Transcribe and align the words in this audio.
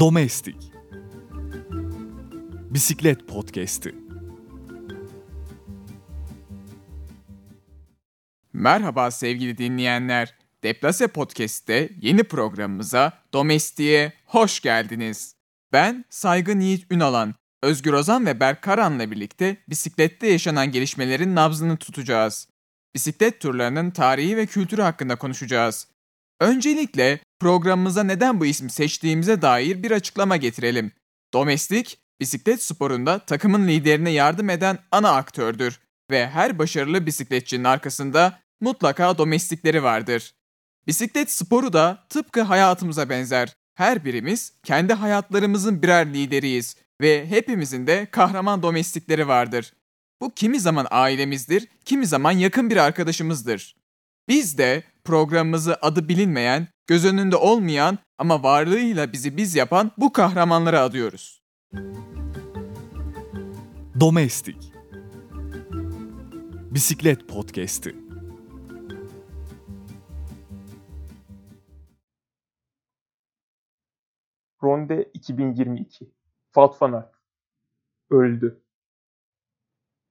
Domestik 0.00 0.56
Bisiklet 2.70 3.28
Podcast'i 3.28 3.94
Merhaba 8.52 9.10
sevgili 9.10 9.58
dinleyenler. 9.58 10.34
Deplase 10.62 11.06
Podcast'te 11.06 11.90
yeni 12.00 12.24
programımıza 12.24 13.12
Domestik'e 13.32 14.12
hoş 14.26 14.60
geldiniz. 14.60 15.36
Ben 15.72 16.04
Saygın 16.10 16.60
Yiğit 16.60 16.92
Ünalan, 16.92 17.34
Özgür 17.62 17.92
Ozan 17.92 18.26
ve 18.26 18.40
Berk 18.40 18.62
Karan'la 18.62 19.10
birlikte 19.10 19.56
bisiklette 19.68 20.26
yaşanan 20.26 20.72
gelişmelerin 20.72 21.34
nabzını 21.34 21.76
tutacağız. 21.76 22.48
Bisiklet 22.94 23.40
turlarının 23.40 23.90
tarihi 23.90 24.36
ve 24.36 24.46
kültürü 24.46 24.82
hakkında 24.82 25.16
konuşacağız. 25.16 25.93
Öncelikle 26.44 27.20
programımıza 27.40 28.02
neden 28.02 28.40
bu 28.40 28.46
ismi 28.46 28.70
seçtiğimize 28.70 29.42
dair 29.42 29.82
bir 29.82 29.90
açıklama 29.90 30.36
getirelim. 30.36 30.92
Domestik, 31.34 31.98
bisiklet 32.20 32.62
sporunda 32.62 33.18
takımın 33.18 33.68
liderine 33.68 34.10
yardım 34.10 34.50
eden 34.50 34.78
ana 34.90 35.10
aktördür 35.10 35.80
ve 36.10 36.28
her 36.28 36.58
başarılı 36.58 37.06
bisikletçinin 37.06 37.64
arkasında 37.64 38.40
mutlaka 38.60 39.18
domestikleri 39.18 39.82
vardır. 39.82 40.34
Bisiklet 40.86 41.30
sporu 41.30 41.72
da 41.72 42.06
tıpkı 42.08 42.42
hayatımıza 42.42 43.08
benzer. 43.08 43.56
Her 43.74 44.04
birimiz 44.04 44.52
kendi 44.62 44.92
hayatlarımızın 44.92 45.82
birer 45.82 46.14
lideriyiz 46.14 46.76
ve 47.00 47.26
hepimizin 47.26 47.86
de 47.86 48.06
kahraman 48.10 48.62
domestikleri 48.62 49.28
vardır. 49.28 49.72
Bu 50.20 50.34
kimi 50.34 50.60
zaman 50.60 50.86
ailemizdir, 50.90 51.68
kimi 51.84 52.06
zaman 52.06 52.32
yakın 52.32 52.70
bir 52.70 52.76
arkadaşımızdır. 52.76 53.83
Biz 54.28 54.58
de 54.58 54.82
programımızı 55.04 55.76
adı 55.82 56.08
bilinmeyen, 56.08 56.68
göz 56.86 57.04
önünde 57.04 57.36
olmayan 57.36 57.98
ama 58.18 58.42
varlığıyla 58.42 59.12
bizi 59.12 59.36
biz 59.36 59.54
yapan 59.54 59.90
bu 59.98 60.12
kahramanlara 60.12 60.80
adıyoruz. 60.80 61.42
Domestik 64.00 64.72
Bisiklet 66.70 67.28
Podcast'i 67.28 67.96
Ronde 74.62 75.10
2022 75.14 76.10
Wout 76.44 76.82
van 76.82 76.92
Aert 76.92 77.14
öldü. 78.10 78.62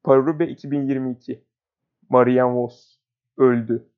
Parube 0.03 0.47
2022 0.47 1.44
Marianne 2.09 2.53
Vos 2.53 2.97
öldü. 3.38 3.92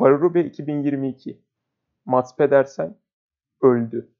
Parube 0.00 0.44
2022 0.44 1.42
Mats 2.04 2.36
Pedersen 2.36 2.98
öldü. 3.62 4.12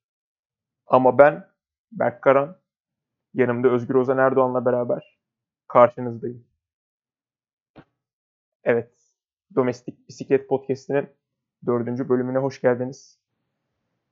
Ama 0.87 1.19
ben 1.19 1.49
Berk 1.93 2.23
Karan 2.23 2.57
yanımda 3.35 3.69
Özgür 3.69 3.95
Ozan 3.95 4.19
Erdoğan'la 4.19 4.65
beraber 4.65 5.19
karşınızdayım. 5.69 6.45
Evet, 8.65 8.93
Domestik 9.55 10.09
Bisiklet 10.09 10.49
Podcast'inin 10.49 11.09
dördüncü 11.67 12.09
bölümüne 12.09 12.39
hoş 12.39 12.61
geldiniz. 12.61 13.19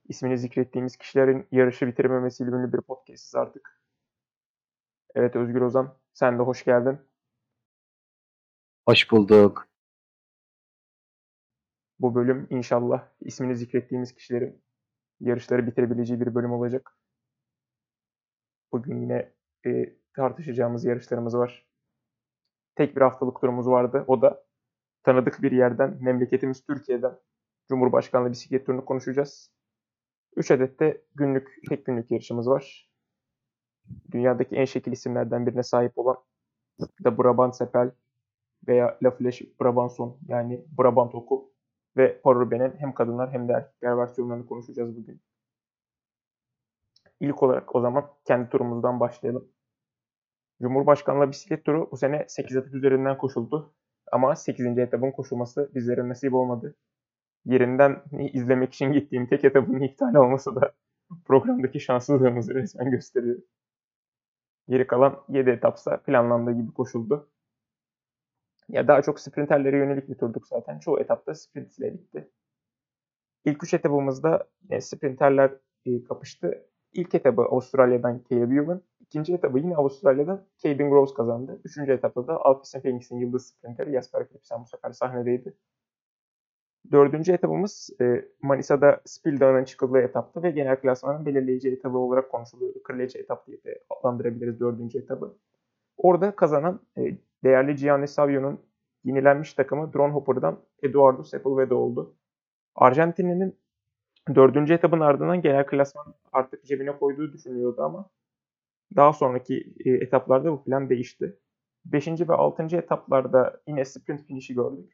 İsmini 0.07 0.37
zikrettiğimiz 0.37 0.97
kişilerin 0.97 1.47
yarışı 1.51 1.87
bitirmemesiyle 1.87 2.51
ünlü 2.51 2.73
bir 2.73 2.81
podcastiz 2.81 3.35
artık. 3.35 3.81
Evet 5.15 5.35
Özgür 5.35 5.61
Ozan, 5.61 5.95
sen 6.13 6.39
de 6.39 6.43
hoş 6.43 6.65
geldin. 6.65 6.99
Hoş 8.85 9.11
bulduk. 9.11 9.68
Bu 11.99 12.15
bölüm 12.15 12.47
inşallah 12.49 13.07
ismini 13.21 13.55
zikrettiğimiz 13.55 14.13
kişilerin 14.13 14.63
yarışları 15.19 15.67
bitirebileceği 15.67 16.21
bir 16.21 16.35
bölüm 16.35 16.51
olacak. 16.51 16.97
Bugün 18.71 19.01
yine 19.01 19.33
e, 19.65 19.95
tartışacağımız 20.15 20.85
yarışlarımız 20.85 21.37
var. 21.37 21.67
Tek 22.75 22.95
bir 22.95 23.01
haftalık 23.01 23.41
turumuz 23.41 23.67
vardı. 23.67 24.03
O 24.07 24.21
da 24.21 24.43
tanıdık 25.03 25.41
bir 25.41 25.51
yerden, 25.51 25.97
memleketimiz 26.03 26.65
Türkiye'den 26.65 27.19
Cumhurbaşkanlığı 27.69 28.31
bisiklet 28.31 28.65
turunu 28.65 28.85
konuşacağız. 28.85 29.51
3 30.35 30.51
adet 30.51 30.79
de 30.79 31.01
günlük, 31.15 31.49
tek 31.69 31.85
günlük 31.85 32.11
yarışımız 32.11 32.49
var. 32.49 32.89
Dünyadaki 34.11 34.55
en 34.55 34.65
şekil 34.65 34.91
isimlerden 34.91 35.47
birine 35.47 35.63
sahip 35.63 35.97
olan 35.97 36.17
da 37.03 37.17
Brabant 37.17 37.55
Sepel 37.55 37.91
veya 38.67 38.97
La 39.03 39.09
Flèche 39.09 39.59
Brabanson 39.61 40.17
yani 40.27 40.65
Brabant 40.77 41.15
Oku 41.15 41.48
ve 41.99 42.21
Paris 42.21 42.73
hem 42.77 42.93
kadınlar 42.93 43.31
hem 43.31 43.47
de 43.47 43.53
erkekler 43.53 43.97
versiyonlarını 43.97 44.45
konuşacağız 44.45 44.97
bugün. 44.97 45.21
İlk 47.19 47.43
olarak 47.43 47.75
o 47.75 47.81
zaman 47.81 48.05
kendi 48.25 48.49
turumuzdan 48.49 48.99
başlayalım. 48.99 49.51
Cumhurbaşkanlığı 50.61 51.31
bisiklet 51.31 51.65
turu 51.65 51.91
bu 51.91 51.97
sene 51.97 52.25
8 52.27 52.57
etap 52.57 52.73
üzerinden 52.73 53.17
koşuldu. 53.17 53.73
Ama 54.11 54.35
8. 54.35 54.77
etapın 54.77 55.11
koşulması 55.11 55.71
bizlere 55.75 56.09
nasip 56.09 56.33
olmadı. 56.33 56.75
Yerinden 57.45 58.03
izlemek 58.33 58.73
için 58.73 58.93
gittiğim 58.93 59.27
tek 59.27 59.45
etapın 59.45 59.81
iptal 59.81 60.15
olması 60.15 60.55
da 60.55 60.71
programdaki 61.25 61.79
şanssızlığımızı 61.79 62.53
resmen 62.53 62.91
gösteriyor. 62.91 63.39
Geri 64.67 64.87
kalan 64.87 65.23
7 65.29 65.49
etapsa 65.49 65.97
planlandığı 65.97 66.51
gibi 66.51 66.73
koşuldu. 66.73 67.29
Ya 68.69 68.87
daha 68.87 69.01
çok 69.01 69.19
sprinterlere 69.19 69.77
yönelik 69.77 70.09
bir 70.09 70.15
turduk 70.15 70.47
zaten. 70.47 70.79
Çoğu 70.79 70.99
etapta 70.99 71.35
sprint 71.35 71.79
ile 71.79 71.93
bitti. 71.93 72.29
İlk 73.45 73.63
üç 73.63 73.73
etapımızda 73.73 74.47
yine 74.63 74.81
sprinterler 74.81 75.51
e, 75.85 76.03
kapıştı. 76.03 76.65
İlk 76.93 77.15
etabı 77.15 77.41
Avustralya'dan 77.41 78.23
Caleb 78.29 78.51
Ewan, 78.51 78.81
ikinci 78.99 79.33
etabı 79.33 79.59
yine 79.59 79.75
Avustralya'dan 79.75 80.45
Caden 80.57 80.89
Groves 80.89 81.13
kazandı. 81.13 81.61
Üçüncü 81.63 81.91
etapta 81.91 82.27
da 82.27 82.45
Alpecin 82.45 82.79
Phoenix'in 82.79 83.17
yıldız 83.17 83.47
sprinteri 83.47 83.91
Jasper 83.91 84.27
Philipsen 84.27 84.61
bu 84.61 84.65
sefer 84.65 84.91
sahnedeydi. 84.91 85.53
Dördüncü 86.91 87.31
etabımız 87.31 87.89
e, 88.01 88.25
Manisa'da 88.41 89.01
Spil 89.05 89.39
Dağı'nın 89.39 89.63
çıkıldığı 89.65 89.99
etaptı 89.99 90.43
ve 90.43 90.51
genel 90.51 90.81
klasmanın 90.81 91.25
belirleyici 91.25 91.69
etabı 91.69 91.97
olarak 91.97 92.31
konuşuluyordu. 92.31 92.83
Kırıleci 92.83 93.19
etap 93.19 93.47
diye 93.47 93.63
de 93.63 93.83
adlandırabiliriz 93.89 94.59
dördüncü 94.59 94.99
etabı. 94.99 95.37
Orada 95.97 96.35
kazanan 96.35 96.81
e, 96.97 97.17
değerli 97.43 97.75
Gianni 97.75 98.07
Savio'nun 98.07 98.65
yenilenmiş 99.03 99.53
takımı 99.53 99.93
Drone 99.93 100.13
Hopper'dan 100.13 100.59
Eduardo 100.83 101.23
Sepulveda 101.23 101.75
oldu. 101.75 102.15
Arjantinli'nin 102.75 103.59
dördüncü 104.35 104.73
etapın 104.73 104.99
ardından 104.99 105.41
genel 105.41 105.65
klasman 105.65 106.15
artık 106.31 106.65
cebine 106.65 106.97
koyduğu 106.97 107.33
düşünülüyordu 107.33 107.81
ama 107.81 108.09
daha 108.95 109.13
sonraki 109.13 109.73
e, 109.85 109.89
etaplarda 109.89 110.51
bu 110.51 110.63
plan 110.63 110.89
değişti. 110.89 111.39
Beşinci 111.85 112.29
ve 112.29 112.33
altıncı 112.33 112.77
etaplarda 112.77 113.61
yine 113.67 113.85
sprint 113.85 114.27
finişi 114.27 114.53
gördük. 114.53 114.93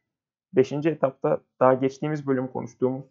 Beşinci 0.53 0.89
etapta 0.89 1.41
daha 1.59 1.73
geçtiğimiz 1.73 2.28
bölüm 2.28 2.47
konuştuğumuz 2.47 3.05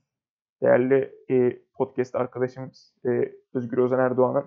değerli 0.63 1.15
e, 1.31 1.63
podcast 1.75 2.15
arkadaşımız 2.15 2.95
e, 3.07 3.33
Özgür 3.55 3.79
Özen 3.79 3.99
Erdoğan'ın 3.99 4.45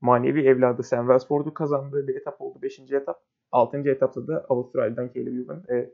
manevi 0.00 0.46
evladı 0.46 0.82
Sam 0.82 1.06
Wellsford'u 1.06 1.54
kazandığı 1.54 2.08
bir 2.08 2.16
etap 2.16 2.40
oldu. 2.40 2.62
Beşinci 2.62 2.96
etap. 2.96 3.22
Altıncı 3.54 3.90
etapta 3.90 4.26
da 4.26 4.46
Avustralya'dan 4.48 5.10
Caleb 5.14 5.38
Ewan 5.38 5.62
e, 5.70 5.90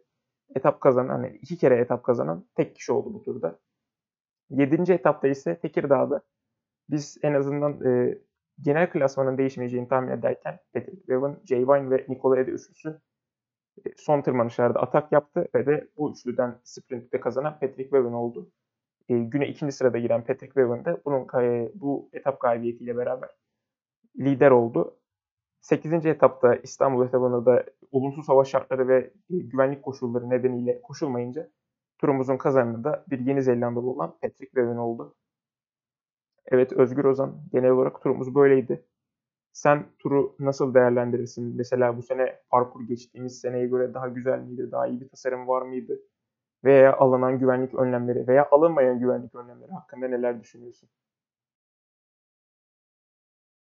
etap 0.54 0.81
kazanan, 0.81 1.09
hani 1.09 1.38
iki 1.43 1.56
kere 1.56 1.76
etap 1.76 2.04
kazanan 2.04 2.47
tek 2.54 2.76
kişi 2.76 2.93
oldu 2.93 3.15
bu 3.15 3.22
turda. 3.22 3.59
Yedinci 4.50 4.93
etapta 4.93 5.28
ise 5.28 5.59
Tekirdağ'da 5.60 6.22
biz 6.91 7.19
en 7.22 7.34
azından 7.34 7.84
e, 7.87 8.19
genel 8.60 8.91
klasmanın 8.91 9.38
değişmeyeceğini 9.38 9.88
tahmin 9.88 10.10
ederken 10.10 10.59
Patrick 10.75 11.09
Bevan, 11.09 11.41
Jay 11.44 11.69
Vine 11.69 11.91
ve 11.91 12.06
Nikola 12.09 12.38
Ede 12.38 12.50
üçlüsü 12.50 13.00
e, 13.87 13.91
son 13.97 14.22
tırmanışlarda 14.22 14.81
atak 14.81 15.12
yaptı 15.12 15.48
ve 15.54 15.66
de 15.66 15.88
bu 15.97 16.12
üçlüden 16.12 16.60
sprintte 16.65 17.21
kazanan 17.21 17.59
Patrick 17.60 17.92
Bevan 17.92 18.12
oldu. 18.12 18.50
E, 19.09 19.19
güne 19.19 19.48
ikinci 19.48 19.72
sırada 19.72 19.98
giren 19.98 20.25
Patrick 20.25 20.56
Bevan 20.56 20.84
da 20.84 21.01
bunun 21.04 21.42
e, 21.42 21.72
bu 21.74 22.10
etap 22.13 22.41
galibiyetiyle 22.41 22.97
beraber 22.97 23.30
lider 24.18 24.51
oldu. 24.51 24.99
8. 25.60 26.07
etapta 26.07 26.54
İstanbul 26.54 27.07
etabında 27.07 27.47
da 27.47 27.65
olumsuz 27.92 28.28
hava 28.28 28.45
şartları 28.45 28.89
ve 28.89 28.98
e, 29.30 29.36
güvenlik 29.39 29.83
koşulları 29.83 30.30
nedeniyle 30.30 30.83
koşulmayınca 30.83 31.51
turumuzun 31.98 32.36
kazananı 32.36 32.84
da 32.84 33.04
bir 33.10 33.18
Yeni 33.18 33.42
Zelandalı 33.42 33.91
olan 33.91 34.18
Patrick 34.22 34.57
Bevan 34.57 34.77
oldu. 34.77 35.15
Evet 36.47 36.72
Özgür 36.72 37.04
Ozan 37.04 37.42
genel 37.53 37.71
olarak 37.71 38.03
turumuz 38.03 38.34
böyleydi. 38.34 38.84
Sen 39.53 39.86
turu 39.98 40.36
nasıl 40.39 40.74
değerlendirirsin? 40.74 41.57
Mesela 41.57 41.97
bu 41.97 42.03
sene 42.03 42.42
parkur 42.51 42.89
geçtiğimiz 42.89 43.41
seneye 43.41 43.66
göre 43.66 43.95
daha 43.95 44.09
güzel 44.09 44.39
miydi? 44.41 44.72
Daha 44.72 44.86
iyi 44.86 45.01
bir 45.01 45.09
tasarım 45.09 45.48
var 45.48 45.63
mıydı? 45.63 46.01
Veya 46.65 46.97
alınan 46.97 47.39
güvenlik 47.39 47.74
önlemleri 47.74 48.28
veya 48.28 48.48
alınmayan 48.51 48.98
güvenlik 49.01 49.34
önlemleri 49.34 49.72
hakkında 49.72 50.09
neler 50.09 50.41
düşünüyorsun? 50.41 50.89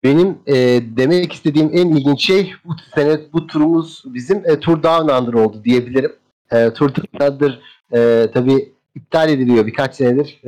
Benim 0.04 0.38
e, 0.48 0.56
demek 0.98 1.34
istediğim 1.34 1.70
en 1.74 1.90
ilginç 1.90 2.26
şey 2.26 2.54
bu 2.66 2.74
sene 2.96 3.20
bu 3.34 3.48
turumuz 3.48 4.04
bizim 4.06 4.38
e, 4.38 4.60
Tour 4.60 4.84
Down 4.84 5.22
Under 5.22 5.34
oldu 5.34 5.64
diyebilirim. 5.64 6.12
E, 6.52 6.74
Tour 6.74 6.96
Down 6.96 7.24
Under 7.24 7.60
e, 7.94 8.32
tabii 8.34 8.72
iptal 8.96 9.30
ediliyor 9.30 9.66
birkaç 9.68 9.96
senedir. 9.96 10.42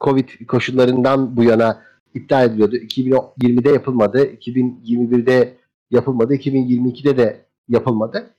Covid 0.00 0.28
koşullarından 0.48 1.36
bu 1.36 1.44
yana 1.44 1.82
iptal 2.14 2.46
ediliyordu. 2.46 2.76
2020'de 2.76 3.70
yapılmadı, 3.70 4.26
2021'de 4.26 5.56
yapılmadı, 5.90 6.34
2022'de 6.34 7.16
de 7.16 7.44
yapılmadı. 7.68 8.30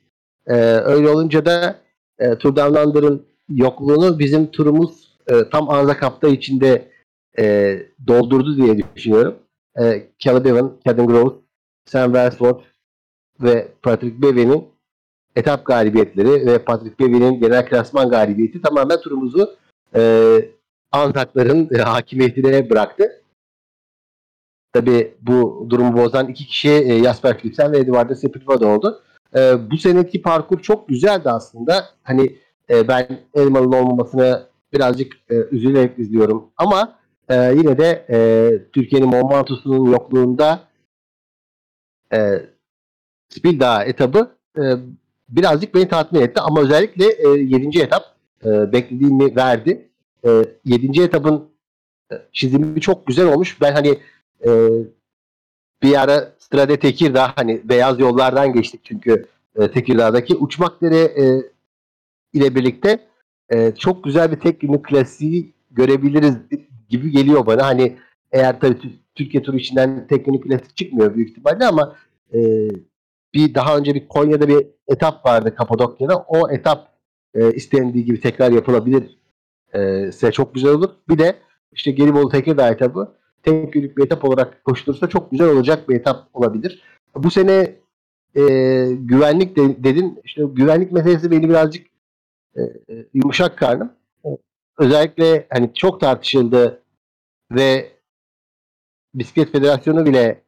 E, 0.47 0.55
öyle 0.63 1.09
olunca 1.09 1.45
da 1.45 1.79
e, 2.19 2.37
Tour 2.37 2.55
Down 2.55 2.87
Under'ın 2.87 3.25
yokluğunu 3.49 4.19
bizim 4.19 4.51
turumuz 4.51 5.17
e, 5.27 5.49
tam 5.49 5.69
Anza 5.69 5.97
Cup'ta 6.01 6.27
içinde 6.27 6.91
e, 7.39 7.77
doldurdu 8.07 8.57
diye 8.57 8.77
düşünüyorum. 8.95 9.35
E, 9.79 10.07
Caleb 10.19 10.45
Evan, 10.45 10.77
Caden 10.87 11.07
Groves, 11.07 11.33
Sam 11.85 12.13
Welsford 12.13 12.59
ve 13.41 13.67
Patrick 13.81 14.21
Bevin'in 14.21 14.73
etap 15.35 15.65
galibiyetleri 15.65 16.45
ve 16.45 16.59
Patrick 16.59 16.99
Bevin'in 16.99 17.39
genel 17.39 17.69
klasman 17.69 18.09
galibiyeti 18.09 18.61
tamamen 18.61 19.01
turumuzu 19.01 19.55
e, 19.95 20.01
Anzakların 20.91 21.69
e, 21.75 21.77
hakimiyetine 21.81 22.69
bıraktı. 22.69 23.21
Tabi 24.73 25.13
bu 25.21 25.67
durumu 25.69 25.97
bozan 25.97 26.27
iki 26.27 26.45
kişi 26.45 26.69
e, 26.69 27.03
Jasper 27.03 27.37
Philipsen 27.37 27.71
ve 27.71 27.77
Eduardo 27.77 28.15
Sepulveda 28.15 28.67
oldu. 28.67 29.01
E, 29.35 29.71
bu 29.71 29.77
seneki 29.77 30.21
parkur 30.21 30.59
çok 30.59 30.87
güzeldi 30.87 31.29
aslında. 31.29 31.85
Hani 32.03 32.35
e, 32.69 32.87
ben 32.87 33.07
Elmalı'nın 33.33 33.77
olmamasını 33.77 34.43
birazcık 34.73 35.13
e, 35.29 35.35
üzülerek 35.35 35.99
izliyorum. 35.99 36.49
Ama 36.57 36.95
e, 37.29 37.35
yine 37.35 37.77
de 37.77 38.05
e, 38.09 38.17
Türkiye'nin 38.71 39.09
Momentus'unun 39.09 39.91
yokluğunda 39.91 40.67
e, 42.13 42.45
Spildağ 43.29 43.83
etabı 43.83 44.35
e, 44.57 44.63
birazcık 45.29 45.75
beni 45.75 45.87
tatmin 45.87 46.21
etti. 46.21 46.41
Ama 46.41 46.61
özellikle 46.61 47.05
e, 47.05 47.29
7. 47.29 47.79
etap 47.79 48.15
e, 48.45 48.71
beklediğimi 48.71 49.35
verdi. 49.35 49.89
E, 50.25 50.29
7. 50.65 51.01
etapın 51.01 51.49
e, 52.11 52.15
çizimi 52.33 52.81
çok 52.81 53.07
güzel 53.07 53.33
olmuş. 53.33 53.61
Ben 53.61 53.73
hani 53.73 53.99
e, 54.45 54.69
bir 55.83 56.01
ara 56.01 56.33
Strade 56.39 56.79
Tekirdağ 56.79 57.33
hani 57.35 57.61
beyaz 57.63 57.99
yollardan 57.99 58.53
geçtik 58.53 58.81
çünkü 58.83 59.25
e, 59.55 59.71
Tekirdağ'daki 59.71 60.35
Uçmakdere 60.35 60.99
e, 60.99 61.51
ile 62.33 62.55
birlikte 62.55 63.07
e, 63.49 63.75
çok 63.75 64.03
güzel 64.03 64.31
bir 64.31 64.39
tek 64.39 64.59
günlük 64.61 64.85
klasiği 64.85 65.53
görebiliriz 65.71 66.35
gibi 66.89 67.11
geliyor 67.11 67.45
bana. 67.45 67.65
Hani 67.65 67.97
eğer 68.31 68.59
tabii 68.59 68.77
Türkiye 69.15 69.43
turu 69.43 69.57
içinden 69.57 70.07
tek 70.07 70.25
günlük 70.25 70.43
klasik 70.43 70.77
çıkmıyor 70.77 71.15
büyük 71.15 71.29
ihtimalle 71.29 71.65
ama 71.65 71.95
e, 72.33 72.39
bir 73.33 73.53
daha 73.55 73.77
önce 73.77 73.95
bir 73.95 74.07
Konya'da 74.07 74.47
bir 74.47 74.67
etap 74.87 75.25
vardı 75.25 75.55
Kapadokya'da. 75.55 76.17
O 76.17 76.49
etap 76.51 76.93
e, 77.33 77.53
istendiği 77.53 78.05
gibi 78.05 78.21
tekrar 78.21 78.51
yapılabilir 78.51 79.17
e, 79.73 80.11
size 80.11 80.31
çok 80.31 80.53
güzel 80.53 80.71
olur. 80.71 80.89
Bir 81.09 81.17
de 81.17 81.35
işte 81.71 81.91
Gelibolu 81.91 82.29
Tekirdağ 82.29 82.69
etabı 82.69 83.15
tek 83.43 83.73
günlük 83.73 83.97
bir 83.97 84.05
etap 84.05 84.25
olarak 84.25 84.63
koşulursa 84.63 85.09
çok 85.09 85.31
güzel 85.31 85.47
olacak 85.47 85.89
bir 85.89 85.95
etap 85.95 86.29
olabilir. 86.33 86.83
Bu 87.15 87.31
sene 87.31 87.75
e, 88.35 88.41
güvenlik 88.99 89.55
de, 89.55 89.83
dedin. 89.83 90.19
İşte 90.23 90.43
güvenlik 90.53 90.91
meselesi 90.91 91.31
beni 91.31 91.49
birazcık 91.49 91.87
e, 92.55 92.61
e, 92.61 93.05
yumuşak 93.13 93.57
karnım. 93.57 93.91
Özellikle 94.77 95.47
hani 95.49 95.73
çok 95.73 96.01
tartışıldı 96.01 96.83
ve 97.51 97.93
Bisiklet 99.13 99.51
Federasyonu 99.51 100.05
bile 100.05 100.43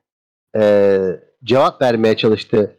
e, 0.58 1.02
cevap 1.44 1.82
vermeye 1.82 2.18
çalıştı. 2.18 2.76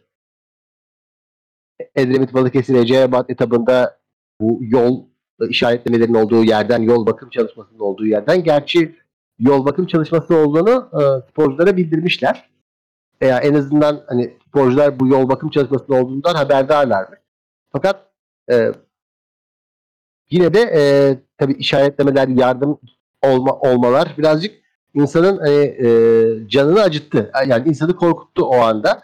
Edremit 1.95 2.33
Balıkesir 2.33 2.75
Eceabat 2.75 3.29
etabında 3.29 3.99
bu 4.41 4.59
yol 4.61 5.05
işaretlemelerin 5.49 6.13
olduğu 6.13 6.43
yerden, 6.43 6.81
yol 6.81 7.05
bakım 7.05 7.29
çalışmasının 7.29 7.79
olduğu 7.79 8.05
yerden. 8.05 8.43
Gerçi 8.43 8.95
yol 9.39 9.65
bakım 9.65 9.87
çalışması 9.87 10.35
olduğunu 10.35 10.89
e, 10.93 11.29
sporculara 11.31 11.77
bildirmişler. 11.77 12.49
Veya 13.21 13.39
en 13.39 13.53
azından 13.53 14.03
hani 14.07 14.37
sporcular 14.47 14.99
bu 14.99 15.07
yol 15.07 15.29
bakım 15.29 15.49
çalışmasının 15.49 15.97
olduğundan 15.97 16.35
haberdarlarmış. 16.35 17.19
Fakat 17.71 18.11
e, 18.51 18.71
yine 20.29 20.53
de 20.53 20.59
e, 20.59 20.81
tabii 21.37 21.53
işaretlemeler, 21.53 22.27
yardım 22.27 22.79
olma, 23.21 23.59
olmalar 23.59 24.15
birazcık 24.17 24.55
insanın 24.93 25.37
hani, 25.37 25.55
e, 25.55 25.87
canını 26.47 26.81
acıttı. 26.81 27.31
Yani 27.47 27.69
insanı 27.69 27.95
korkuttu 27.95 28.45
o 28.45 28.55
anda. 28.55 29.03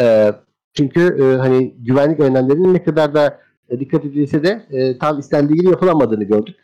E, 0.00 0.32
çünkü 0.74 1.00
e, 1.00 1.36
hani 1.38 1.74
güvenlik 1.78 2.20
önlemlerinin 2.20 2.74
ne 2.74 2.84
kadar 2.84 3.14
da 3.14 3.40
e, 3.68 3.80
dikkat 3.80 4.04
edilse 4.04 4.42
de 4.44 4.66
e, 4.70 4.98
tam 4.98 5.18
istendiği 5.18 5.58
gibi 5.58 5.70
yapılamadığını 5.70 6.24
gördük. 6.24 6.56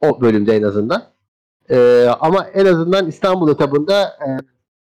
O 0.00 0.20
bölümde 0.20 0.56
en 0.56 0.62
azından. 0.62 1.02
E, 1.70 2.06
ama 2.20 2.44
en 2.44 2.66
azından 2.66 3.08
İstanbul 3.08 3.52
etabında 3.52 4.02
e, 4.02 4.28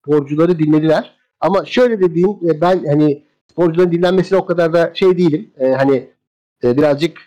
sporcuları 0.03 0.59
dinlediler. 0.59 1.15
Ama 1.41 1.65
şöyle 1.65 2.01
dediğim 2.01 2.31
e, 2.31 2.61
ben 2.61 2.85
hani 2.85 3.25
sporcuların 3.51 3.93
dinlenmesine 3.93 4.39
o 4.39 4.47
kadar 4.47 4.73
da 4.73 4.91
şey 4.95 5.19
değilim. 5.19 5.51
E, 5.59 5.69
hani 5.73 6.11
e, 6.65 6.77
birazcık 6.77 7.19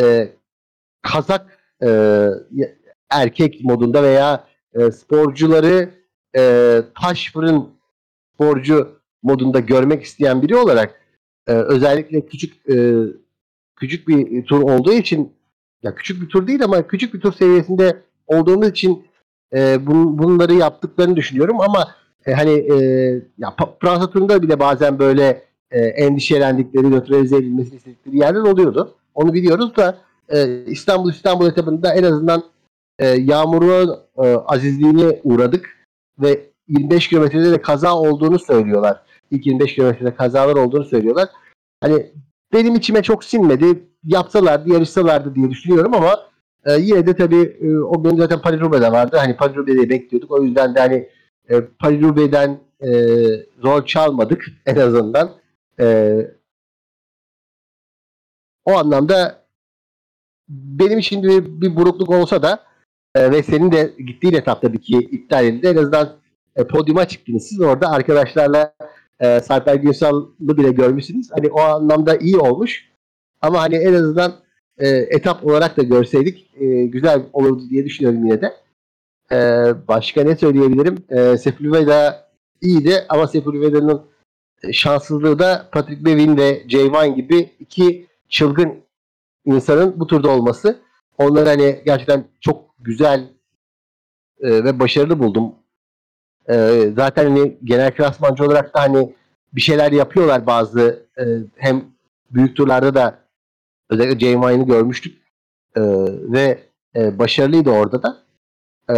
e, 0.00 0.32
kazak 1.02 1.58
e, 1.82 2.28
erkek 3.10 3.64
modunda 3.64 4.02
veya 4.02 4.44
e, 4.74 4.90
sporcuları 4.90 5.90
e, 6.36 6.82
taş 7.00 7.32
fırın 7.32 7.68
sporcu 8.34 8.88
modunda 9.22 9.60
görmek 9.60 10.02
isteyen 10.02 10.42
biri 10.42 10.56
olarak 10.56 11.00
e, 11.46 11.52
özellikle 11.52 12.26
küçük 12.26 12.70
e, 12.70 12.94
küçük 13.76 14.08
bir 14.08 14.44
tur 14.44 14.62
olduğu 14.62 14.92
için 14.92 15.32
ya 15.82 15.94
küçük 15.94 16.22
bir 16.22 16.28
tur 16.28 16.46
değil 16.46 16.64
ama 16.64 16.86
küçük 16.86 17.14
bir 17.14 17.20
tur 17.20 17.32
seviyesinde 17.32 18.02
olduğumuz 18.26 18.68
için 18.68 19.06
e, 19.54 19.86
bun, 19.86 20.18
bunları 20.18 20.54
yaptıklarını 20.54 21.16
düşünüyorum 21.16 21.60
ama 21.60 21.88
e, 22.26 22.32
hani 22.32 22.50
e, 22.50 22.76
ya 23.38 23.54
Fransa 23.80 24.10
turunda 24.10 24.42
bile 24.42 24.60
bazen 24.60 24.98
böyle 24.98 25.42
e, 25.70 25.80
endişelendikleri, 25.80 26.90
nötralize 26.90 27.36
edilmesini 27.36 27.76
istedikleri 27.76 28.18
yerler 28.18 28.40
oluyordu. 28.40 28.94
Onu 29.14 29.32
biliyoruz 29.32 29.76
da 29.76 29.98
e, 30.32 30.64
İstanbul 30.66 31.12
İstanbul 31.12 31.46
etabında 31.46 31.94
en 31.94 32.02
azından 32.02 32.44
e, 32.98 33.06
yağmurun 33.06 33.98
e, 34.16 34.34
azizliğine 34.34 35.20
uğradık 35.24 35.86
ve 36.18 36.40
25 36.68 37.08
kilometrede 37.08 37.52
de 37.52 37.62
kaza 37.62 37.96
olduğunu 37.96 38.38
söylüyorlar. 38.38 39.02
İlk 39.30 39.46
25 39.46 39.74
kilometrede 39.74 40.14
kazalar 40.14 40.56
olduğunu 40.56 40.84
söylüyorlar. 40.84 41.28
Hani 41.80 42.12
benim 42.52 42.74
içime 42.74 43.02
çok 43.02 43.24
sinmedi. 43.24 43.88
Yapsalardı, 44.04 44.72
yarışsalardı 44.72 45.34
diye 45.34 45.50
düşünüyorum 45.50 45.94
ama 45.94 46.26
e, 46.64 46.72
yine 46.72 47.06
de 47.06 47.16
tabii 47.16 47.58
e, 47.60 47.76
o 47.76 48.02
gün 48.02 48.16
zaten 48.16 48.40
Paris 48.40 48.60
vardı. 48.60 49.16
Hani 49.16 49.36
Paris 49.36 49.56
Roubaix'de 49.56 49.90
bekliyorduk. 49.90 50.30
O 50.30 50.42
yüzden 50.42 50.74
de 50.74 50.80
hani 50.80 51.08
e, 51.50 51.60
Paris 51.60 52.02
Roubaix'den 52.02 52.60
e, 52.80 52.90
rol 53.62 53.84
çalmadık 53.84 54.46
en 54.66 54.76
azından. 54.76 55.30
E, 55.80 56.16
o 58.64 58.72
anlamda 58.72 59.41
benim 60.52 60.98
için 60.98 61.22
bir, 61.22 61.60
bir 61.60 61.76
burukluk 61.76 62.10
olsa 62.10 62.42
da 62.42 62.64
e, 63.14 63.30
ve 63.30 63.42
senin 63.42 63.72
de 63.72 63.92
gittiğin 63.98 64.34
etap 64.34 64.62
tabii 64.62 64.80
ki 64.80 64.98
iptal 64.98 65.44
edildi. 65.44 65.66
En 65.66 65.76
azından 65.76 66.12
e, 66.56 66.66
podyuma 66.66 67.08
çıktınız. 67.08 67.42
Siz 67.42 67.60
orada 67.60 67.90
arkadaşlarla 67.90 68.74
e, 69.20 69.40
Sarper 69.40 69.74
Günsal'ı 69.74 70.58
bile 70.58 70.72
görmüşsünüz. 70.72 71.30
Hani 71.30 71.48
o 71.48 71.60
anlamda 71.60 72.16
iyi 72.16 72.36
olmuş. 72.36 72.88
Ama 73.40 73.60
hani 73.60 73.74
en 73.76 73.94
azından 73.94 74.32
e, 74.78 74.88
etap 74.88 75.46
olarak 75.46 75.76
da 75.76 75.82
görseydik 75.82 76.50
e, 76.60 76.86
güzel 76.86 77.22
olurdu 77.32 77.62
diye 77.70 77.84
düşünüyorum 77.84 78.26
yine 78.26 78.40
de. 78.40 78.52
E, 79.32 79.38
başka 79.88 80.24
ne 80.24 80.36
söyleyebilirim? 80.36 81.04
E, 81.08 81.36
Sepulveda 81.36 82.28
iyiydi 82.60 83.04
ama 83.08 83.26
Sepulveda'nın 83.26 84.02
şanssızlığı 84.72 85.38
da 85.38 85.68
Patrick 85.72 86.04
Bevin 86.04 86.36
ve 86.36 86.62
Jay 86.68 87.14
gibi 87.14 87.50
iki 87.60 88.06
çılgın 88.28 88.82
insanın 89.44 90.00
bu 90.00 90.06
turda 90.06 90.30
olması. 90.30 90.78
Onları 91.18 91.48
hani 91.48 91.82
gerçekten 91.86 92.24
çok 92.40 92.74
güzel 92.80 93.28
e, 94.40 94.64
ve 94.64 94.78
başarılı 94.80 95.18
buldum. 95.18 95.54
E, 96.48 96.88
zaten 96.96 97.30
hani 97.30 97.58
genel 97.64 97.94
klasmancı 97.94 98.44
olarak 98.44 98.74
da 98.74 98.80
hani 98.80 99.14
bir 99.52 99.60
şeyler 99.60 99.92
yapıyorlar 99.92 100.46
bazı 100.46 101.06
e, 101.18 101.24
hem 101.56 101.84
büyük 102.30 102.56
turlarda 102.56 102.94
da 102.94 103.18
özellikle 103.90 104.18
Jay 104.18 104.32
Wine'ı 104.32 104.66
görmüştük 104.66 105.22
e, 105.76 105.80
ve 106.32 106.58
e, 106.96 107.18
başarılıydı 107.18 107.70
orada 107.70 108.02
da. 108.02 108.22
E, 108.94 108.96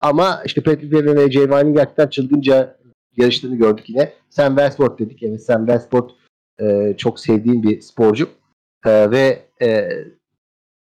ama 0.00 0.42
işte 0.44 0.62
Patrick 0.62 0.92
Berry 0.92 1.16
ve 1.16 1.30
Jay 1.30 1.42
Wine'ın 1.42 1.74
gerçekten 1.74 2.08
çılgınca 2.08 2.76
yarıştığını 3.16 3.56
gördük 3.56 3.88
yine. 3.88 4.12
Sam 4.30 4.56
Westport 4.56 4.98
dedik. 4.98 5.22
Evet 5.22 5.42
Sam 5.42 5.66
Westport 5.66 6.10
e, 6.60 6.94
çok 6.98 7.20
sevdiğim 7.20 7.62
bir 7.62 7.80
sporcu. 7.80 8.28
E, 8.86 9.10
ve 9.10 9.42
e, 9.62 9.88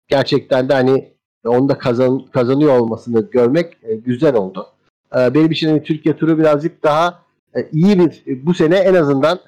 gerçekten 0.07 0.69
de 0.69 0.73
hani 0.73 1.13
onu 1.45 1.69
da 1.69 1.77
kazan, 1.77 2.25
kazanıyor 2.25 2.79
olmasını 2.79 3.29
görmek 3.31 3.77
e, 3.83 3.95
güzel 3.95 4.35
oldu. 4.35 4.67
E, 5.15 5.33
benim 5.33 5.51
için 5.51 5.67
hani 5.67 5.83
Türkiye 5.83 6.17
turu 6.17 6.37
birazcık 6.37 6.83
daha 6.83 7.21
e, 7.55 7.69
iyi 7.71 7.99
bir 7.99 8.23
bu 8.45 8.53
sene 8.53 8.75
en 8.77 8.93
azından 8.93 9.39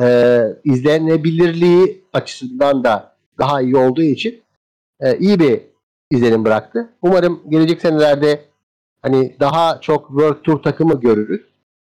e, 0.00 0.40
izlenebilirliği 0.64 2.04
açısından 2.12 2.84
da 2.84 3.14
daha 3.38 3.62
iyi 3.62 3.76
olduğu 3.76 4.02
için 4.02 4.42
e, 5.00 5.18
iyi 5.18 5.40
bir 5.40 5.60
izlenim 6.10 6.44
bıraktı. 6.44 6.88
Umarım 7.02 7.42
gelecek 7.48 7.80
senelerde 7.80 8.44
hani 9.02 9.36
daha 9.40 9.80
çok 9.80 10.08
World 10.08 10.42
Tour 10.42 10.62
takımı 10.62 11.00
görürüz. 11.00 11.40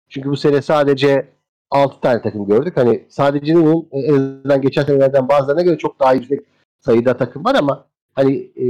Çünkü 0.09 0.29
bu 0.29 0.37
sene 0.37 0.61
sadece 0.61 1.27
6 1.73 2.01
tane 2.01 2.21
takım 2.21 2.45
gördük. 2.45 2.77
Hani 2.77 3.05
sadece 3.09 3.55
bunun 3.55 3.87
en 3.91 4.13
azından 4.13 4.61
geçen 4.61 4.83
senelerden 4.83 5.29
bazılarına 5.29 5.61
göre 5.61 5.77
çok 5.77 5.99
daha 5.99 6.13
yüksek 6.13 6.39
sayıda 6.79 7.17
takım 7.17 7.45
var 7.45 7.55
ama 7.55 7.87
hani 8.13 8.51
e, 8.55 8.65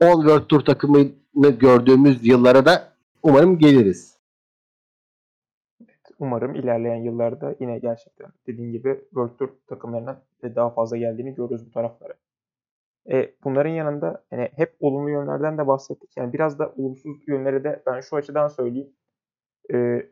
10 0.00 0.20
World 0.20 0.48
Tour 0.48 0.60
takımını 0.60 1.50
gördüğümüz 1.60 2.26
yıllara 2.26 2.66
da 2.66 2.92
umarım 3.22 3.58
geliriz. 3.58 4.18
Umarım 6.18 6.54
ilerleyen 6.54 6.96
yıllarda 6.96 7.54
yine 7.60 7.78
gerçekten 7.78 8.30
dediğin 8.46 8.72
gibi 8.72 9.00
World 9.04 9.36
Tour 9.38 9.48
takımlarından 9.66 10.20
daha 10.42 10.70
fazla 10.70 10.96
geldiğini 10.96 11.34
görürüz 11.34 11.66
bu 11.66 11.70
taraflara. 11.70 12.14
E, 13.10 13.34
bunların 13.44 13.70
yanında 13.70 14.24
yani 14.30 14.48
hep 14.56 14.76
olumlu 14.80 15.10
yönlerden 15.10 15.58
de 15.58 15.66
bahsettik. 15.66 16.16
Yani 16.16 16.32
biraz 16.32 16.58
da 16.58 16.72
olumsuz 16.76 17.28
yönleri 17.28 17.64
de 17.64 17.82
ben 17.86 18.00
şu 18.00 18.16
açıdan 18.16 18.48
söyleyeyim. 18.48 18.92
E, 19.74 20.06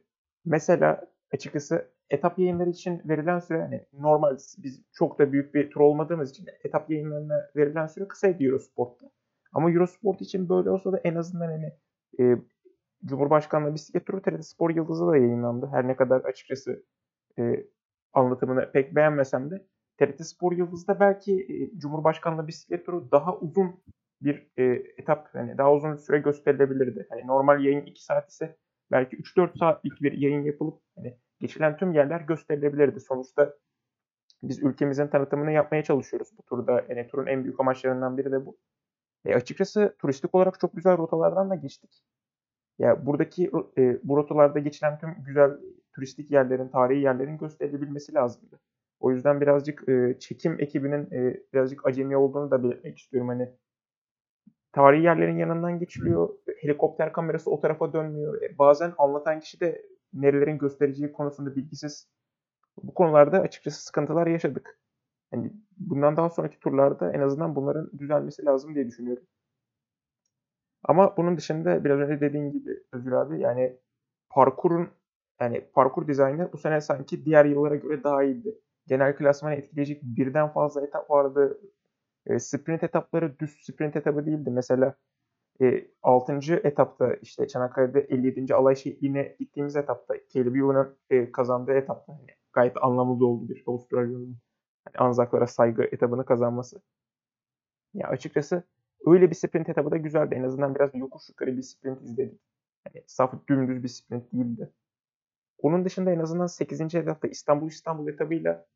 mesela 0.44 1.06
açıkçası 1.32 1.90
etap 2.11 2.38
yayınları 2.38 2.71
için 2.71 3.02
verilen 3.05 3.38
süre 3.38 3.61
hani 3.62 3.87
normal 3.93 4.37
biz 4.59 4.83
çok 4.93 5.19
da 5.19 5.33
büyük 5.33 5.55
bir 5.55 5.71
tur 5.71 5.81
olmadığımız 5.81 6.31
için 6.31 6.47
etap 6.64 6.90
yayınlarına 6.90 7.50
verilen 7.57 7.87
süre 7.87 8.09
kısaydı 8.09 8.45
Eurosport'ta. 8.45 9.11
Ama 9.52 9.71
Eurosport 9.71 10.21
için 10.21 10.49
böyle 10.49 10.71
olsa 10.71 10.93
da 10.93 11.00
en 11.05 11.14
azından 11.14 11.47
hani 11.47 11.73
e, 12.21 12.37
Cumhurbaşkanlığı 13.05 13.75
bisiklet 13.75 14.07
turu 14.07 14.23
TRT 14.23 14.45
Spor 14.45 14.71
Yıldızı 14.71 15.07
da 15.07 15.17
yayınlandı. 15.17 15.69
Her 15.73 15.88
ne 15.88 15.97
kadar 15.97 16.21
açıkçası 16.21 16.85
e, 17.38 17.67
anlatımını 18.12 18.73
pek 18.73 18.97
beğenmesem 18.97 19.50
de 19.50 19.67
TRT 19.99 20.26
Spor 20.26 20.52
Yıldız'da 20.52 21.00
belki 21.00 21.33
e, 21.35 21.79
Cumhurbaşkanlığı 21.79 22.49
bisiklet 22.49 22.87
turu 22.87 23.11
daha 23.11 23.37
uzun 23.37 23.81
bir 24.23 24.50
e, 24.57 24.64
etap, 24.99 25.29
yani 25.35 25.59
daha 25.59 25.75
uzun 25.75 25.97
süre 25.97 26.19
gösterilebilirdi. 26.19 27.07
Hani 27.11 27.26
normal 27.26 27.64
yayın 27.64 27.87
2 27.87 28.05
saat 28.05 28.31
ise 28.31 28.57
belki 28.90 29.17
3-4 29.17 29.59
saatlik 29.59 30.02
bir 30.02 30.12
yayın 30.12 30.43
yapılıp 30.43 30.81
hani 30.97 31.19
geçilen 31.40 31.76
tüm 31.76 31.92
yerler 31.92 32.20
gösterilebilirdi. 32.20 33.00
Sonuçta 33.00 33.54
biz 34.42 34.62
ülkemizin 34.62 35.06
tanıtımını 35.06 35.52
yapmaya 35.52 35.85
çalışıyoruz 35.85 36.28
bu 36.38 36.42
turda. 36.42 36.85
Yani 36.88 37.09
turun 37.09 37.26
en 37.26 37.44
büyük 37.44 37.61
amaçlarından 37.61 38.18
biri 38.18 38.32
de 38.32 38.47
bu. 38.47 38.56
E 39.25 39.35
açıkçası 39.35 39.97
turistik 39.99 40.35
olarak 40.35 40.61
çok 40.61 40.76
güzel 40.76 40.99
rotalardan 40.99 41.50
da 41.50 41.54
geçtik. 41.54 42.04
Ya 42.78 43.06
buradaki 43.06 43.50
e, 43.78 43.99
bu 44.04 44.16
rotalarda 44.16 44.59
geçilen 44.59 44.99
tüm 44.99 45.16
güzel 45.26 45.50
turistik 45.94 46.30
yerlerin, 46.30 46.68
tarihi 46.68 47.00
yerlerin 47.00 47.38
gösterilebilmesi 47.38 48.14
lazımdı. 48.14 48.61
O 49.00 49.11
yüzden 49.11 49.40
birazcık 49.40 49.88
e, 49.88 50.16
çekim 50.18 50.61
ekibinin 50.61 51.11
e, 51.12 51.40
birazcık 51.52 51.87
acemi 51.87 52.16
olduğunu 52.16 52.50
da 52.50 52.64
belirtmek 52.64 52.99
istiyorum. 52.99 53.28
Hani 53.28 53.49
tarihi 54.73 55.02
yerlerin 55.02 55.38
yanından 55.38 55.78
geçiliyor. 55.78 56.28
Helikopter 56.61 57.12
kamerası 57.12 57.50
o 57.50 57.61
tarafa 57.61 57.92
dönmüyor. 57.92 58.42
E, 58.42 58.59
bazen 58.59 58.92
anlatan 58.99 59.40
kişi 59.40 59.61
de 59.61 59.82
nerelerin 60.12 60.59
göstereceği 60.59 61.12
konusunda 61.12 61.57
bilgisiz. 61.57 62.09
Bu 62.83 62.95
konularda 62.95 63.40
açıkçası 63.40 63.85
sıkıntılar 63.85 64.26
yaşadık. 64.26 64.79
Yani 65.33 65.52
bundan 65.79 66.17
daha 66.17 66.31
sonraki 66.31 66.61
turlarda 66.61 67.12
en 67.12 67.21
azından 67.21 67.57
bunların 67.57 67.90
düzelmesi 67.99 68.45
lazım 68.45 68.75
diye 68.75 68.87
düşünüyorum. 68.87 69.25
Ama 70.85 71.17
bunun 71.17 71.37
dışında 71.37 71.85
biraz 71.85 71.99
önce 71.99 72.21
dediğin 72.21 72.52
gibi 72.52 72.85
Özgür 72.93 73.12
abi 73.12 73.40
yani 73.40 73.76
parkurun 74.31 74.88
yani 75.40 75.71
parkur 75.75 76.09
dizaynı 76.09 76.52
bu 76.52 76.59
sene 76.59 76.81
sanki 76.81 77.25
diğer 77.25 77.45
yıllara 77.45 77.76
göre 77.76 78.05
daha 78.05 78.23
iyiydi. 78.23 78.59
Genel 78.87 79.17
klasmanı 79.17 79.55
etkileyecek 79.55 80.02
birden 80.02 80.49
fazla 80.49 80.87
etap 80.87 81.11
vardı. 81.11 81.61
E, 82.26 82.38
sprint 82.38 82.83
etapları 82.85 83.38
düz 83.38 83.50
sprint 83.64 83.97
etabı 83.97 84.26
değildi. 84.26 84.50
Mesela 84.50 84.95
e, 85.61 85.90
6. 86.02 86.55
etapta 86.55 87.14
işte 87.14 87.49
Çanakkale'de 87.49 88.00
57. 88.00 88.55
alay 88.55 88.76
şehline 88.76 89.37
gittiğimiz 89.38 89.76
etapta 89.76 90.14
Ewan'ın 90.17 90.97
e, 91.11 91.33
kazandığı 91.33 91.73
etapta 91.73 92.12
hani 92.12 92.26
gayet 92.52 92.76
anlamlı 92.83 93.26
oldu 93.26 93.49
bir 93.49 93.62
Avustralya'nın 93.67 94.37
hani 94.85 95.07
Anzaklara 95.07 95.47
saygı 95.47 95.83
etabını 95.83 96.25
kazanması. 96.25 96.81
Ya 97.95 98.09
açıkçası 98.09 98.62
öyle 99.07 99.31
bir 99.31 99.35
sprint 99.35 99.69
etabı 99.69 99.90
da 99.90 99.97
güzeldi. 99.97 100.35
En 100.35 100.43
azından 100.43 100.75
biraz 100.75 100.95
yokuş 100.95 101.29
yukarı 101.29 101.57
bir 101.57 101.62
sprint 101.62 102.02
izledik. 102.02 102.40
Yani 102.87 103.05
saf 103.07 103.49
dümdüz 103.49 103.83
bir 103.83 103.88
sprint 103.88 104.33
değildi. 104.33 104.73
Onun 105.59 105.85
dışında 105.85 106.11
en 106.11 106.19
azından 106.19 106.47
8. 106.47 106.95
etapta 106.95 107.29
İstanbul 107.29 107.69
İstanbul 107.69 108.09
etabıyla 108.09 108.67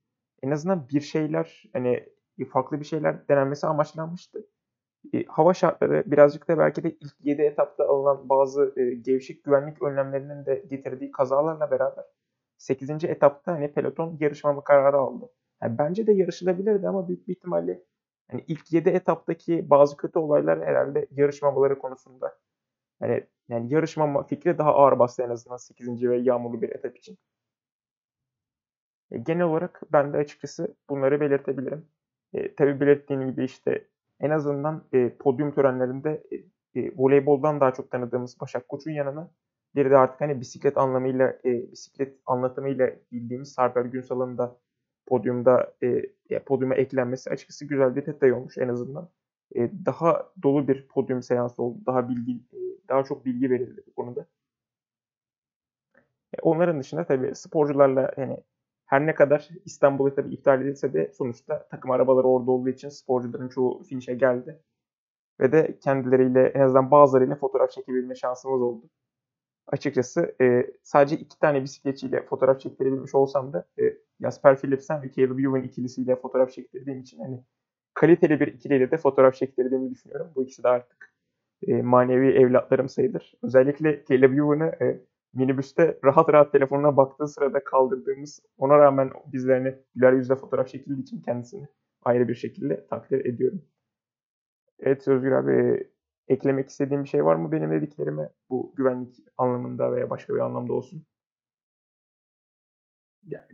en 0.43 0.50
azından 0.50 0.88
bir 0.88 1.00
şeyler 1.00 1.64
hani 1.73 2.09
farklı 2.53 2.81
bir 2.81 2.85
şeyler 2.85 3.29
denenmesi 3.29 3.67
amaçlanmıştı. 3.67 4.47
E, 5.12 5.25
hava 5.25 5.54
şartları 5.54 6.02
birazcık 6.06 6.49
da 6.49 6.58
belki 6.58 6.82
de 6.82 6.90
ilk 6.90 7.14
7 7.20 7.42
etapta 7.42 7.88
alınan 7.88 8.28
bazı 8.28 8.73
e, 8.76 8.94
gevşek 8.94 9.44
güvenlik 9.44 9.82
önlemlerinin 9.82 10.46
de 10.46 10.64
getirdiği 10.70 11.11
kazalarla 11.11 11.70
beraber 11.70 12.04
8. 12.58 13.04
etapta 13.04 13.52
hani 13.52 13.73
peloton 13.73 14.16
yarışmama 14.20 14.64
kararı 14.64 14.96
aldı. 14.96 15.30
Yani 15.62 15.78
bence 15.78 16.06
de 16.06 16.12
yarışılabilirdi 16.12 16.88
ama 16.88 17.08
büyük 17.08 17.28
bir 17.28 17.32
ihtimalle 17.37 17.82
yani 18.32 18.44
ilk 18.49 18.73
7 18.73 18.88
etaptaki 18.88 19.70
bazı 19.70 19.96
kötü 19.96 20.18
olaylar 20.18 20.64
herhalde 20.66 21.06
yarışmamaları 21.11 21.78
konusunda. 21.78 22.38
Yani, 23.02 23.26
yani 23.49 23.75
yarışmama 23.75 24.23
fikri 24.23 24.58
daha 24.58 24.75
ağır 24.75 24.99
bastı 24.99 25.23
en 25.23 25.30
azından 25.30 25.56
8. 25.56 26.02
ve 26.02 26.16
yağmurlu 26.18 26.62
bir 26.62 26.68
etap 26.68 26.96
için. 26.96 27.18
E, 29.11 29.18
genel 29.18 29.44
olarak 29.44 29.82
ben 29.92 30.12
de 30.12 30.16
açıkçası 30.16 30.76
bunları 30.90 31.20
belirtebilirim. 31.20 31.88
E, 32.32 32.54
tabii 32.54 32.80
belirttiğim 32.80 33.30
gibi 33.30 33.44
işte 33.44 33.88
en 34.25 34.31
azından 34.31 34.85
e, 34.93 35.16
podyum 35.19 35.54
törenlerinde 35.54 36.23
e, 36.33 36.37
e, 36.81 36.93
voleyboldan 36.97 37.61
daha 37.61 37.73
çok 37.75 37.90
tanıdığımız 37.90 38.40
Başak 38.40 38.69
Koç'un 38.69 38.90
yanına 38.90 39.31
bir 39.75 39.90
de 39.90 39.97
artık 39.97 40.21
hani 40.21 40.40
bisiklet 40.40 40.76
anlamıyla 40.76 41.38
e, 41.45 41.73
bisiklet 41.73 42.19
anlatımıyla 42.26 42.90
bildiğimiz 43.12 43.52
Sarper 43.52 43.85
Günsal'ın 43.85 44.38
da 44.38 44.57
podyumda 45.07 45.75
e, 45.83 46.38
podyuma 46.47 46.75
eklenmesi 46.75 47.31
açıkçası 47.31 47.64
güzel 47.64 47.97
bir 47.97 48.07
detay 48.07 48.33
olmuş 48.33 48.59
en 48.59 48.69
azından. 48.69 49.09
E, 49.57 49.71
daha 49.87 50.33
dolu 50.43 50.69
bir 50.69 50.88
podyum 50.88 51.23
seansı 51.23 51.62
oldu. 51.62 51.78
Daha 51.87 52.09
bilgi 52.09 52.33
e, 52.33 52.59
daha 52.88 53.04
çok 53.04 53.25
bilgi 53.26 53.50
verildi 53.50 53.83
bu 53.87 53.95
konuda. 53.95 54.26
E, 56.35 56.37
onların 56.43 56.81
dışında 56.81 57.04
tabii 57.04 57.35
sporcularla 57.35 58.12
hani 58.16 58.37
her 58.87 59.07
ne 59.07 59.14
kadar 59.14 59.49
İstanbul'u 59.64 60.14
tabii 60.14 60.35
iptal 60.35 60.62
edilse 60.62 60.93
de 60.93 61.12
sonuçta 61.12 61.69
takım 61.69 61.91
arabaları 61.91 62.26
orada 62.26 62.50
olduğu 62.50 62.69
için 62.69 62.88
sporcuların 62.88 63.49
çoğu 63.49 63.83
finişe 63.83 64.14
geldi. 64.14 64.62
Ve 65.41 65.53
de 65.53 65.79
kendileriyle 65.81 66.47
en 66.47 66.61
azından 66.61 66.91
bazılarıyla 66.91 67.37
fotoğraf 67.37 67.71
çekebilme 67.71 68.14
şansımız 68.14 68.62
oldu. 68.62 68.91
Açıkçası 69.67 70.37
e, 70.41 70.67
sadece 70.83 71.17
iki 71.17 71.38
tane 71.38 71.62
bisikletçiyle 71.62 72.23
fotoğraf 72.23 72.61
çektirebilmiş 72.61 73.14
olsam 73.14 73.53
da 73.53 73.67
e, 73.79 73.83
Jasper 74.21 74.57
Philipsen 74.61 75.03
ve 75.03 75.12
Caleb 75.12 75.38
Ewan 75.38 75.62
ikilisiyle 75.62 76.17
fotoğraf 76.17 76.50
çektirdiğim 76.53 77.00
için 77.00 77.19
hani 77.19 77.45
kaliteli 77.95 78.41
bir 78.41 78.47
ikiliyle 78.47 78.91
de 78.91 78.97
fotoğraf 78.97 79.35
çektirdiğimi 79.35 79.91
düşünüyorum. 79.91 80.33
Bu 80.37 80.43
ikisi 80.43 80.62
de 80.62 80.69
artık 80.69 81.14
e, 81.67 81.83
manevi 81.83 82.29
evlatlarım 82.31 82.88
sayılır. 82.88 83.35
Özellikle 83.43 84.05
Caleb 84.09 84.33
Ewan'ı 84.33 84.67
e, 84.85 85.00
minibüste 85.35 85.99
rahat 86.05 86.29
rahat 86.29 86.53
telefonuna 86.53 86.97
baktığı 86.97 87.29
sırada 87.29 87.64
kaldırdığımız 87.64 88.41
ona 88.59 88.79
rağmen 88.79 89.11
bizlerine 89.33 89.79
güler 89.95 90.12
yüzle 90.12 90.37
fotoğraf 90.37 90.69
çekildiği 90.69 91.03
için 91.03 91.21
kendisini 91.21 91.67
ayrı 92.03 92.29
bir 92.29 92.35
şekilde 92.35 92.87
takdir 92.87 93.25
ediyorum. 93.25 93.62
Evet 94.79 95.09
Özgür 95.09 95.33
abi 95.33 95.88
eklemek 96.29 96.69
istediğim 96.69 97.05
bir 97.05 97.09
şey 97.09 97.25
var 97.25 97.37
mı 97.37 97.53
benim 97.53 97.71
dediklerime 97.71 98.29
bu 98.50 98.75
güvenlik 98.76 99.17
anlamında 99.38 99.93
veya 99.93 100.11
başka 100.11 100.35
bir 100.35 100.41
anlamda 100.41 100.73
olsun? 100.73 101.07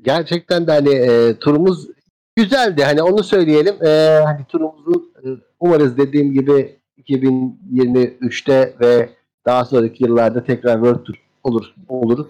Gerçekten 0.03 0.67
de 0.67 0.73
hani 0.73 0.95
e, 0.95 1.39
turumuz 1.39 1.91
güzeldi. 2.37 2.85
Hani 2.85 3.03
onu 3.03 3.23
söyleyelim. 3.23 3.75
E, 3.87 4.21
hani 4.25 4.45
turumuzu 4.45 5.13
e, 5.25 5.29
umarız 5.61 5.99
dediğim 5.99 6.33
gibi 6.33 6.81
2023'te 6.99 8.75
ve 8.81 9.11
daha 9.47 9.65
sonraki 9.65 10.05
yıllarda 10.05 10.45
tekrar 10.45 10.75
World 10.75 11.05
Tour 11.05 11.30
olur 11.45 11.75
oluruz. 11.89 12.27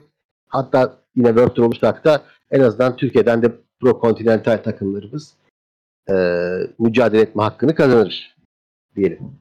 Hatta 0.49 0.99
yine 1.15 1.29
World 1.29 1.55
Tour 1.55 1.67
olursak 1.67 2.05
da 2.05 2.23
en 2.51 2.61
azından 2.61 2.97
Türkiye'den 2.97 3.43
de 3.43 3.53
Pro 3.81 4.01
Continental 4.01 4.57
takımlarımız 4.57 5.37
e, 6.11 6.15
mücadele 6.79 7.21
etme 7.21 7.43
hakkını 7.43 7.75
kazanır 7.75 8.37
diyelim. 8.97 9.39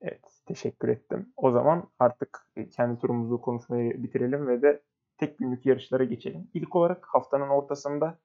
Evet, 0.00 0.20
teşekkür 0.46 0.88
ettim. 0.88 1.32
O 1.36 1.50
zaman 1.50 1.88
artık 1.98 2.46
kendi 2.70 3.00
turumuzu 3.00 3.40
konuşmayı 3.40 4.02
bitirelim 4.02 4.48
ve 4.48 4.62
de 4.62 4.82
tek 5.18 5.38
günlük 5.38 5.66
yarışlara 5.66 6.04
geçelim. 6.04 6.48
İlk 6.54 6.76
olarak 6.76 7.06
haftanın 7.06 7.48
ortasında 7.48 8.18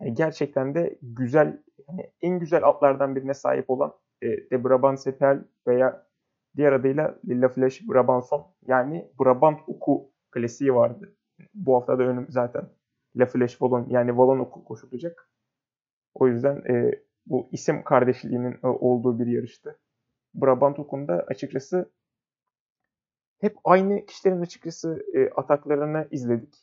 yani 0.00 0.14
gerçekten 0.14 0.74
de 0.74 0.98
güzel, 1.02 1.62
yani 1.88 2.10
en 2.22 2.38
güzel 2.38 2.64
atlardan 2.64 3.16
birine 3.16 3.34
sahip 3.34 3.70
olan 3.70 3.92
e, 4.22 4.26
De 4.28 4.64
Brabant 4.64 5.00
Sepel 5.00 5.44
veya 5.66 6.06
diğer 6.56 6.72
adıyla 6.72 7.18
Lilla 7.28 7.48
Flash 7.48 7.88
Brabanson 7.88 8.46
yani 8.66 9.10
Brabant 9.20 9.60
Uku 9.66 10.10
klasiği 10.30 10.74
vardı. 10.74 11.16
Bu 11.54 11.76
hafta 11.76 11.98
da 11.98 12.02
önüm 12.02 12.26
zaten 12.30 12.68
La 13.16 13.26
Flash 13.26 13.62
Volon 13.62 13.86
yani 13.88 14.16
Volon 14.16 14.38
Uku 14.38 14.64
koşulacak. 14.64 15.30
O 16.14 16.28
yüzden 16.28 16.56
e, 16.74 17.02
bu 17.26 17.48
isim 17.52 17.82
kardeşliğinin 17.84 18.52
e, 18.64 18.66
olduğu 18.66 19.18
bir 19.18 19.26
yarıştı. 19.26 19.78
Brabant 20.34 20.78
Okulu'nda 20.78 21.24
açıkçası 21.28 21.92
hep 23.40 23.56
aynı 23.64 24.06
kişilerin 24.06 24.40
açıkçası 24.40 25.04
e, 25.14 25.30
ataklarını 25.30 26.08
izledik. 26.10 26.54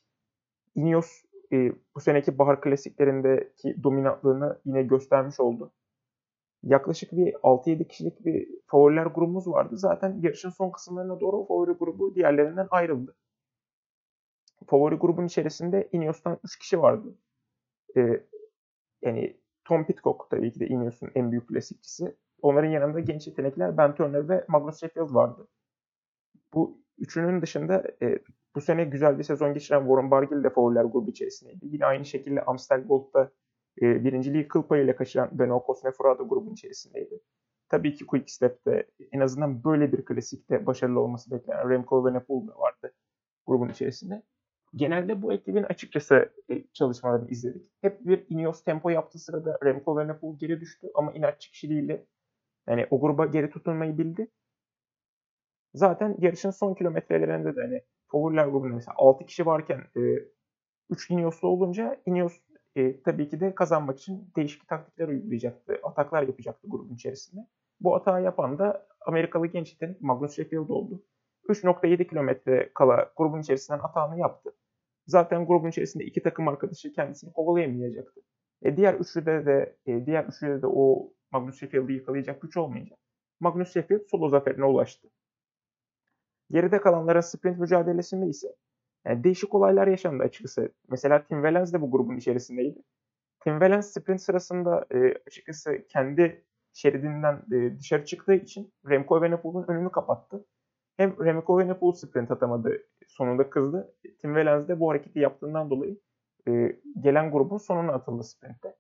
Ineos 0.76 1.24
e, 1.52 1.72
bu 1.96 2.00
seneki 2.00 2.38
bahar 2.38 2.62
klasiklerindeki 2.62 3.84
dominantlığını 3.84 4.60
yine 4.66 4.84
göstermiş 4.84 5.40
oldu. 5.40 5.74
Yaklaşık 6.64 7.12
bir 7.12 7.34
6-7 7.34 7.88
kişilik 7.88 8.26
bir 8.26 8.50
favoriler 8.68 9.06
grubumuz 9.06 9.48
vardı. 9.48 9.78
Zaten 9.78 10.20
yarışın 10.22 10.50
son 10.50 10.72
kısımlarına 10.72 11.20
doğru 11.20 11.46
favori 11.46 11.72
grubu 11.72 12.16
diğerlerinden 12.16 12.68
ayrıldı. 12.72 13.16
Favori 14.68 14.96
grubun 14.96 15.26
içerisinde 15.26 15.90
Ineos'tan 15.92 16.40
3 16.44 16.60
kişi 16.60 16.82
vardı. 16.82 17.16
E, 17.98 18.24
yani 19.02 19.38
Tom 19.66 19.86
Pitcock 19.86 20.30
tabii 20.30 20.52
ki 20.52 20.60
de 20.60 20.68
Ineos'un 20.68 21.12
en 21.16 21.32
büyük 21.32 21.48
klasikçisi. 21.48 22.16
Onların 22.42 22.70
yanında 22.70 23.00
genç 23.00 23.28
yetenekler 23.28 23.78
Ben 23.78 23.96
Turner 23.96 24.30
ve 24.30 24.46
Magnus 24.48 24.80
Sheffield 24.80 25.14
vardı. 25.14 25.48
Bu 26.54 26.82
üçünün 26.98 27.42
dışında 27.42 27.84
e, 28.02 28.20
bu 28.56 28.62
sene 28.62 28.84
güzel 28.84 29.18
bir 29.20 29.24
sezon 29.24 29.54
geçiren 29.54 29.80
Warren 29.80 30.12
Barguil 30.12 30.44
de 30.44 30.50
favoriler 30.50 30.84
grubu 30.84 31.10
içerisindeydi. 31.10 31.66
Yine 31.66 31.86
aynı 31.86 32.06
şekilde 32.06 32.42
Amstel 32.42 32.84
Gold'da 32.84 33.32
e, 33.82 34.04
birinciliği 34.06 34.48
kıl 34.48 34.64
payıyla 34.64 34.96
kaçıran 34.96 35.40
Beno 35.40 35.64
Cosnefroy 35.68 36.20
da 36.20 36.24
grubun 36.24 36.54
içerisindeydi. 36.54 37.20
Tabii 37.70 37.96
ki 37.96 38.06
Quick 38.06 38.32
Step'te 38.32 38.88
en 39.12 39.20
azından 39.20 39.64
böyle 39.64 39.92
bir 39.92 40.06
klasikte 40.06 40.66
başarılı 40.66 41.00
olması 41.00 41.32
beklenen 41.32 41.70
Remco 41.70 42.02
Evenepoel 42.02 42.48
da 42.48 42.60
vardı 42.60 42.94
grubun 43.48 43.70
içerisinde. 43.70 44.24
Genelde 44.76 45.22
bu 45.22 45.34
ekibin 45.34 45.64
açıkçası 45.64 46.34
e, 46.50 46.64
çalışmalarını 46.74 47.30
izledik. 47.30 47.72
Hep 47.82 48.06
bir 48.06 48.26
Ineos 48.30 48.64
tempo 48.64 48.90
yaptığı 48.90 49.20
sırada 49.20 49.58
Remco 49.64 50.02
Evenepoel 50.02 50.38
geri 50.40 50.62
düştü 50.62 50.88
ama 50.96 51.12
inatçı 51.12 51.52
kişiliğiyle 51.52 52.06
yani 52.68 52.88
o 52.90 53.02
gruba 53.02 53.26
geri 53.26 53.50
tutunmayı 53.50 53.98
bildi. 53.98 54.28
Zaten 55.74 56.16
yarışın 56.20 56.52
son 56.52 56.74
kilometrelerinde 56.74 57.56
de 57.56 57.62
hani 57.62 57.82
favoriler 58.08 58.48
grubunda 58.48 58.76
mesela 58.76 58.96
6 58.98 59.26
kişi 59.26 59.46
varken 59.46 59.80
e, 59.98 60.02
3 60.90 61.10
Ineos'lu 61.10 61.48
olunca 61.48 62.02
Ineos 62.06 62.40
e, 62.78 63.02
tabii 63.02 63.30
ki 63.30 63.40
de 63.40 63.56
kazanmak 63.56 64.00
için 64.00 64.32
değişik 64.36 64.68
taktikler 64.68 65.08
uygulayacaktı. 65.08 65.80
Ataklar 65.84 66.24
yapacaktı 66.24 66.68
grubun 66.68 66.96
içerisinde. 66.96 67.42
Bu 67.80 67.96
atağı 67.96 68.24
yapan 68.24 68.60
da 68.60 68.88
Amerikalı 69.02 69.48
genç 69.48 69.72
yetenek 69.72 70.02
Magnus 70.02 70.36
Sheffield 70.36 70.70
oldu. 70.70 71.04
3.7 71.50 72.08
kilometre 72.08 72.72
kala 72.74 73.12
grubun 73.18 73.40
içerisinden 73.40 73.80
atağını 73.80 74.20
yaptı. 74.20 74.54
Zaten 75.08 75.46
grubun 75.46 75.70
içerisinde 75.70 76.04
iki 76.06 76.24
takım 76.24 76.48
arkadaşı 76.48 76.94
kendisini 76.94 77.34
kovalayamayacaktı. 77.34 78.22
E, 78.62 78.78
diğer 78.78 78.94
üçlüde 78.94 79.46
de 79.46 79.78
e, 79.86 80.06
diğer 80.06 80.26
üçlüde 80.26 80.62
de 80.62 80.68
o 80.68 81.14
Magnus 81.32 81.60
Sheffield'i 81.60 81.94
yakalayacak 81.94 82.42
güç 82.42 82.58
olmayacak. 82.58 83.00
Magnus 83.40 83.74
Sheffield 83.74 84.02
solo 84.12 84.30
zaferine 84.30 84.66
ulaştı. 84.66 85.08
Geride 86.52 86.82
kalanların 86.82 87.22
sprint 87.22 87.60
mücadelesinde 87.60 88.28
ise 88.28 88.48
yani 89.06 89.24
değişik 89.24 89.56
olaylar 89.56 89.88
yaşandı 89.88 90.24
açıkçası. 90.24 90.74
Mesela 90.90 91.24
Tim 91.24 91.38
Wellens 91.38 91.74
de 91.74 91.82
bu 91.82 91.92
grubun 91.92 92.18
içerisindeydi. 92.18 92.80
Tim 93.44 93.54
Wellens 93.54 93.94
sprint 93.94 94.22
sırasında 94.22 94.86
e, 94.92 95.14
açıkçası 95.28 95.86
kendi 95.90 96.46
şeridinden 96.74 97.44
e, 97.54 97.80
dışarı 97.80 98.06
çıktığı 98.06 98.34
için 98.34 98.74
Remco 98.90 99.18
Evenepoel'un 99.18 99.66
önünü 99.68 99.92
kapattı. 99.92 100.46
Hem 100.98 101.26
Remco 101.26 101.62
Evenepoel 101.62 101.94
sprint 101.94 102.32
atamadı, 102.32 102.78
sonunda 103.08 103.50
kızdı. 103.50 103.96
Tim 104.04 104.34
Wellens 104.36 104.68
de 104.68 104.80
bu 104.80 104.90
hareketi 104.90 105.20
yaptığından 105.20 105.70
dolayı 105.70 106.00
e, 106.48 106.80
gelen 107.00 107.32
grubun 107.32 107.58
sonuna 107.58 107.94
atıldı 107.94 108.24
sprintte. 108.24 108.76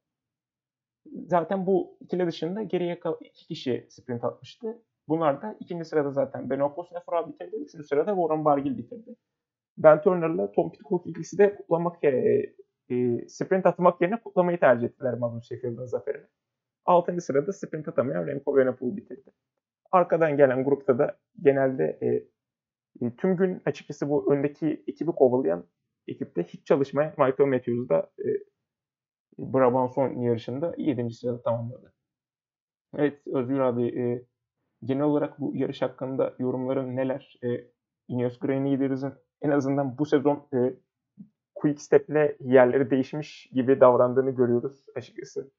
Zaten 1.27 1.65
bu 1.65 1.97
ikili 2.01 2.27
dışında 2.27 2.63
geriye 2.63 2.99
kalan 2.99 3.17
iki 3.21 3.47
kişi 3.47 3.87
sprint 3.89 4.23
atmıştı. 4.23 4.81
Bunlar 5.07 5.41
da 5.41 5.57
ikinci 5.59 5.85
sırada 5.85 6.11
zaten 6.11 6.49
Ben 6.49 6.59
Okosnefra 6.59 7.27
bitirdi. 7.27 7.55
Üçüncü 7.55 7.87
sırada 7.87 8.15
Warren 8.15 8.45
Barguil 8.45 8.77
bitirdi. 8.77 9.15
Ben 9.77 10.01
Turner'la 10.01 10.51
Tom 10.51 10.71
Pitcock 10.71 11.07
ikisi 11.07 11.37
de 11.37 11.55
kutlamak 11.55 12.03
e, 12.03 12.09
e, 12.89 13.27
sprint 13.27 13.65
atmak 13.65 14.01
yerine 14.01 14.21
kutlamayı 14.21 14.59
tercih 14.59 14.87
ettiler 14.87 15.13
Magnus 15.13 15.47
Sheffield'ın 15.47 15.85
zaferini. 15.85 16.25
Altıncı 16.85 17.21
sırada 17.21 17.53
sprint 17.53 17.87
atamayan 17.87 18.27
Remco 18.27 18.59
Evenepoel 18.59 18.97
bitirdi. 18.97 19.31
Arkadan 19.91 20.37
gelen 20.37 20.63
grupta 20.63 20.99
da 20.99 21.17
genelde 21.41 21.97
e, 22.01 22.07
e, 23.05 23.15
tüm 23.15 23.35
gün 23.37 23.61
açıkçası 23.65 24.09
bu 24.09 24.33
öndeki 24.33 24.83
ekibi 24.87 25.11
kovalayan 25.11 25.65
ekipte 26.07 26.43
hiç 26.43 26.65
çalışmayan 26.65 27.13
Michael 27.17 27.49
Matthews 27.49 27.89
da 27.89 28.11
e, 28.19 28.27
Brabant 29.37 29.93
son 29.93 30.21
yarışında 30.21 30.73
7. 30.77 31.09
sırada 31.09 31.41
tamamladı. 31.41 31.93
Evet 32.97 33.27
Özgür 33.27 33.59
abi 33.59 34.01
e, 34.01 34.25
genel 34.83 35.03
olarak 35.03 35.39
bu 35.39 35.55
yarış 35.55 35.81
hakkında 35.81 36.35
yorumların 36.39 36.95
neler? 36.95 37.39
E, 37.43 37.47
Ineos 38.07 38.39
Green 38.39 38.65
Leaders'ın 38.65 39.13
en 39.41 39.49
azından 39.49 39.97
bu 39.97 40.05
sezon 40.05 40.47
e, 40.53 40.73
Quick 41.55 41.81
Step'le 41.81 42.35
yerleri 42.39 42.91
değişmiş 42.91 43.49
gibi 43.53 43.79
davrandığını 43.79 44.31
görüyoruz 44.31 44.85
açıkçası. 44.95 45.51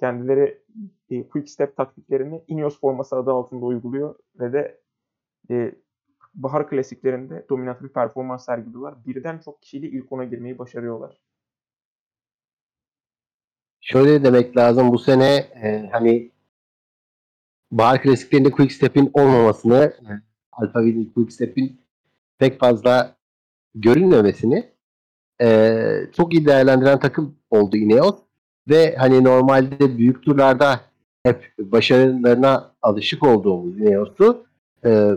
Kendileri 0.00 0.62
e, 1.10 1.28
Quick 1.28 1.50
Step 1.50 1.76
taktiklerini 1.76 2.44
Ineos 2.48 2.80
forması 2.80 3.16
adı 3.16 3.30
altında 3.30 3.64
uyguluyor 3.64 4.14
ve 4.40 4.52
de 4.52 4.80
e, 5.50 5.74
bahar 6.34 6.68
klasiklerinde 6.68 7.46
dominant 7.48 7.82
bir 7.82 7.88
performans 7.88 8.44
sergiliyorlar. 8.44 8.94
Birden 9.06 9.38
çok 9.38 9.62
kişiyle 9.62 9.88
ilk 9.88 10.12
ona 10.12 10.24
girmeyi 10.24 10.58
başarıyorlar. 10.58 11.20
Şöyle 13.80 14.24
demek 14.24 14.56
lazım 14.56 14.92
bu 14.92 14.98
sene 14.98 15.36
e, 15.36 15.88
hani 15.92 16.30
bahar 17.70 18.02
klasiklerinde 18.02 18.50
Quick 18.50 18.74
Step'in 18.74 19.10
olmamasını 19.12 19.92
Alfa 20.52 20.82
Vini 20.84 21.12
Quick 21.12 21.32
Step'in 21.32 21.81
pek 22.42 22.60
fazla 22.60 23.16
görünmemesini 23.74 24.72
e, 25.42 25.78
çok 26.16 26.34
iyi 26.34 26.46
değerlendiren 26.46 27.00
takım 27.00 27.36
oldu 27.50 27.76
Ineos 27.76 28.14
ve 28.68 28.96
hani 28.96 29.24
normalde 29.24 29.98
büyük 29.98 30.22
turlarda 30.22 30.80
hep 31.26 31.52
başarılarına 31.58 32.72
alışık 32.82 33.22
olduğumuz 33.22 33.78
Ineos'u 33.78 34.44
e, 34.84 35.10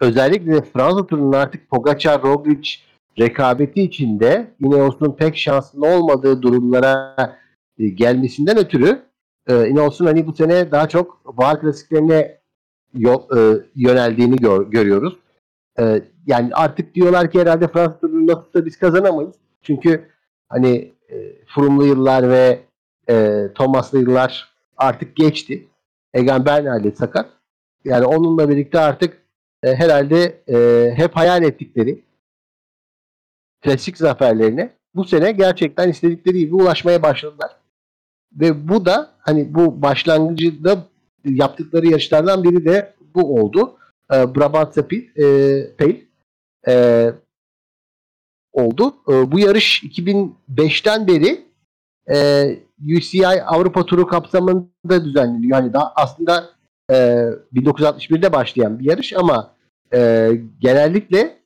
özellikle 0.00 0.62
Fransa 0.62 1.06
turunun 1.06 1.32
artık 1.32 1.70
Pogacar, 1.70 2.22
Roglic 2.22 2.70
rekabeti 3.18 3.82
içinde 3.82 4.50
Ineos'un 4.60 5.12
pek 5.12 5.36
şanslı 5.36 5.86
olmadığı 5.86 6.42
durumlara 6.42 7.16
e, 7.78 7.88
gelmesinden 7.88 8.58
ötürü 8.58 9.02
e, 9.46 9.68
Ineos'un 9.68 10.06
hani 10.06 10.26
bu 10.26 10.32
sene 10.32 10.70
daha 10.70 10.88
çok 10.88 11.36
bahar 11.36 11.60
klasiklerine 11.60 12.40
yol, 12.94 13.36
e, 13.36 13.62
yöneldiğini 13.74 14.36
gör, 14.36 14.66
görüyoruz. 14.66 15.16
E, 15.80 16.02
yani 16.26 16.50
artık 16.54 16.94
diyorlar 16.94 17.30
ki 17.30 17.40
herhalde 17.40 17.68
Fransa 17.68 18.00
turunu 18.00 18.44
biz 18.54 18.78
kazanamayız. 18.78 19.34
Çünkü 19.62 20.10
hani 20.48 20.92
e, 21.08 21.44
Frumlu 21.46 21.86
yıllar 21.86 22.30
ve 22.30 22.60
e, 23.08 23.46
Thomas'lı 23.54 23.98
yıllar 23.98 24.54
artık 24.76 25.16
geçti. 25.16 25.68
Egan 26.14 26.46
Bernal 26.46 26.84
de 26.84 26.90
sakat. 26.90 27.30
Yani 27.84 28.04
onunla 28.04 28.48
birlikte 28.48 28.78
artık 28.80 29.22
e, 29.62 29.74
herhalde 29.74 30.42
e, 30.48 30.90
hep 30.96 31.16
hayal 31.16 31.42
ettikleri 31.42 32.04
klasik 33.60 33.98
zaferlerine 33.98 34.72
bu 34.94 35.04
sene 35.04 35.32
gerçekten 35.32 35.88
istedikleri 35.88 36.38
gibi 36.38 36.54
ulaşmaya 36.54 37.02
başladılar. 37.02 37.50
Ve 38.32 38.68
bu 38.68 38.86
da 38.86 39.10
hani 39.18 39.54
bu 39.54 39.82
başlangıcında 39.82 40.86
yaptıkları 41.24 41.86
yarışlardan 41.86 42.44
biri 42.44 42.64
de 42.64 42.94
bu 43.14 43.40
oldu. 43.40 43.76
E, 44.12 44.34
Brabant 44.34 44.74
Sapil 44.74 45.08
e, 45.16 45.86
e, 46.68 47.12
oldu. 48.52 48.94
E, 49.08 49.32
bu 49.32 49.38
yarış 49.38 49.82
2005'ten 49.84 51.06
beri 51.06 51.44
e, 52.10 52.46
UCI 52.96 53.26
Avrupa 53.26 53.86
Turu 53.86 54.06
kapsamında 54.06 55.04
düzenleniyor. 55.04 55.58
Yani 55.58 55.72
daha 55.72 55.92
aslında 55.96 56.50
e, 56.90 56.94
1961'de 57.54 58.32
başlayan 58.32 58.78
bir 58.78 58.84
yarış 58.84 59.12
ama 59.12 59.54
e, 59.94 60.30
genellikle 60.58 61.40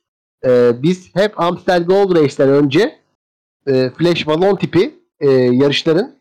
e, 0.45 0.71
biz 0.83 1.15
hep 1.15 1.39
Amstel 1.39 1.83
Gold 1.83 2.15
Race'den 2.15 2.49
önce 2.49 2.99
e, 3.67 3.89
Flash 3.89 4.27
Ballon 4.27 4.55
tipi 4.55 4.95
e, 5.19 5.29
yarışların 5.31 6.15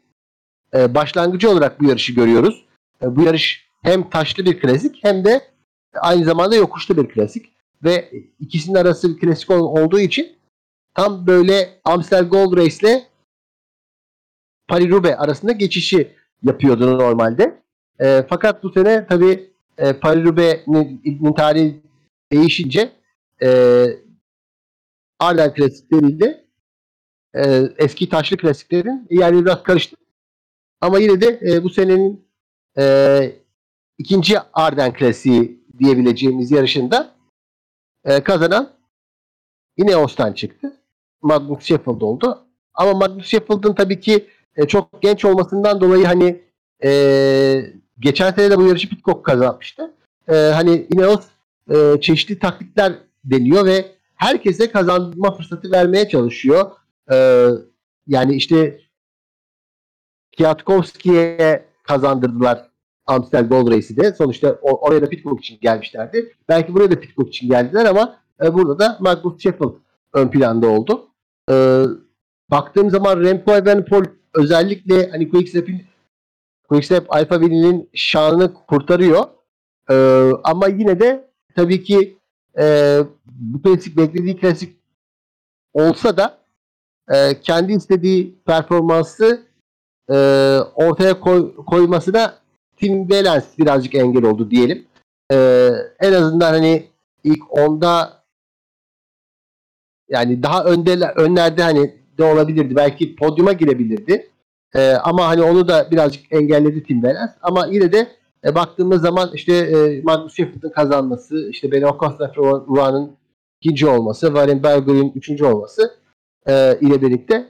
e, 0.74 0.94
başlangıcı 0.94 1.50
olarak 1.50 1.80
bu 1.80 1.88
yarışı 1.88 2.12
görüyoruz. 2.12 2.64
E, 3.02 3.16
bu 3.16 3.22
yarış 3.22 3.68
hem 3.82 4.10
taşlı 4.10 4.44
bir 4.44 4.60
klasik 4.60 5.04
hem 5.04 5.24
de 5.24 5.40
aynı 6.00 6.24
zamanda 6.24 6.56
yokuşlu 6.56 6.96
bir 6.96 7.08
klasik 7.08 7.52
ve 7.84 8.12
ikisinin 8.40 8.76
arası 8.76 9.08
bir 9.08 9.20
klasik 9.20 9.50
olduğu 9.50 10.00
için 10.00 10.36
tam 10.94 11.26
böyle 11.26 11.80
Amstel 11.84 12.28
Gold 12.28 12.56
Race 12.56 12.76
ile 12.82 13.06
Paris 14.68 14.90
Roubaix 14.90 15.14
arasında 15.18 15.52
geçişi 15.52 16.12
yapıyordu 16.42 16.98
normalde. 16.98 17.62
E, 18.00 18.26
fakat 18.28 18.62
bu 18.62 18.72
sene 18.72 19.06
tabi 19.06 19.50
e, 19.78 19.92
Paris 19.92 20.24
Roubaix'in 20.24 21.32
tarihi 21.32 21.82
değişince 22.32 22.92
e, 23.42 23.86
Arden 25.18 25.54
klasikleriyle 25.54 26.44
e, 27.34 27.62
eski 27.78 28.08
taşlı 28.08 28.36
klasiklerin 28.36 29.06
yerleri 29.10 29.44
biraz 29.44 29.62
karıştı. 29.62 29.96
Ama 30.80 30.98
yine 30.98 31.20
de 31.20 31.40
e, 31.42 31.62
bu 31.64 31.70
senenin 31.70 32.28
e, 32.78 33.36
ikinci 33.98 34.38
Arden 34.52 34.92
Klasiği 34.92 35.63
diyebileceğimiz 35.78 36.50
yarışında 36.50 37.14
e, 38.04 38.20
kazanan 38.20 38.70
Ineos'tan 39.76 40.32
çıktı. 40.32 40.76
Magnus 41.22 41.64
Sheffield 41.64 42.00
oldu. 42.00 42.46
Ama 42.74 42.92
Magnus 42.92 43.26
Sheffield'ın 43.26 43.74
tabii 43.74 44.00
ki 44.00 44.26
e, 44.56 44.66
çok 44.66 45.02
genç 45.02 45.24
olmasından 45.24 45.80
dolayı 45.80 46.06
hani 46.06 46.42
e, 46.84 47.72
geçen 47.98 48.32
sene 48.32 48.50
de 48.50 48.58
bu 48.58 48.66
yarışı 48.66 48.88
Pitcock 48.88 49.24
kazanmıştı. 49.24 49.94
E, 50.28 50.34
hani 50.34 50.86
Ineos 50.94 51.26
e, 51.70 52.00
çeşitli 52.00 52.38
taktikler 52.38 52.92
deniyor 53.24 53.66
ve 53.66 53.94
herkese 54.14 54.70
kazanma 54.70 55.36
fırsatı 55.36 55.70
vermeye 55.70 56.08
çalışıyor. 56.08 56.70
E, 57.12 57.48
yani 58.06 58.34
işte 58.34 58.80
Kwiatkowski'ye 60.32 61.64
kazandırdılar 61.82 62.70
Amstel 63.06 63.48
Gold 63.48 63.70
Race'i 63.70 63.96
de. 63.96 64.12
Sonuçta 64.12 64.58
oraya 64.62 65.02
da 65.02 65.08
Pitcock 65.08 65.40
için 65.40 65.58
gelmişlerdi. 65.60 66.32
Belki 66.48 66.74
buraya 66.74 66.90
da 66.90 67.00
Pitcock 67.00 67.28
için 67.28 67.48
geldiler 67.48 67.86
ama 67.86 68.16
e, 68.44 68.54
burada 68.54 68.78
da 68.78 68.96
Magnus 69.00 69.42
Sheffield 69.42 69.74
ön 70.12 70.28
planda 70.28 70.68
oldu. 70.68 71.08
E, 71.50 71.84
baktığım 72.50 72.90
zaman 72.90 73.20
Remco 73.20 73.52
Evenepoel 73.52 74.04
özellikle 74.34 75.10
hani 75.10 75.28
Quickstep'in 75.30 75.82
Quickstep 76.68 77.14
Alfa 77.14 77.40
Vini'nin 77.40 77.90
şanını 77.94 78.54
kurtarıyor. 78.54 79.24
E, 79.90 79.94
ama 80.44 80.68
yine 80.68 81.00
de 81.00 81.30
tabii 81.56 81.82
ki 81.82 82.18
e, 82.58 82.98
bu 83.26 83.62
klasik 83.62 83.96
beklediği 83.96 84.36
klasik 84.36 84.76
olsa 85.72 86.16
da 86.16 86.38
e, 87.12 87.40
kendi 87.40 87.72
istediği 87.72 88.38
performansı 88.46 89.46
e, 90.10 90.14
ortaya 90.74 91.20
koy, 91.20 91.54
koymasına 91.56 92.43
Tim 92.76 93.10
Balance 93.10 93.46
birazcık 93.58 93.94
engel 93.94 94.24
oldu 94.24 94.50
diyelim. 94.50 94.86
E, 95.32 95.68
en 96.00 96.12
azından 96.12 96.52
hani 96.52 96.86
ilk 97.24 97.58
onda 97.58 98.24
yani 100.08 100.42
daha 100.42 100.64
önde 100.64 101.12
önlerde 101.16 101.62
hani 101.62 101.94
de 102.18 102.24
olabilirdi. 102.24 102.76
Belki 102.76 103.16
podyuma 103.16 103.52
girebilirdi. 103.52 104.30
E, 104.74 104.92
ama 104.92 105.28
hani 105.28 105.42
onu 105.42 105.68
da 105.68 105.90
birazcık 105.90 106.32
engelledi 106.32 106.82
Tim 106.82 107.02
Balance. 107.02 107.32
Ama 107.42 107.66
yine 107.66 107.92
de 107.92 108.08
e, 108.44 108.54
baktığımız 108.54 109.02
zaman 109.02 109.30
işte 109.34 109.52
e, 109.52 110.02
Magnus 110.02 110.34
Sheffield'ın 110.34 110.70
kazanması, 110.70 111.48
işte 111.50 111.72
Ben 111.72 111.82
Acosta 111.82 112.32
Ruan'ın 112.36 113.16
ikinci 113.60 113.86
olması, 113.86 114.26
Warren 114.26 114.62
Berger'in 114.62 115.12
üçüncü 115.14 115.44
olması 115.44 115.94
e, 116.46 116.78
ile 116.80 117.02
birlikte 117.02 117.48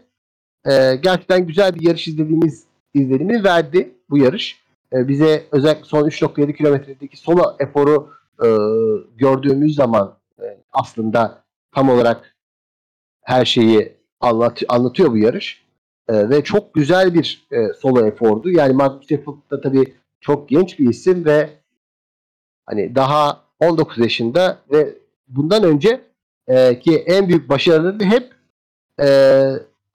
e, 0.66 0.96
gerçekten 0.96 1.46
güzel 1.46 1.74
bir 1.74 1.80
yarış 1.80 2.08
izlediğimiz 2.08 2.64
izlenimi 2.94 3.44
verdi 3.44 3.94
bu 4.10 4.18
yarış. 4.18 4.63
E, 4.94 5.09
bize 5.09 5.46
özellikle 5.52 5.85
son 5.85 6.09
3.7 6.09 6.57
kilometredeki 6.57 7.16
solo 7.16 7.57
eforu 7.59 8.11
e, 8.44 8.48
gördüğümüz 9.16 9.74
zaman 9.74 10.18
e, 10.38 10.44
aslında 10.72 11.44
tam 11.74 11.88
olarak 11.88 12.37
her 13.22 13.44
şeyi 13.44 13.96
anlat, 14.20 14.62
anlatıyor 14.68 15.11
bu 15.11 15.18
yarış. 15.18 15.64
E, 16.09 16.28
ve 16.28 16.44
çok 16.44 16.74
güzel 16.74 17.14
bir 17.14 17.46
e, 17.50 17.68
solo 17.72 18.07
efordu. 18.07 18.50
Yani 18.50 18.72
Magnus 18.72 19.09
Sheffield 19.09 19.50
da 19.50 19.61
tabii 19.61 19.94
çok 20.20 20.48
genç 20.48 20.78
bir 20.78 20.88
isim 20.88 21.24
ve 21.24 21.50
hani 22.66 22.94
daha 22.94 23.44
19 23.61 23.98
yaşında 23.98 24.59
ve 24.72 24.98
bundan 25.28 25.62
önce 25.62 26.00
e, 26.46 26.78
ki 26.78 26.96
en 26.96 27.28
büyük 27.28 27.48
başarıları 27.48 28.04
hep 28.04 28.33
e, 29.00 29.07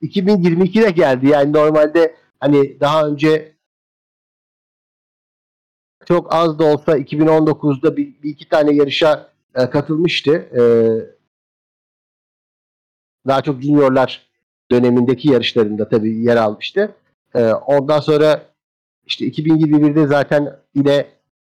2022'de 0.02 0.90
geldi. 0.90 1.28
Yani 1.28 1.52
normalde 1.52 2.14
hani 2.40 2.80
daha 2.80 3.06
önce 3.06 3.52
çok 6.06 6.34
az 6.34 6.58
da 6.58 6.64
olsa 6.64 6.98
2019'da 6.98 7.96
bir, 7.96 8.22
bir 8.22 8.30
iki 8.30 8.48
tane 8.48 8.74
yarışa 8.74 9.30
e, 9.54 9.70
katılmıştı. 9.70 10.32
E, 10.32 10.62
daha 13.26 13.42
çok 13.42 13.62
juniorlar 13.62 14.30
dönemindeki 14.70 15.30
yarışlarında 15.30 15.88
tabii 15.88 16.22
yer 16.22 16.36
almıştı. 16.36 16.94
E, 17.34 17.52
ondan 17.52 18.00
sonra 18.00 18.42
işte 19.06 19.26
2021'de 19.26 20.06
zaten 20.06 20.56
yine 20.74 21.06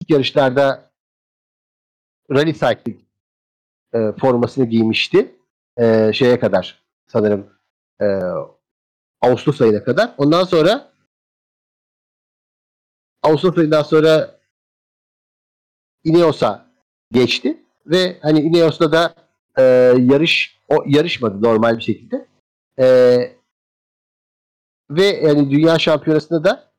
ilk 0.01 0.11
yarışlarda 0.11 0.91
Rally 2.31 2.53
Cycling 2.53 3.01
e, 3.95 4.13
formasını 4.21 4.65
giymişti. 4.65 5.35
E, 5.79 6.13
şeye 6.13 6.39
kadar 6.39 6.83
sanırım 7.07 7.47
e, 8.01 8.07
Ağustos 9.21 9.61
ayına 9.61 9.85
kadar. 9.85 10.15
Ondan 10.19 10.45
sonra 10.45 10.92
Ağustos 13.23 13.59
ayından 13.59 13.83
sonra 13.83 14.39
Ineos'a 16.05 16.67
geçti 17.13 17.63
ve 17.87 18.19
hani 18.23 18.41
Ineos'ta 18.41 18.93
da 18.93 19.15
e, 19.59 19.63
yarış 19.99 20.59
o 20.69 20.85
yarışmadı 20.87 21.43
normal 21.43 21.77
bir 21.77 21.83
şekilde. 21.83 22.27
E, 22.79 22.87
ve 24.91 25.07
yani 25.07 25.51
dünya 25.51 25.79
şampiyonasında 25.79 26.45
da 26.45 26.71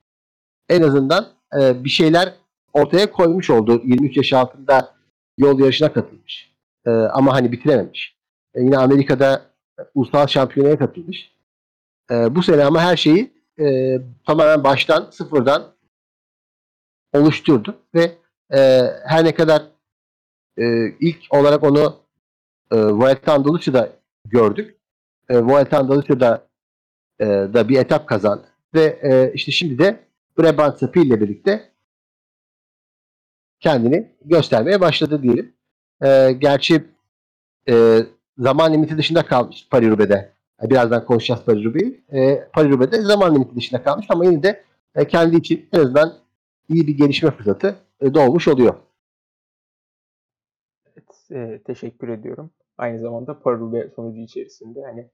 en 0.69 0.81
azından 0.81 1.27
e, 1.59 1.83
bir 1.83 1.89
şeyler 1.89 2.33
ortaya 2.73 3.11
koymuş 3.11 3.49
oldu. 3.49 3.81
23 3.83 4.17
yaş 4.17 4.33
altında 4.33 4.95
yol 5.37 5.59
yarışına 5.59 5.93
katılmış. 5.93 6.53
E, 6.85 6.91
ama 6.91 7.33
hani 7.33 7.51
bitirememiş. 7.51 8.17
E, 8.53 8.61
yine 8.61 8.77
Amerika'da 8.77 9.45
ulusal 9.95 10.27
şampiyonaya 10.27 10.77
katılmış. 10.77 11.31
E, 12.11 12.35
bu 12.35 12.43
sene 12.43 12.65
ama 12.65 12.81
her 12.81 12.97
şeyi 12.97 13.31
e, 13.59 13.97
tamamen 14.25 14.63
baştan 14.63 15.07
sıfırdan 15.11 15.72
oluşturdu 17.13 17.75
ve 17.95 18.11
e, 18.53 18.81
her 19.05 19.25
ne 19.25 19.33
kadar 19.33 19.63
e, 20.57 20.87
ilk 20.99 21.17
olarak 21.29 21.63
onu 21.63 21.95
e, 22.71 22.75
Vuelta 22.77 23.33
Andalusia'da 23.33 23.89
gördük. 24.25 24.75
E, 25.29 25.39
Vuelta 25.39 25.79
Andalusia'da 25.79 26.47
e, 27.19 27.25
da 27.25 27.69
bir 27.69 27.79
etap 27.79 28.07
kazandı 28.07 28.47
ve 28.73 28.99
e, 29.01 29.31
işte 29.33 29.51
şimdi 29.51 29.79
de 29.79 29.99
Brabant 30.37 30.79
Sapı 30.79 30.99
ile 30.99 31.21
birlikte 31.21 31.71
kendini 33.59 34.11
göstermeye 34.25 34.81
başladı 34.81 35.23
diyelim. 35.23 35.53
E, 36.03 36.31
gerçi 36.31 36.83
e, 37.69 37.99
zaman 38.37 38.73
limiti 38.73 38.97
dışında 38.97 39.25
kalmış 39.25 39.67
Paris-Roubaix'de. 39.71 40.33
Birazdan 40.61 41.05
konuşacağız 41.05 41.41
Paris-Roubaix'i. 41.47 42.01
E, 42.11 42.49
Paris-Roubaix'de 42.53 43.01
zaman 43.01 43.35
limiti 43.35 43.55
dışında 43.55 43.83
kalmış 43.83 44.05
ama 44.09 44.25
yine 44.25 44.43
de 44.43 44.63
e, 44.95 45.07
kendi 45.07 45.35
için 45.37 45.69
en 45.73 45.79
azından 45.79 46.22
iyi 46.69 46.87
bir 46.87 46.97
gelişme 46.97 47.31
fırsatı 47.31 47.75
e, 48.01 48.13
doğmuş 48.13 48.47
oluyor. 48.47 48.75
Evet, 50.85 51.31
e, 51.31 51.63
teşekkür 51.63 52.07
ediyorum. 52.07 52.51
Aynı 52.77 52.99
zamanda 52.99 53.31
Paris-Roubaix 53.31 53.93
sonucu 53.93 54.19
içerisinde 54.19 54.81
hani 54.83 55.09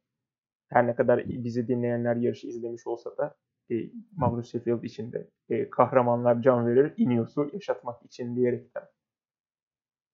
her 0.69 0.87
ne 0.87 0.95
kadar 0.95 1.27
bizi 1.27 1.67
dinleyenler 1.67 2.15
yarışı 2.15 2.47
izlemiş 2.47 2.87
olsa 2.87 3.17
da 3.17 3.35
e, 3.71 3.75
Magnus 4.15 4.51
Sheffield 4.51 4.83
için 4.83 5.11
de 5.11 5.29
e, 5.49 5.69
kahramanlar 5.69 6.41
can 6.41 6.67
verir, 6.67 6.93
iniyorsu 6.97 7.49
yaşatmak 7.53 8.05
için 8.05 8.35
diyerekten. 8.35 8.83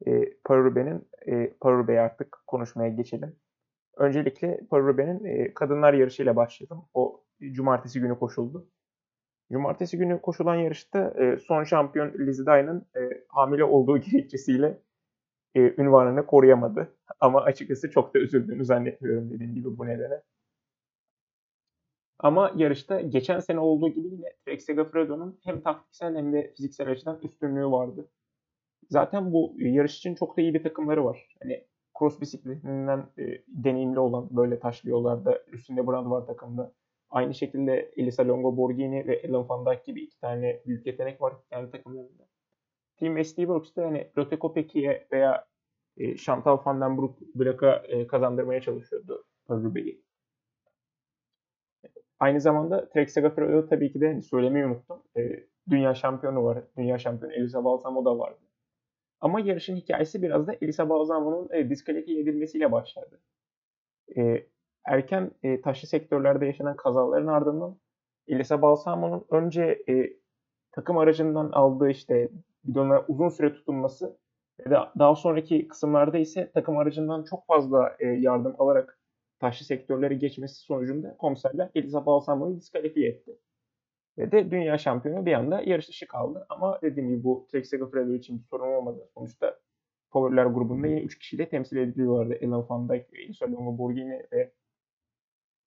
E, 0.08 0.12
Paris-Roubaix'in 0.44 1.08
e, 1.28 1.54
Paris 1.60 2.00
artık 2.00 2.38
konuşmaya 2.48 2.90
geçelim. 2.90 3.36
Öncelikle 3.98 4.48
Paris-Roubaix'in 4.72 5.26
e, 5.26 5.54
kadınlar 5.54 5.94
yarışıyla 5.94 6.36
başladım. 6.36 6.86
O 6.94 7.24
cumartesi 7.52 8.00
günü 8.00 8.20
koşuldu. 8.20 8.70
Cumartesi 9.52 9.98
günü 9.98 10.22
koşulan 10.22 10.56
yarışta 10.56 11.14
e, 11.20 11.38
son 11.38 11.64
şampiyon 11.64 12.14
Liz 12.14 12.46
Dyne'ın 12.46 12.86
e, 12.96 13.24
hamile 13.28 13.64
olduğu 13.64 13.98
gerekçesiyle 14.12 14.82
e, 15.56 15.82
ünvanını 15.82 16.26
koruyamadı. 16.26 16.96
Ama 17.20 17.42
açıkçası 17.42 17.92
çok 17.92 18.14
da 18.14 18.20
üzüldüğünü 18.20 18.66
zannetmiyorum 18.66 19.32
dediğim 19.32 19.56
gibi 19.56 19.78
bu 19.78 19.88
nedene. 19.88 20.22
Ama 22.20 22.52
yarışta 22.56 23.02
geçen 23.02 23.40
sene 23.40 23.60
olduğu 23.60 23.90
gibi 23.90 24.08
yine 24.08 24.34
Trek 24.46 24.62
Segafredo'nun 24.62 25.40
hem 25.44 25.62
taktiksel 25.62 26.16
hem 26.16 26.34
de 26.34 26.54
fiziksel 26.58 26.92
açıdan 26.92 27.20
üstünlüğü 27.24 27.72
vardı. 27.72 28.10
Zaten 28.90 29.34
bu 29.34 29.54
yarış 29.58 29.98
için 29.98 30.16
çok 30.16 30.38
da 30.38 30.42
iyi 30.42 30.54
bir 30.54 30.64
takımları 30.64 31.06
var. 31.06 31.36
Hani 31.44 31.66
cross 32.00 32.22
bisikletinden 32.22 33.06
e, 33.18 33.24
deneyimli 33.48 34.00
olan 34.00 34.28
böyle 34.32 34.60
taşlı 34.60 34.90
yollarda 34.90 35.44
üstünde 35.48 35.88
Brand 35.88 36.12
var 36.12 36.26
takımda. 36.26 36.74
Aynı 37.10 37.34
şekilde 37.34 37.92
Elisa 37.98 38.28
Longo 38.28 38.58
Borghini 38.58 39.08
ve 39.08 39.16
Ellen 39.16 39.50
Van 39.50 39.66
Dijk 39.66 39.86
gibi 39.86 40.02
iki 40.02 40.20
tane 40.20 40.62
büyük 40.66 40.86
yetenek 40.86 41.22
var 41.22 41.34
kendi 41.50 41.72
takımlarında. 41.72 42.28
Team 43.00 43.24
SD 43.24 43.36
Works'ta 43.38 43.82
yani 43.82 44.12
Lotte 44.18 44.40
Kopecki'ye 44.40 45.08
veya 45.12 45.48
e, 45.98 46.18
Chantal 46.18 46.66
Van 46.66 46.82
Den 46.82 46.98
Broek 46.98 47.20
Black'a 47.36 47.76
e, 47.76 48.08
kazandırmaya 48.08 48.62
çalışıyordu 48.62 49.26
Ruby'yi. 49.50 50.06
Aynı 52.20 52.42
zamanda 52.42 52.90
Trek 52.90 53.10
Segafredo 53.10 53.68
tabii 53.68 53.92
ki 53.92 54.02
de 54.02 54.08
hani 54.08 54.24
söylemeyi 54.24 54.66
unuttum. 54.66 55.04
E, 55.18 55.46
dünya 55.70 55.96
şampiyonu 55.96 56.44
var. 56.44 56.64
Dünya 56.78 56.98
şampiyonu 56.98 57.34
Elisa 57.34 57.64
Balsamo 57.64 58.06
da 58.06 58.20
vardı. 58.20 58.40
Ama 59.22 59.40
yarışın 59.40 59.76
hikayesi 59.76 60.22
biraz 60.22 60.48
da 60.48 60.56
Elisa 60.62 60.90
Balsamo'nun 60.90 61.50
e, 61.54 61.70
diskalifiye 61.70 62.22
edilmesiyle 62.22 62.72
başladı. 62.72 63.22
E, 64.18 64.48
erken 64.86 65.32
e, 65.44 65.62
taşlı 65.62 65.88
sektörlerde 65.88 66.46
yaşanan 66.46 66.76
kazaların 66.76 67.28
ardından 67.28 67.78
Elisa 68.28 68.62
Balsamo'nun 68.62 69.26
önce 69.32 69.84
e, 69.90 70.14
takım 70.72 70.98
aracından 70.98 71.52
aldığı 71.52 71.90
işte 71.90 72.30
bidona 72.64 73.06
uzun 73.08 73.30
süre 73.30 73.54
tutunması 73.54 74.18
ve 74.60 74.76
daha 75.00 75.16
sonraki 75.16 75.68
kısımlarda 75.68 76.18
ise 76.18 76.52
takım 76.54 76.78
aracından 76.78 77.24
çok 77.24 77.48
fazla 77.48 77.96
e, 78.00 78.06
yardım 78.08 78.56
alarak 78.58 79.00
taşlı 79.40 79.66
sektörleri 79.66 80.20
geçmesi 80.20 80.56
sonucunda 80.56 81.18
komiserler 81.18 81.70
Elisa 81.76 82.06
Balsamo'yu 82.06 82.58
diskalifiye 82.58 83.10
etti. 83.10 83.38
Ve 84.18 84.32
de 84.32 84.52
dünya 84.52 84.78
şampiyonu 84.78 85.26
bir 85.26 85.34
anda 85.34 85.62
yarış 85.62 85.90
dışı 85.90 86.08
kaldı. 86.08 86.46
Ama 86.50 86.80
dediğim 86.82 87.10
gibi 87.10 87.24
bu 87.24 87.48
Trek 87.52 87.68
Segafredo 87.68 88.14
için 88.14 88.40
bir 88.40 88.44
sorun 88.44 88.74
olmadı. 88.74 89.10
Sonuçta 89.14 89.60
favoriler 90.14 90.46
grubunda 90.46 90.88
yine 90.88 91.02
3 91.02 91.20
kişiyle 91.20 91.50
temsil 91.50 91.78
ediliyorlardı. 91.78 92.34
Ellen 92.34 92.70
Van 92.70 92.90
Dijk, 92.90 93.06
Elisa 93.14 93.46
Lamborghini 93.46 94.26
ve 94.34 94.52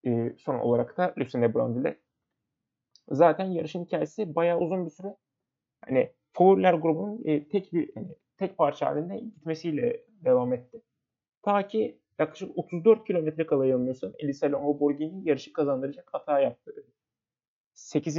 e, 0.07 0.35
son 0.39 0.55
olarak 0.59 0.97
da 0.97 1.15
Lucinda 1.19 1.55
Brand 1.55 1.77
ile. 1.77 1.99
Zaten 3.11 3.45
yarışın 3.45 3.85
hikayesi 3.85 4.35
bayağı 4.35 4.59
uzun 4.59 4.85
bir 4.85 4.91
süre 4.91 5.17
hani 5.85 6.13
favoriler 6.33 6.75
grubunun 6.75 7.23
e, 7.25 7.49
tek 7.49 7.73
bir 7.73 7.95
hani, 7.95 8.09
tek 8.37 8.59
parça 8.59 8.87
halinde 8.87 9.19
gitmesiyle 9.19 10.05
devam 10.25 10.53
etti. 10.53 10.83
Ta 11.43 11.67
ki 11.67 11.99
yaklaşık 12.19 12.59
34 12.59 13.07
kilometre 13.07 13.47
kala 13.47 13.67
yanılmıyorsam 13.67 14.13
Elisa 14.19 14.53
Lamborghini 14.53 15.29
yarışı 15.29 15.53
kazandıracak 15.53 16.09
hata 16.13 16.41
yaptı. 16.41 16.85
8. 17.75 18.19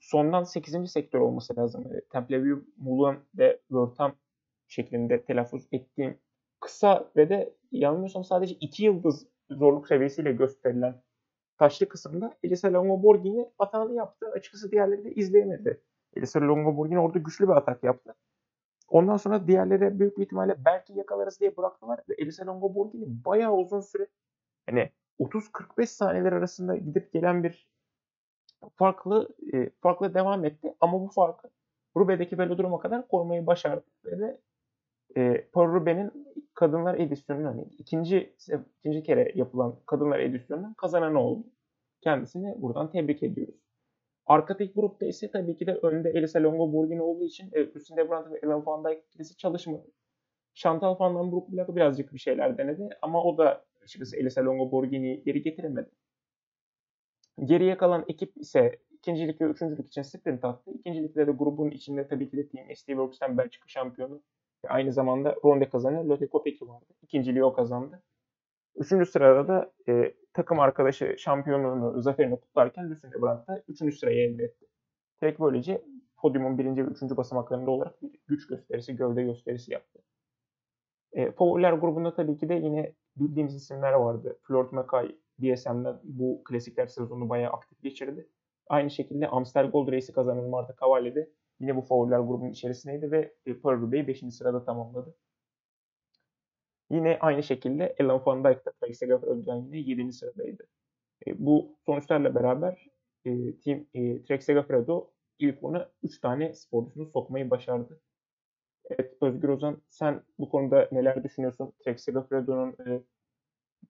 sondan 0.00 0.42
8. 0.44 0.90
sektör 0.92 1.20
olması 1.20 1.56
lazım. 1.56 1.84
Templeview, 2.12 2.64
Moulin 2.76 3.18
de 3.34 3.60
Wörtham 3.68 4.16
şeklinde 4.68 5.24
telaffuz 5.24 5.66
ettiğim 5.72 6.18
kısa 6.60 7.10
ve 7.16 7.28
de 7.28 7.54
yanılmıyorsam 7.72 8.24
sadece 8.24 8.54
2 8.54 8.84
yıldız 8.84 9.26
zorluk 9.50 9.88
seviyesiyle 9.88 10.32
gösterilen 10.32 11.02
taşlı 11.58 11.88
kısımda 11.88 12.36
Elisa 12.42 12.72
Longoborghini 12.72 13.50
atağını 13.58 13.94
yaptı. 13.94 14.30
Açıkçası 14.34 14.70
diğerleri 14.70 15.04
de 15.04 15.14
izleyemedi. 15.14 15.80
Elisa 16.16 16.40
Longoborghini 16.40 16.98
orada 16.98 17.18
güçlü 17.18 17.48
bir 17.48 17.52
atak 17.52 17.84
yaptı. 17.84 18.14
Ondan 18.88 19.16
sonra 19.16 19.46
diğerleri 19.46 19.98
büyük 19.98 20.18
bir 20.18 20.22
ihtimalle 20.22 20.64
belki 20.64 20.92
yakalarız 20.92 21.40
diye 21.40 21.56
bıraktılar 21.56 22.00
ve 22.08 22.14
Elisa 22.18 22.46
Longoborghini 22.46 23.24
bayağı 23.24 23.54
uzun 23.56 23.80
süre 23.80 24.06
hani 24.66 24.90
30-45 25.20 25.86
saniyeler 25.86 26.32
arasında 26.32 26.76
gidip 26.76 27.12
gelen 27.12 27.44
bir 27.44 27.68
farklı 28.74 29.28
e, 29.52 29.70
farklı 29.70 30.14
devam 30.14 30.44
etti 30.44 30.74
ama 30.80 31.00
bu 31.00 31.08
farkı 31.08 31.48
Rube'deki 31.96 32.38
velodroma 32.38 32.78
kadar 32.78 33.08
korumayı 33.08 33.46
başardı 33.46 33.84
ve 34.04 34.18
de 34.18 34.40
e, 35.16 35.44
Paul 35.52 35.72
Rube'nin 35.72 36.26
kadınlar 36.56 36.94
edisyonunun 36.98 37.44
hani 37.44 37.64
ikinci 37.78 38.34
ikinci 38.78 39.02
kere 39.02 39.32
yapılan 39.34 39.76
kadınlar 39.86 40.18
edisyonunun 40.18 40.74
kazananı 40.74 41.20
oldu. 41.20 41.46
Kendisini 42.00 42.62
buradan 42.62 42.90
tebrik 42.90 43.22
ediyoruz. 43.22 43.54
Arkadaki 44.26 44.72
grupta 44.72 45.06
ise 45.06 45.30
tabii 45.30 45.56
ki 45.56 45.66
de 45.66 45.74
önde 45.74 46.10
Elisa 46.10 46.42
Longoborghini 46.42 47.02
olduğu 47.02 47.24
için 47.24 47.50
e, 47.52 47.74
Lucinda 47.74 48.10
Brandt 48.10 48.30
ve 48.32 48.38
Ellen 48.42 48.66
Van 48.66 48.84
Dijk 48.84 49.04
ikilisi 49.04 49.36
çalışmadı. 49.36 49.86
Chantal 50.54 50.98
Van 50.98 51.14
Damme 51.14 51.76
birazcık 51.76 52.14
bir 52.14 52.18
şeyler 52.18 52.58
denedi 52.58 52.88
ama 53.02 53.24
o 53.24 53.38
da 53.38 53.64
açıkçası 53.82 54.16
Elisa 54.16 54.44
Longoborghini'yi 54.44 55.22
geri 55.22 55.42
getiremedi. 55.42 55.90
Geriye 57.44 57.76
kalan 57.76 58.04
ekip 58.08 58.36
ise 58.36 58.78
ikincilik 58.90 59.40
ve 59.40 59.44
üçüncülük 59.44 59.88
için 59.88 60.02
sprint 60.02 60.44
attı. 60.44 60.70
İkincilikte 60.70 61.26
de 61.26 61.30
grubun 61.30 61.70
içinde 61.70 62.08
tabii 62.08 62.30
ki 62.30 62.36
de 62.36 62.48
Team 62.48 62.76
SD 62.76 62.86
Works'ten 62.86 63.38
Belçika 63.38 63.68
şampiyonu 63.68 64.22
aynı 64.68 64.92
zamanda 64.92 65.36
Ronde 65.44 65.68
kazanı 65.68 66.08
Lotte 66.08 66.26
Kopecky 66.28 66.70
vardı. 66.70 66.86
İkinciliği 67.02 67.44
o 67.44 67.52
kazandı. 67.52 68.02
Üçüncü 68.76 69.06
sırada 69.06 69.48
da 69.48 69.72
e, 69.88 70.14
takım 70.32 70.60
arkadaşı 70.60 71.14
şampiyonluğunu, 71.18 72.02
zaferini 72.02 72.40
kutlarken 72.40 72.90
Lucinda 72.90 73.22
Brandt 73.22 73.48
da 73.48 73.62
üçüncü 73.68 73.96
sırayı 73.96 74.28
elde 74.28 74.44
etti. 74.44 74.66
Tek 75.20 75.40
böylece 75.40 75.82
podyumun 76.16 76.58
birinci 76.58 76.86
ve 76.86 76.90
üçüncü 76.90 77.16
basamaklarında 77.16 77.70
olarak 77.70 78.02
bir 78.02 78.10
güç 78.26 78.46
gösterisi, 78.46 78.96
gövde 78.96 79.22
gösterisi 79.22 79.72
yaptı. 79.72 80.02
E, 81.12 81.32
favoriler 81.32 81.72
grubunda 81.72 82.14
tabii 82.14 82.36
ki 82.36 82.48
de 82.48 82.54
yine 82.54 82.94
bildiğimiz 83.16 83.54
isimler 83.54 83.92
vardı. 83.92 84.38
Floyd 84.42 84.72
Mackay, 84.72 85.16
DSM'den 85.40 86.00
bu 86.04 86.44
klasikler 86.44 86.86
sezonu 86.86 87.28
bayağı 87.28 87.52
aktif 87.52 87.82
geçirdi. 87.82 88.28
Aynı 88.68 88.90
şekilde 88.90 89.28
Amstel 89.28 89.70
Gold 89.70 89.92
Race'i 89.92 90.12
kazanan 90.12 90.44
Marta 90.44 90.74
Cavalli 90.80 91.14
de 91.14 91.30
yine 91.60 91.76
bu 91.76 91.82
favoriler 91.82 92.18
grubunun 92.18 92.50
içerisindeydi 92.50 93.10
ve 93.10 93.34
e, 93.46 93.92
Bey 93.92 94.06
5. 94.06 94.34
sırada 94.34 94.64
tamamladı. 94.64 95.14
Yine 96.90 97.18
aynı 97.20 97.42
şekilde 97.42 97.94
Ellen 97.98 98.26
Van 98.26 98.44
Dijk 98.44 98.66
da 98.66 98.72
Trek 98.72 98.96
Segafredo'dan 98.96 99.56
yine 99.56 99.78
7. 99.78 100.12
sıradaydı. 100.12 100.66
E, 101.26 101.46
bu 101.46 101.76
sonuçlarla 101.86 102.34
beraber 102.34 102.86
e, 103.24 103.58
Team 103.58 103.86
e, 103.94 104.22
Trek 104.22 104.42
Segafredo 104.42 105.10
ilk 105.38 105.64
ona 105.64 105.90
3 106.02 106.20
tane 106.20 106.54
sporcusunu 106.54 107.06
sokmayı 107.06 107.50
başardı. 107.50 108.00
Evet 108.90 109.16
Özgür 109.22 109.48
Ozan 109.48 109.82
sen 109.88 110.22
bu 110.38 110.48
konuda 110.50 110.88
neler 110.92 111.24
düşünüyorsun? 111.24 111.72
Trek 111.84 112.00
Segafredo'nun 112.00 112.76
e, 112.86 113.02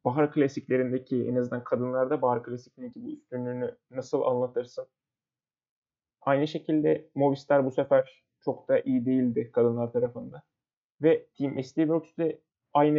bahar 0.05 0.33
klasiklerindeki 0.33 1.29
en 1.29 1.37
azından 1.37 1.64
kadınlarda 1.64 2.22
bahar 2.22 2.42
klasiklerindeki 2.42 3.05
bu 3.05 3.11
üstünlüğünü 3.11 3.76
nasıl 3.90 4.22
anlatırsın? 4.22 4.87
Aynı 6.26 6.48
şekilde 6.48 7.08
Movistar 7.14 7.66
bu 7.66 7.70
sefer 7.70 8.22
çok 8.44 8.68
da 8.68 8.80
iyi 8.80 9.06
değildi 9.06 9.50
kadınlar 9.52 9.92
tarafında. 9.92 10.42
Ve 11.02 11.26
Team 11.38 11.64
SD 11.64 11.76
Works'te 11.76 12.38
aynı 12.74 12.98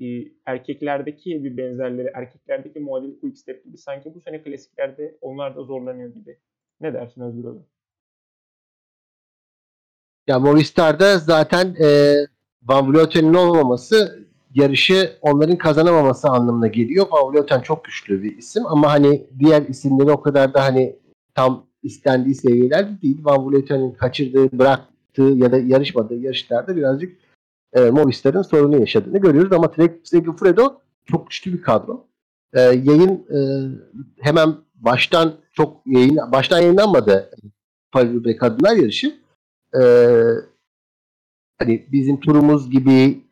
e, 0.00 0.06
erkeklerdeki 0.46 1.44
bir 1.44 1.56
benzerleri, 1.56 2.10
erkeklerdeki 2.14 2.80
muadili 2.80 3.20
quick 3.20 3.64
gibi 3.64 3.78
sanki 3.78 4.14
bu 4.14 4.20
sene 4.20 4.42
klasiklerde 4.42 5.18
onlar 5.20 5.56
da 5.56 5.62
zorlanıyor 5.62 6.14
gibi. 6.14 6.38
Ne 6.80 6.94
dersin 6.94 7.20
Özgür 7.20 7.44
Ozan? 7.44 7.66
Ya 10.26 10.38
Movistar'da 10.38 11.18
zaten 11.18 11.76
e, 11.80 12.14
Van 12.62 12.92
Vleuten'in 12.92 13.34
olmaması 13.34 14.26
yarışı 14.54 15.18
onların 15.20 15.58
kazanamaması 15.58 16.28
anlamına 16.28 16.66
geliyor. 16.66 17.06
Van 17.10 17.32
Vleuten 17.32 17.60
çok 17.60 17.84
güçlü 17.84 18.22
bir 18.22 18.36
isim 18.36 18.66
ama 18.66 18.90
hani 18.90 19.26
diğer 19.38 19.62
isimleri 19.62 20.10
o 20.10 20.20
kadar 20.20 20.54
da 20.54 20.64
hani 20.64 20.96
tam 21.34 21.66
istendiği 21.84 22.34
seviyelerde 22.34 23.02
değil. 23.02 23.18
Van 23.24 23.50
Vleuten'in 23.50 23.92
kaçırdığı, 23.92 24.58
bıraktığı 24.58 25.22
ya 25.22 25.52
da 25.52 25.58
yarışmadığı 25.58 26.14
yarışlarda 26.14 26.76
birazcık 26.76 27.16
e, 27.72 27.90
Movistar'ın 27.90 28.42
sorunu 28.42 28.80
yaşadığını 28.80 29.18
görüyoruz 29.18 29.52
ama 29.52 29.70
Trek 29.70 29.92
Segafredo 30.04 30.80
çok 31.04 31.30
güçlü 31.30 31.52
bir 31.52 31.62
kadro. 31.62 32.06
E, 32.52 32.60
yayın 32.60 33.26
e, 33.34 33.38
hemen 34.20 34.54
baştan 34.74 35.32
çok 35.52 35.86
yayın 35.86 36.18
baştan 36.32 36.60
yayınlanmadı 36.60 37.30
Paris 37.92 38.36
Kadınlar 38.38 38.76
Yarışı. 38.76 39.20
E, 39.74 39.82
hani 41.58 41.86
bizim 41.92 42.20
turumuz 42.20 42.70
gibi 42.70 43.24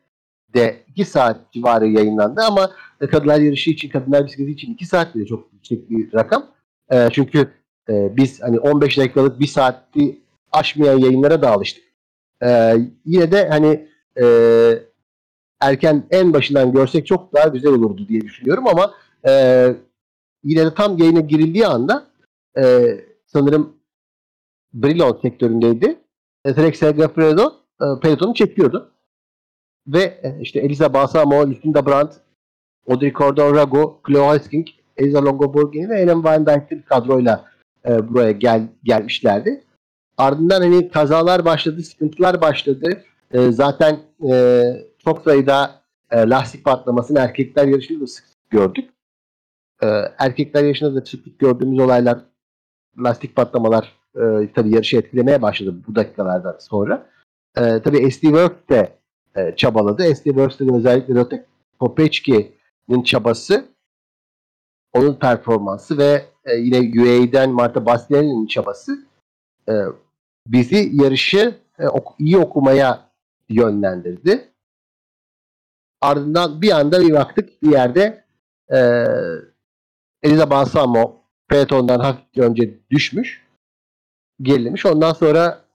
de 0.53 0.83
2 0.87 1.05
saat 1.05 1.53
civarı 1.53 1.87
yayınlandı 1.87 2.41
ama 2.41 2.71
kadınlar 3.11 3.39
yarışı 3.39 3.69
için, 3.69 3.89
kadınlar 3.89 4.25
bisikleti 4.25 4.51
için 4.51 4.73
2 4.73 4.85
saat 4.85 5.15
bile 5.15 5.25
çok 5.25 5.53
yüksek 5.53 5.89
bir 5.89 6.13
rakam. 6.13 6.45
E, 6.91 7.09
çünkü 7.11 7.47
e, 7.89 8.17
biz 8.17 8.41
hani 8.41 8.59
15 8.59 8.97
dakikalık 8.97 9.39
1 9.39 9.47
saati 9.47 10.19
aşmayan 10.51 10.97
yayınlara 10.97 11.41
da 11.41 11.51
alıştık. 11.51 11.83
E, 12.43 12.75
yine 13.05 13.31
de 13.31 13.49
hani 13.49 13.87
e, 14.21 14.25
erken 15.61 16.03
en 16.11 16.33
başından 16.33 16.71
görsek 16.71 17.07
çok 17.07 17.33
daha 17.33 17.47
güzel 17.47 17.71
olurdu 17.71 18.07
diye 18.07 18.21
düşünüyorum 18.21 18.67
ama 18.67 18.93
e, 19.27 19.75
yine 20.43 20.65
de 20.65 20.73
tam 20.73 20.97
yayına 20.97 21.19
girildiği 21.19 21.67
anda 21.67 22.07
e, 22.57 22.95
sanırım 23.25 23.73
Brilon 24.73 25.19
sektöründeydi. 25.21 25.99
E, 26.45 26.53
Trek 26.53 26.75
Segafredo 26.75 27.53
e, 27.81 27.85
pelotonu 28.01 28.33
çekiyordu. 28.33 28.91
Ve 29.87 29.99
e, 29.99 30.37
işte 30.41 30.59
Elisa 30.59 30.93
Balsamo, 30.93 31.47
Lucinda 31.47 31.85
Brandt, 31.85 32.13
Audrey 32.89 33.13
Cordon 33.13 33.55
Rago, 33.55 34.01
Chloe 34.07 34.27
Hosking, 34.27 34.67
Elisa 34.97 35.25
Longoborghini 35.25 35.89
ve 35.89 36.01
Ellen 36.01 36.23
Van 36.23 36.45
Dijk'li 36.45 36.81
kadroyla 36.81 37.52
e, 37.87 38.09
buraya 38.09 38.31
gel 38.31 38.67
gelmişlerdi. 38.83 39.63
Ardından 40.17 40.61
hani 40.61 40.89
kazalar 40.89 41.45
başladı, 41.45 41.83
sıkıntılar 41.83 42.41
başladı. 42.41 43.03
E, 43.31 43.51
zaten 43.51 43.99
e, 44.31 44.63
çok 45.05 45.21
sayıda 45.23 45.81
e, 46.11 46.17
lastik 46.17 46.65
patlamasını 46.65 47.19
erkekler 47.19 47.67
yarışında 47.67 48.01
da 48.01 48.07
sık 48.07 48.25
sık 48.25 48.49
gördük. 48.49 48.89
E, 49.83 49.87
erkekler 50.17 50.63
yarışında 50.63 50.95
da 50.95 51.05
sık 51.05 51.23
sık 51.23 51.39
gördüğümüz 51.39 51.79
olaylar 51.79 52.19
lastik 52.97 53.35
patlamalar 53.35 53.93
e, 54.15 54.49
tabii 54.55 54.73
yarışı 54.75 54.97
etkilemeye 54.97 55.41
başladı 55.41 55.75
bu 55.87 55.95
dakikalardan 55.95 56.55
sonra. 56.59 57.09
E, 57.57 57.61
tabii 57.81 58.11
SD 58.11 58.21
Works 58.21 58.69
de 58.69 58.97
e, 59.35 59.55
çabaladı. 59.55 60.15
SD 60.15 60.23
Works'te 60.23 60.75
özellikle 60.75 61.13
Lotte 61.13 61.45
Kopeçki'nin 61.79 63.03
çabası 63.03 63.72
onun 64.93 65.13
performansı 65.15 65.97
ve 65.97 66.25
e, 66.45 66.55
yine 66.55 67.01
UAE'den 67.01 67.49
Marta 67.49 67.85
Bastianini'nin 67.85 68.47
çabası 68.47 69.07
e, 69.69 69.73
bizi 70.47 70.89
yarışı 70.93 71.55
e, 71.79 71.87
ok- 71.87 72.15
iyi 72.19 72.37
okumaya 72.37 73.09
yönlendirdi. 73.49 74.49
Ardından 76.01 76.61
bir 76.61 76.71
anda 76.71 77.01
bir 77.01 77.13
baktık 77.13 77.61
bir 77.63 77.71
yerde 77.71 78.25
e, 78.73 78.77
Eliza 80.23 80.49
Balsamo 80.49 81.21
pelotondan 81.47 81.99
hafif 81.99 82.37
önce 82.37 82.79
düşmüş. 82.89 83.43
gerilemiş. 84.41 84.85
Ondan 84.85 85.13
sonra 85.13 85.65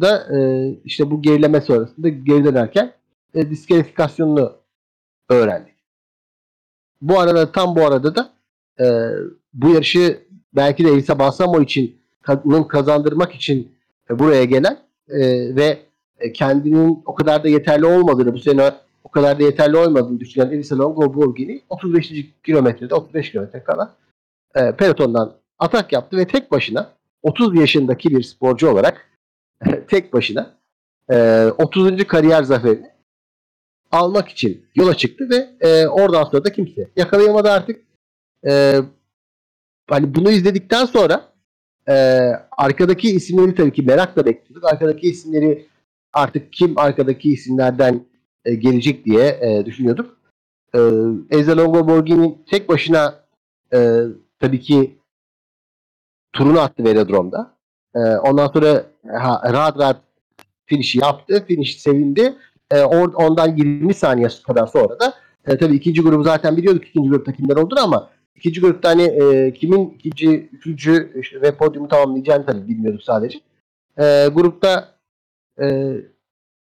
da 0.00 0.36
e, 0.36 0.68
işte 0.84 1.10
bu 1.10 1.22
gerileme 1.22 1.60
sonrasında 1.60 2.08
geri 2.08 2.44
dönerken 2.44 2.92
e, 3.34 3.50
diskalifikasyonunu 3.50 4.56
öğrendik. 5.30 5.74
Bu 7.00 7.20
arada 7.20 7.52
tam 7.52 7.76
bu 7.76 7.86
arada 7.86 8.14
da 8.14 8.32
e, 8.80 8.84
bu 9.54 9.70
yarışı 9.70 10.22
belki 10.54 10.84
de 10.84 10.88
Elisa 10.88 11.18
Balsamo 11.18 11.60
için 11.60 11.96
kazandırmak 12.68 13.34
için 13.34 13.72
e, 14.10 14.18
buraya 14.18 14.44
gelen 14.44 14.78
e, 15.08 15.20
ve 15.56 15.78
e, 16.18 16.32
kendinin 16.32 17.02
o 17.06 17.14
kadar 17.14 17.44
da 17.44 17.48
yeterli 17.48 17.86
olmadığını 17.86 18.34
bu 18.34 18.38
sene 18.38 18.72
o 19.04 19.10
kadar 19.10 19.38
da 19.38 19.42
yeterli 19.42 19.76
olmadığını 19.76 20.20
düşünen 20.20 20.50
Elisa 20.50 20.78
Longo 20.78 21.14
Borghini 21.14 21.62
35. 21.68 22.12
kilometrede 22.44 22.94
35 22.94 23.30
kilometre 23.30 23.64
kala 23.64 23.94
e, 24.54 24.72
pelotondan 24.72 25.32
atak 25.58 25.92
yaptı 25.92 26.16
ve 26.16 26.26
tek 26.26 26.50
başına 26.50 26.90
30 27.22 27.56
yaşındaki 27.56 28.10
bir 28.10 28.22
sporcu 28.22 28.68
olarak 28.68 29.08
tek 29.88 30.12
başına 30.12 30.54
e, 31.10 31.46
30. 31.58 32.04
kariyer 32.04 32.42
zaferini 32.42 32.92
almak 33.92 34.28
için 34.28 34.66
yola 34.74 34.94
çıktı 34.94 35.28
ve 35.30 35.68
e, 35.68 35.86
oradan 35.86 36.24
sonra 36.24 36.44
da 36.44 36.52
kimse 36.52 36.90
yakalayamadı 36.96 37.50
artık. 37.50 37.80
E, 38.46 38.80
hani 39.90 40.14
bunu 40.14 40.30
izledikten 40.30 40.84
sonra 40.84 41.32
e, 41.88 41.94
arkadaki 42.58 43.10
isimleri 43.10 43.54
tabii 43.54 43.72
ki 43.72 43.82
merakla 43.82 44.26
bekliyorduk. 44.26 44.72
Arkadaki 44.72 45.10
isimleri 45.10 45.66
artık 46.12 46.52
kim 46.52 46.78
arkadaki 46.78 47.32
isimlerden 47.32 48.04
e, 48.44 48.54
gelecek 48.54 49.04
diye 49.04 49.26
e, 49.40 49.66
düşünüyorduk. 49.66 50.16
E, 50.74 50.78
Eza 51.30 51.56
Longo 51.56 51.88
Borghini 51.88 52.38
tek 52.50 52.68
başına 52.68 53.24
e, 53.74 54.00
tabii 54.40 54.60
ki 54.60 54.98
turunu 56.32 56.60
attı 56.60 56.84
Velodrom'da. 56.84 57.54
E, 57.94 57.98
ondan 57.98 58.48
sonra 58.48 58.84
ha, 59.12 59.52
rahat 59.52 59.78
rahat 59.78 60.00
finişi 60.66 60.98
yaptı. 60.98 61.44
Finish 61.48 61.78
sevindi. 61.78 62.34
E, 62.70 62.80
or, 62.80 63.12
ondan 63.14 63.56
20 63.56 63.94
saniye 63.94 64.28
kadar 64.46 64.66
sonra 64.66 65.00
da 65.00 65.14
e, 65.46 65.58
tabii 65.58 65.74
ikinci 65.76 66.02
grubu 66.02 66.24
zaten 66.24 66.56
biliyorduk 66.56 66.84
ikinci 66.84 67.08
grupta 67.08 67.32
kimler 67.32 67.56
olduğunu 67.56 67.80
ama 67.80 68.10
ikinci 68.36 68.60
grupta 68.60 68.88
hani 68.88 69.02
e, 69.02 69.52
kimin 69.52 69.90
ikinci, 69.90 70.48
üçüncü 70.52 71.20
işte, 71.20 71.42
ve 71.42 71.56
podyumu 71.56 71.88
tamamlayacağını 71.88 72.46
tabii 72.46 72.68
bilmiyorduk 72.68 73.02
sadece. 73.02 73.40
E, 73.98 74.28
grupta 74.34 74.94
e, 75.60 75.96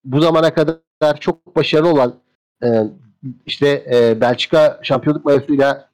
bu 0.04 0.22
zamana 0.22 0.54
kadar 0.54 1.20
çok 1.20 1.56
başarılı 1.56 1.90
olan 1.90 2.16
e, 2.64 2.68
işte 3.46 3.86
e, 3.94 4.22
Belçika 4.22 4.80
şampiyonluk 4.84 5.26
mayosuyla 5.26 5.90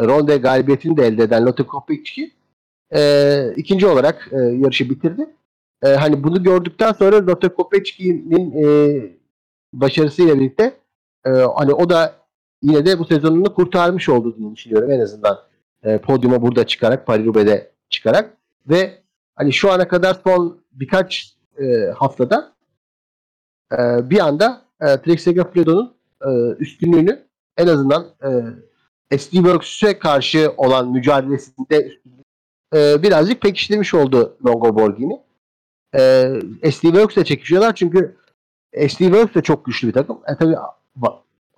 Ronde 0.00 0.36
galibiyetini 0.36 0.96
de 0.96 1.06
elde 1.06 1.22
eden 1.22 1.46
Lotte 1.46 1.62
Kopecky 1.62 2.30
e, 2.94 3.52
ikinci 3.56 3.86
olarak 3.86 4.28
e, 4.32 4.36
yarışı 4.36 4.90
bitirdi. 4.90 5.26
E, 5.82 5.88
hani 5.88 6.24
bunu 6.24 6.42
gördükten 6.42 6.92
sonra 6.92 7.26
Lotte 7.26 7.48
Kopecki'nin 7.48 8.64
e, 8.64 8.66
başarısıyla 9.72 10.38
birlikte 10.38 10.72
e, 11.26 11.30
hani 11.30 11.74
o 11.74 11.90
da 11.90 12.21
yine 12.62 12.86
de 12.86 12.98
bu 12.98 13.04
sezonunu 13.04 13.54
kurtarmış 13.54 14.08
olduğunu 14.08 14.56
düşünüyorum 14.56 14.90
en 14.90 15.00
azından 15.00 15.38
e, 15.82 15.98
podyuma 15.98 16.42
burada 16.42 16.66
çıkarak 16.66 17.06
Paris-Roubaix'de 17.06 17.70
çıkarak 17.88 18.36
ve 18.66 19.02
hani 19.34 19.52
şu 19.52 19.72
ana 19.72 19.88
kadar 19.88 20.20
son 20.24 20.60
birkaç 20.72 21.36
e, 21.58 21.86
haftada 21.96 22.52
e, 23.72 24.10
bir 24.10 24.18
anda 24.18 24.62
e, 24.80 24.86
Trek 24.86 25.20
Segafredo'nun 25.20 25.94
e, 26.26 26.28
üstünlüğünü 26.58 27.26
en 27.56 27.66
azından 27.66 28.06
e, 29.10 29.18
SD 29.18 29.32
Works'e 29.32 29.98
karşı 29.98 30.52
olan 30.56 30.88
mücadelesinde 30.88 31.92
e, 32.74 33.02
birazcık 33.02 33.40
pekiştirmiş 33.40 33.94
oldu 33.94 34.36
Longo 34.46 34.76
Borghini. 34.76 35.20
E, 35.94 36.70
SD 36.72 36.82
Works'e 36.82 37.24
çekişiyorlar 37.24 37.74
çünkü 37.74 38.16
SD 38.74 38.98
Works 38.98 39.34
de 39.34 39.42
çok 39.42 39.64
güçlü 39.64 39.88
bir 39.88 39.92
takım. 39.92 40.18
E, 40.28 40.36
tabii 40.36 40.56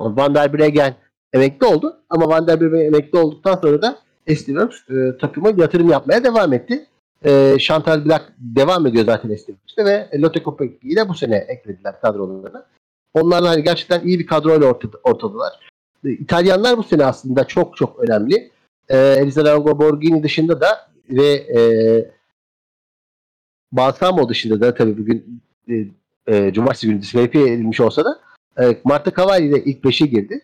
Van 0.01 0.35
der 0.35 0.53
Breggen 0.53 0.95
emekli 1.33 1.67
oldu 1.67 1.97
ama 2.11 2.29
Van 2.29 2.47
der 2.47 2.61
Breggen 2.61 2.87
emekli 2.87 3.19
olduktan 3.19 3.57
sonra 3.63 3.83
da 3.83 3.99
SD 4.29 4.47
Works 4.47 4.91
e, 4.91 5.19
takıma 5.19 5.51
yatırım 5.51 5.89
yapmaya 5.89 6.25
devam 6.25 6.53
etti. 6.53 6.87
E, 7.25 7.57
Chantal 7.59 8.05
Black 8.05 8.33
devam 8.39 8.87
ediyor 8.87 9.05
zaten 9.05 9.37
SD 9.37 9.47
Works'te 9.47 9.85
ve 9.85 10.11
Lotte 10.19 10.43
Kopeck'i 10.43 10.97
de 10.97 11.09
bu 11.09 11.15
sene 11.15 11.37
eklediler 11.37 12.01
kadrolarına. 12.01 12.67
Onlar 13.15 13.45
hani 13.45 13.63
gerçekten 13.63 14.01
iyi 14.01 14.19
bir 14.19 14.27
kadroyla 14.27 14.67
ortada, 14.67 14.97
ortadalar. 15.03 15.53
E, 16.05 16.11
İtalyanlar 16.11 16.79
bu 16.79 16.83
sene 16.83 17.05
aslında 17.05 17.45
çok 17.45 17.77
çok 17.77 17.99
önemli. 18.01 18.51
E, 18.89 18.99
Elisa 18.99 19.45
Longo 19.45 19.79
Borghini 19.79 20.23
dışında 20.23 20.61
da 20.61 20.69
ve 21.11 21.27
e, 21.27 21.61
Balsamo 23.73 24.29
dışında 24.29 24.61
da 24.61 24.75
tabii 24.75 24.99
bugün 24.99 25.43
e, 25.69 25.75
e, 26.27 26.53
Cumartesi 26.53 26.87
günü 26.87 27.03
diskalifiye 27.03 27.53
edilmiş 27.53 27.81
olsa 27.81 28.05
da 28.05 28.21
Marta 28.85 29.13
Cavalli 29.17 29.53
de 29.53 29.65
ilk 29.65 29.85
5'e 29.85 30.07
girdi. 30.07 30.41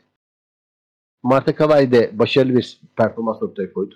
Marta 1.23 1.57
Cavalli 1.57 1.93
de 1.93 2.11
başarılı 2.19 2.57
bir 2.57 2.81
performans 2.97 3.43
ortaya 3.43 3.73
koydu. 3.73 3.95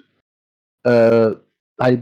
E, 0.87 1.25
hani 1.79 2.01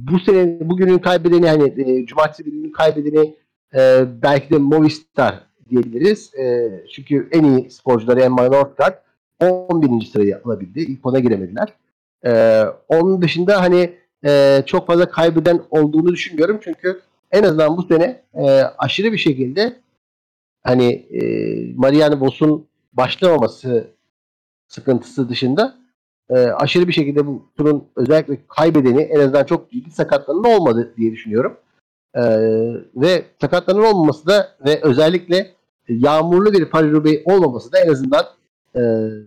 bu 0.00 0.18
sene 0.18 0.58
bugünün 0.60 0.98
kaybedeni 0.98 1.48
hani 1.48 1.82
e, 1.82 2.06
Cumartesi 2.06 2.44
gününün 2.44 2.72
kaybedeni 2.72 3.34
e, 3.74 4.04
belki 4.22 4.50
de 4.50 4.58
Movistar 4.58 5.46
diyebiliriz. 5.70 6.34
E, 6.34 6.70
çünkü 6.92 7.28
en 7.32 7.44
iyi 7.44 7.70
sporcuları 7.70 8.20
Emma 8.20 8.48
Northgard 8.48 8.94
11. 9.40 10.06
sırayı 10.06 10.40
alabildi. 10.44 10.80
İlk 10.80 11.06
ona 11.06 11.18
giremediler. 11.18 11.74
E, 12.26 12.62
onun 12.88 13.22
dışında 13.22 13.60
hani 13.60 13.94
e, 14.24 14.62
çok 14.66 14.86
fazla 14.86 15.08
kaybeden 15.08 15.60
olduğunu 15.70 16.12
düşünmüyorum. 16.12 16.60
Çünkü 16.62 17.00
en 17.30 17.42
azından 17.42 17.76
bu 17.76 17.82
sene 17.82 18.22
e, 18.34 18.42
aşırı 18.78 19.12
bir 19.12 19.18
şekilde 19.18 19.76
hani 20.64 20.92
e, 20.92 21.20
Marianne 21.76 22.20
Vos'un 22.20 22.66
başlamaması 22.92 23.90
sıkıntısı 24.68 25.28
dışında 25.28 25.78
e, 26.30 26.34
aşırı 26.34 26.88
bir 26.88 26.92
şekilde 26.92 27.26
bu 27.26 27.48
turun 27.56 27.84
özellikle 27.96 28.38
kaybedeni 28.48 29.02
en 29.02 29.20
azından 29.20 29.44
çok 29.44 29.70
ciddi 29.70 29.90
sakatlanan 29.90 30.44
olmadı 30.44 30.94
diye 30.96 31.12
düşünüyorum. 31.12 31.56
E, 32.14 32.22
ve 32.96 33.24
sakatlanan 33.40 33.84
olmaması 33.84 34.26
da 34.26 34.56
ve 34.66 34.80
özellikle 34.82 35.54
yağmurlu 35.88 36.52
bir 36.52 36.64
Paris 36.64 37.20
olmaması 37.24 37.72
da 37.72 37.78
en 37.78 37.88
azından 37.88 38.24
e, 38.76 38.82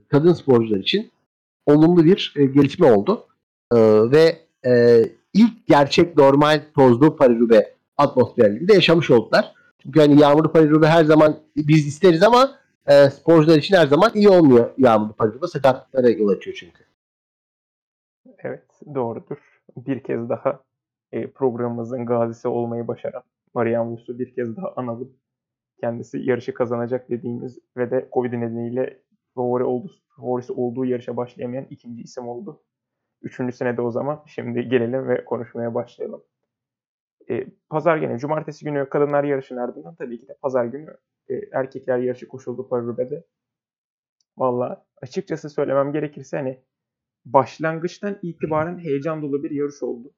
kadın 0.10 0.34
sporcular 0.34 0.78
için 0.80 1.12
olumlu 1.66 2.06
bir 2.06 2.34
e, 2.38 2.46
gelişme 2.46 2.92
oldu. 2.92 3.28
E, 3.74 3.78
ve 4.12 4.40
e, 4.66 5.04
ilk 5.34 5.68
gerçek 5.68 6.18
normal 6.18 6.62
tozlu 6.76 7.16
Paris 7.16 7.64
atmosferinde 7.98 8.74
yaşamış 8.74 9.12
oldular. 9.12 9.54
Çünkü 9.84 10.00
hani 10.00 10.22
yağmurlu 10.22 10.52
Paris 10.52 10.84
her 10.84 11.04
zaman 11.04 11.36
biz 11.56 11.88
isteriz 11.88 12.24
ama 12.24 12.60
e, 12.88 13.10
sporcular 13.10 13.58
için 13.58 13.76
her 13.76 13.88
zaman 13.88 14.12
iyi 14.14 14.30
olmuyor 14.30 14.74
yağmurlu 14.78 15.14
Paris 15.14 15.52
sakatlıklara 15.52 16.10
yol 16.10 16.30
açıyor 16.30 16.58
çünkü. 16.60 16.84
Evet 18.38 18.82
doğrudur. 18.96 19.38
Bir 19.78 20.04
kez 20.04 20.30
daha 20.30 20.64
e, 21.12 21.32
programımızın 21.32 22.06
gazisi 22.06 22.48
olmayı 22.48 22.88
başaran 22.88 23.24
Marian 23.54 23.92
Vos'u 23.92 24.20
bir 24.20 24.34
kez 24.34 24.58
daha 24.58 24.74
analım. 24.76 25.18
Kendisi 25.80 26.20
yarışı 26.20 26.54
kazanacak 26.54 27.10
dediğimiz 27.10 27.60
ve 27.78 27.92
de 27.92 28.10
Covid 28.14 28.34
nedeniyle 28.34 29.02
favori 29.36 29.64
oldu, 29.64 29.92
favorisi 30.10 30.54
olduğu 30.54 30.86
yarışa 30.86 31.18
başlayamayan 31.18 31.68
ikinci 31.70 32.02
isim 32.02 32.28
oldu. 32.28 32.62
Üçüncü 33.22 33.56
senede 33.56 33.82
o 33.82 33.92
zaman. 33.92 34.24
Şimdi 34.26 34.70
gelelim 34.70 35.08
ve 35.08 35.26
konuşmaya 35.26 35.76
başlayalım. 35.76 36.24
E, 37.30 37.48
pazar 37.70 37.98
günü, 37.98 38.20
cumartesi 38.20 38.66
günü 38.66 38.90
kadınlar 38.90 39.24
yarışının 39.24 39.60
ardından 39.60 39.96
tabii 39.96 40.20
ki 40.20 40.28
de 40.28 40.38
pazar 40.42 40.66
günü 40.66 40.98
e, 41.30 41.34
erkekler 41.54 41.98
yarışı 41.98 42.28
koşuldu 42.28 42.70
Paris 42.70 43.24
Valla 44.38 44.86
açıkçası 45.02 45.50
söylemem 45.50 45.92
gerekirse 45.94 46.38
hani 46.38 46.64
başlangıçtan 47.26 48.20
itibaren 48.22 48.80
heyecan 48.80 49.22
dolu 49.22 49.44
bir 49.44 49.52
yarış 49.52 49.84
oldu. 49.84 50.14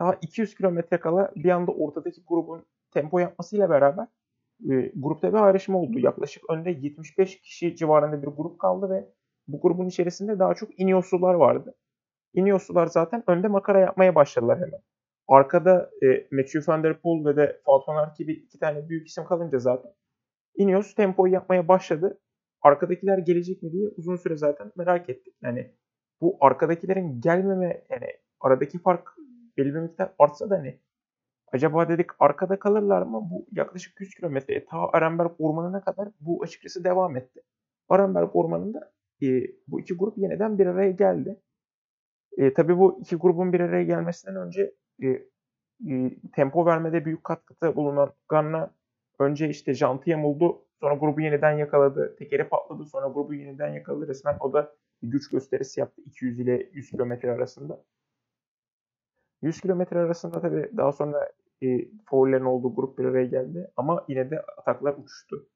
Daha 0.00 0.14
200 0.22 0.54
kilometre 0.54 1.00
kala 1.00 1.32
bir 1.36 1.50
anda 1.50 1.72
ortadaki 1.72 2.22
grubun 2.26 2.66
tempo 2.90 3.18
yapmasıyla 3.18 3.70
beraber 3.70 4.06
e, 4.70 4.92
grupta 4.96 5.32
bir 5.32 5.38
ayrışma 5.38 5.78
oldu. 5.78 5.98
Yaklaşık 5.98 6.50
önde 6.50 6.70
75 6.70 7.40
kişi 7.40 7.76
civarında 7.76 8.22
bir 8.22 8.26
grup 8.26 8.58
kaldı 8.58 8.90
ve 8.90 9.08
bu 9.48 9.60
grubun 9.60 9.86
içerisinde 9.86 10.38
daha 10.38 10.54
çok 10.54 10.80
Ineos'lular 10.80 11.34
vardı. 11.34 11.74
Ineos'lular 12.34 12.86
zaten 12.86 13.24
önde 13.26 13.48
makara 13.48 13.80
yapmaya 13.80 14.14
başladılar 14.14 14.58
hemen. 14.58 14.80
Arkada 15.28 15.90
e, 16.02 16.06
Matthew 16.30 16.72
Van 16.72 16.82
Der 16.82 17.00
Poel 17.00 17.24
ve 17.24 17.36
de 17.36 17.60
Falconer 17.64 18.08
gibi 18.18 18.32
iki 18.32 18.58
tane 18.58 18.88
büyük 18.88 19.08
isim 19.08 19.24
kalınca 19.24 19.58
zaten 19.58 19.92
Ineos 20.56 20.94
tempoyu 20.94 21.32
yapmaya 21.32 21.68
başladı. 21.68 22.20
Arkadakiler 22.62 23.18
gelecek 23.18 23.62
mi 23.62 23.72
diye 23.72 23.88
uzun 23.96 24.16
süre 24.16 24.36
zaten 24.36 24.72
merak 24.76 25.08
ettik. 25.08 25.34
Yani 25.42 25.74
bu 26.20 26.36
arkadakilerin 26.40 27.20
gelmeme 27.20 27.84
yani 27.90 28.06
aradaki 28.40 28.78
fark 28.78 29.08
belli 29.56 29.74
bir 29.74 29.80
miktar 29.80 30.14
artsa 30.18 30.50
da 30.50 30.54
hani 30.54 30.80
acaba 31.52 31.88
dedik 31.88 32.06
arkada 32.18 32.58
kalırlar 32.58 33.02
mı? 33.02 33.28
Bu 33.30 33.46
yaklaşık 33.52 34.00
100 34.00 34.14
kilometre 34.14 34.64
ta 34.64 34.88
Arenberg 34.92 35.30
Ormanı'na 35.38 35.80
kadar 35.80 36.08
bu 36.20 36.42
açıkçası 36.42 36.84
devam 36.84 37.16
etti. 37.16 37.42
Arenberg 37.88 38.36
Ormanı'nda 38.36 38.92
e, 39.22 39.26
bu 39.68 39.80
iki 39.80 39.94
grup 39.94 40.18
yeniden 40.18 40.58
bir 40.58 40.66
araya 40.66 40.90
geldi. 40.90 41.40
E, 42.36 42.52
tabii 42.54 42.78
bu 42.78 43.00
iki 43.00 43.16
grubun 43.16 43.52
bir 43.52 43.60
araya 43.60 43.84
gelmesinden 43.84 44.36
önce 44.36 44.74
e, 45.02 45.08
e, 45.88 46.10
tempo 46.32 46.66
vermede 46.66 47.04
büyük 47.04 47.24
katkıda 47.24 47.76
bulunan 47.76 48.12
Ganna 48.28 48.70
önce 49.18 49.48
işte 49.48 49.74
jantı 49.74 50.10
yamuldu. 50.10 50.64
Sonra 50.80 50.94
grubu 50.94 51.20
yeniden 51.20 51.52
yakaladı. 51.52 52.16
Tekeri 52.18 52.48
patladı. 52.48 52.84
Sonra 52.84 53.08
grubu 53.08 53.34
yeniden 53.34 53.68
yakaladı. 53.68 54.08
Resmen 54.08 54.36
o 54.40 54.52
da 54.52 54.74
bir 55.02 55.08
güç 55.08 55.30
gösterisi 55.30 55.80
yaptı 55.80 56.02
200 56.02 56.40
ile 56.40 56.70
100 56.72 56.90
kilometre 56.90 57.32
arasında. 57.32 57.84
100 59.42 59.60
kilometre 59.60 59.98
arasında 59.98 60.40
tabii 60.40 60.70
daha 60.76 60.92
sonra 60.92 61.32
e, 61.62 61.88
faullerin 62.04 62.44
olduğu 62.44 62.74
grup 62.74 62.98
bir 62.98 63.04
araya 63.04 63.26
geldi. 63.26 63.70
Ama 63.76 64.04
yine 64.08 64.30
de 64.30 64.42
ataklar 64.42 64.94
uçuştu. 64.98 65.48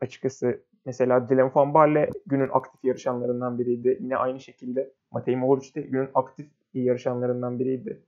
Açıkçası 0.00 0.62
mesela 0.84 1.28
Dylan 1.28 1.54
Van 1.54 1.74
Baarle 1.74 2.10
günün 2.26 2.48
aktif 2.52 2.84
yarışanlarından 2.84 3.58
biriydi. 3.58 3.98
Yine 4.00 4.16
aynı 4.16 4.40
şekilde 4.40 4.92
Matej 5.10 5.36
Mohoric 5.36 5.74
de 5.74 5.80
günün 5.80 6.10
aktif 6.14 6.46
yarışanlarından 6.74 7.58
biriydi. 7.58 8.02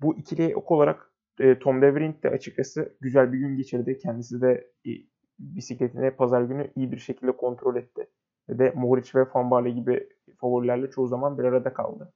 Bu 0.00 0.16
ikili 0.16 0.56
ok 0.56 0.70
olarak 0.70 1.12
e, 1.40 1.58
Tom 1.58 1.82
Devering 1.82 2.22
de 2.22 2.30
açıkçası 2.30 2.96
güzel 3.00 3.32
bir 3.32 3.38
gün 3.38 3.56
geçirdi. 3.56 3.98
Kendisi 3.98 4.40
de 4.40 4.72
e, 4.86 4.90
bisikletini 5.38 6.10
pazar 6.10 6.42
günü 6.42 6.70
iyi 6.76 6.92
bir 6.92 6.98
şekilde 6.98 7.36
kontrol 7.36 7.76
etti. 7.76 8.10
Ve 8.48 8.58
de 8.58 8.72
Mohoric 8.76 9.18
ve 9.18 9.26
Van 9.34 9.50
Baarle 9.50 9.70
gibi 9.70 10.08
favorilerle 10.40 10.90
çoğu 10.90 11.06
zaman 11.06 11.38
bir 11.38 11.44
arada 11.44 11.74
kaldı. 11.74 12.12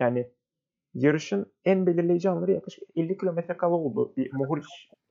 Yani 0.00 0.30
yarışın 0.94 1.52
en 1.64 1.86
belirleyici 1.86 2.30
anları 2.30 2.52
yaklaşık 2.52 2.84
50 2.96 3.18
kilometre 3.18 3.56
kala 3.56 3.74
oldu. 3.74 4.14
Bir 4.16 4.32
Mohoric 4.32 4.66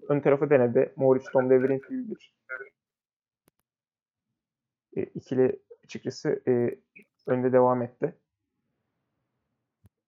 ön 0.10 0.20
tarafı 0.20 0.50
denedi. 0.50 0.94
Mohoric 0.96 1.26
Tom 1.34 1.50
Devering 1.50 1.90
gibi 1.90 2.10
bir 2.10 2.34
e, 4.96 5.04
ikili 5.04 5.60
açıkçası 5.84 6.44
e, 6.48 6.80
önde 7.28 7.54
devam 7.54 7.82
etti. 7.82 8.16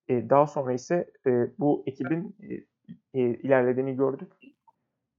E, 0.07 0.29
daha 0.29 0.47
sonra 0.47 0.73
ise 0.73 1.11
e, 1.25 1.47
bu 1.59 1.83
ekibin 1.87 2.35
e, 3.13 3.19
ilerlediğini 3.19 3.95
gördük. 3.95 4.33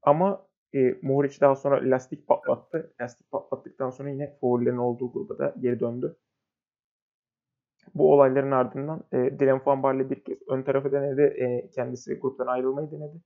Ama 0.03 0.47
e, 0.75 0.95
Mohoric 1.03 1.41
daha 1.41 1.57
sonra 1.57 1.91
lastik 1.91 2.27
patlattı. 2.27 2.95
Lastik 3.01 3.31
patlattıktan 3.31 3.91
sonra 3.91 4.11
yine 4.11 4.37
favorilerin 4.41 4.77
olduğu 4.77 5.13
gruba 5.13 5.39
da 5.39 5.55
geri 5.61 5.81
döndü. 5.81 6.17
Bu 7.95 8.13
olayların 8.13 8.51
ardından 8.51 9.05
e, 9.13 9.17
Dylan 9.17 9.61
Van 9.67 9.83
Baarle 9.83 10.11
bir 10.11 10.25
kez 10.25 10.39
ön 10.49 10.63
tarafı 10.63 10.93
denedi. 10.93 11.23
E, 11.23 11.71
kendisi 11.71 12.15
gruptan 12.15 12.47
ayrılmayı 12.47 12.91
denedi. 12.91 13.21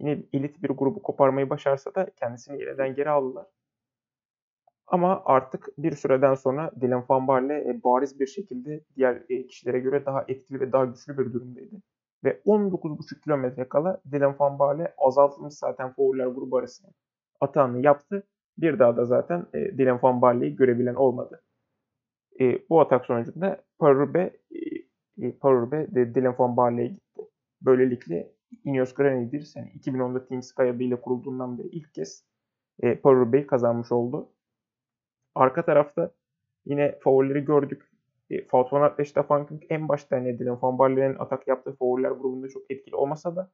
Yine 0.00 0.22
elit 0.32 0.62
bir 0.62 0.68
grubu 0.68 1.02
koparmayı 1.02 1.50
başarsa 1.50 1.94
da 1.94 2.10
kendisini 2.16 2.60
yeniden 2.60 2.94
geri 2.94 3.10
aldılar. 3.10 3.46
Ama 4.86 5.22
artık 5.24 5.68
bir 5.78 5.92
süreden 5.92 6.34
sonra 6.34 6.70
Dylan 6.80 7.04
Van 7.08 7.28
Baarle 7.28 7.70
e, 7.70 7.80
bariz 7.84 8.20
bir 8.20 8.26
şekilde 8.26 8.84
diğer 8.96 9.22
e, 9.28 9.46
kişilere 9.46 9.78
göre 9.78 10.06
daha 10.06 10.24
etkili 10.28 10.60
ve 10.60 10.72
daha 10.72 10.84
güçlü 10.84 11.18
bir 11.18 11.32
durumdaydı. 11.32 11.76
Ve 12.24 12.40
19,5 12.46 13.20
kilometre 13.20 13.68
kala 13.68 14.00
Dylan 14.12 14.36
Van 14.38 14.58
Baarle 14.58 14.94
azaltılmış 14.98 15.54
zaten 15.54 15.92
fauller 15.92 16.26
grubu 16.26 16.56
arasında 16.56 16.92
atağını 17.40 17.84
yaptı. 17.84 18.26
Bir 18.58 18.78
daha 18.78 18.96
da 18.96 19.04
zaten 19.04 19.46
e, 19.54 19.78
Dylan 19.78 19.98
Van 20.02 20.22
Baarle'yi 20.22 20.56
görebilen 20.56 20.94
olmadı. 20.94 21.42
Bu 22.70 22.80
atak 22.80 23.04
sonucunda 23.04 23.62
Parube, 23.78 24.40
e, 25.18 25.26
e 25.26 25.32
Parube 25.32 25.94
de 25.94 26.14
Dylan 26.14 26.34
Van 26.38 26.56
Baarle'ye 26.56 26.88
gitti. 26.88 27.22
Böylelikle 27.62 28.32
Ineos 28.64 28.94
Grenadiers 28.94 29.56
yani 29.56 29.72
2010'da 29.80 30.26
Team 30.26 30.42
Sky 30.42 30.62
adıyla 30.62 31.00
kurulduğundan 31.00 31.58
beri 31.58 31.68
ilk 31.68 31.94
kez 31.94 32.24
e, 32.82 32.94
Parube'yi 33.00 33.46
kazanmış 33.46 33.92
oldu. 33.92 34.28
Arka 35.34 35.64
tarafta 35.64 36.10
yine 36.64 36.98
favorileri 36.98 37.44
gördük. 37.44 37.90
E, 38.30 38.46
Fout 38.46 38.72
van 38.72 39.48
en 39.70 39.88
başta 39.88 40.16
hani 40.16 40.38
Dylan 40.38 40.58
Van 40.62 41.16
atak 41.18 41.48
yaptığı 41.48 41.72
favoriler 41.72 42.10
grubunda 42.10 42.48
çok 42.48 42.70
etkili 42.70 42.96
olmasa 42.96 43.36
da 43.36 43.50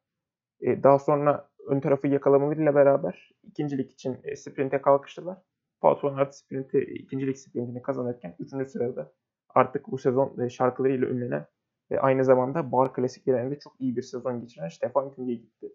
e, 0.60 0.82
daha 0.82 0.98
sonra 0.98 1.48
ön 1.66 1.80
tarafı 1.80 2.08
yakalamalarıyla 2.08 2.74
beraber 2.74 3.30
ikincilik 3.42 3.92
için 3.92 4.18
e, 4.24 4.36
sprinte 4.36 4.82
kalkıştılar. 4.82 5.38
Fout 5.80 6.04
van 6.04 6.28
sprinti, 6.30 6.78
ikincilik 6.80 7.38
sprintini 7.38 7.82
kazanırken 7.82 8.36
3. 8.38 8.70
sırada 8.70 9.12
artık 9.48 9.86
bu 9.90 9.98
sezon 9.98 10.40
e, 10.40 10.50
şarkılarıyla 10.50 11.08
ünlenen 11.08 11.46
ve 11.90 12.00
aynı 12.00 12.24
zamanda 12.24 12.72
bar 12.72 12.92
klasiklerinde 12.92 13.58
çok 13.58 13.80
iyi 13.80 13.96
bir 13.96 14.02
sezon 14.02 14.40
geçiren 14.40 14.68
Stefan 14.68 15.14
Kung'e 15.14 15.34
gitti. 15.34 15.72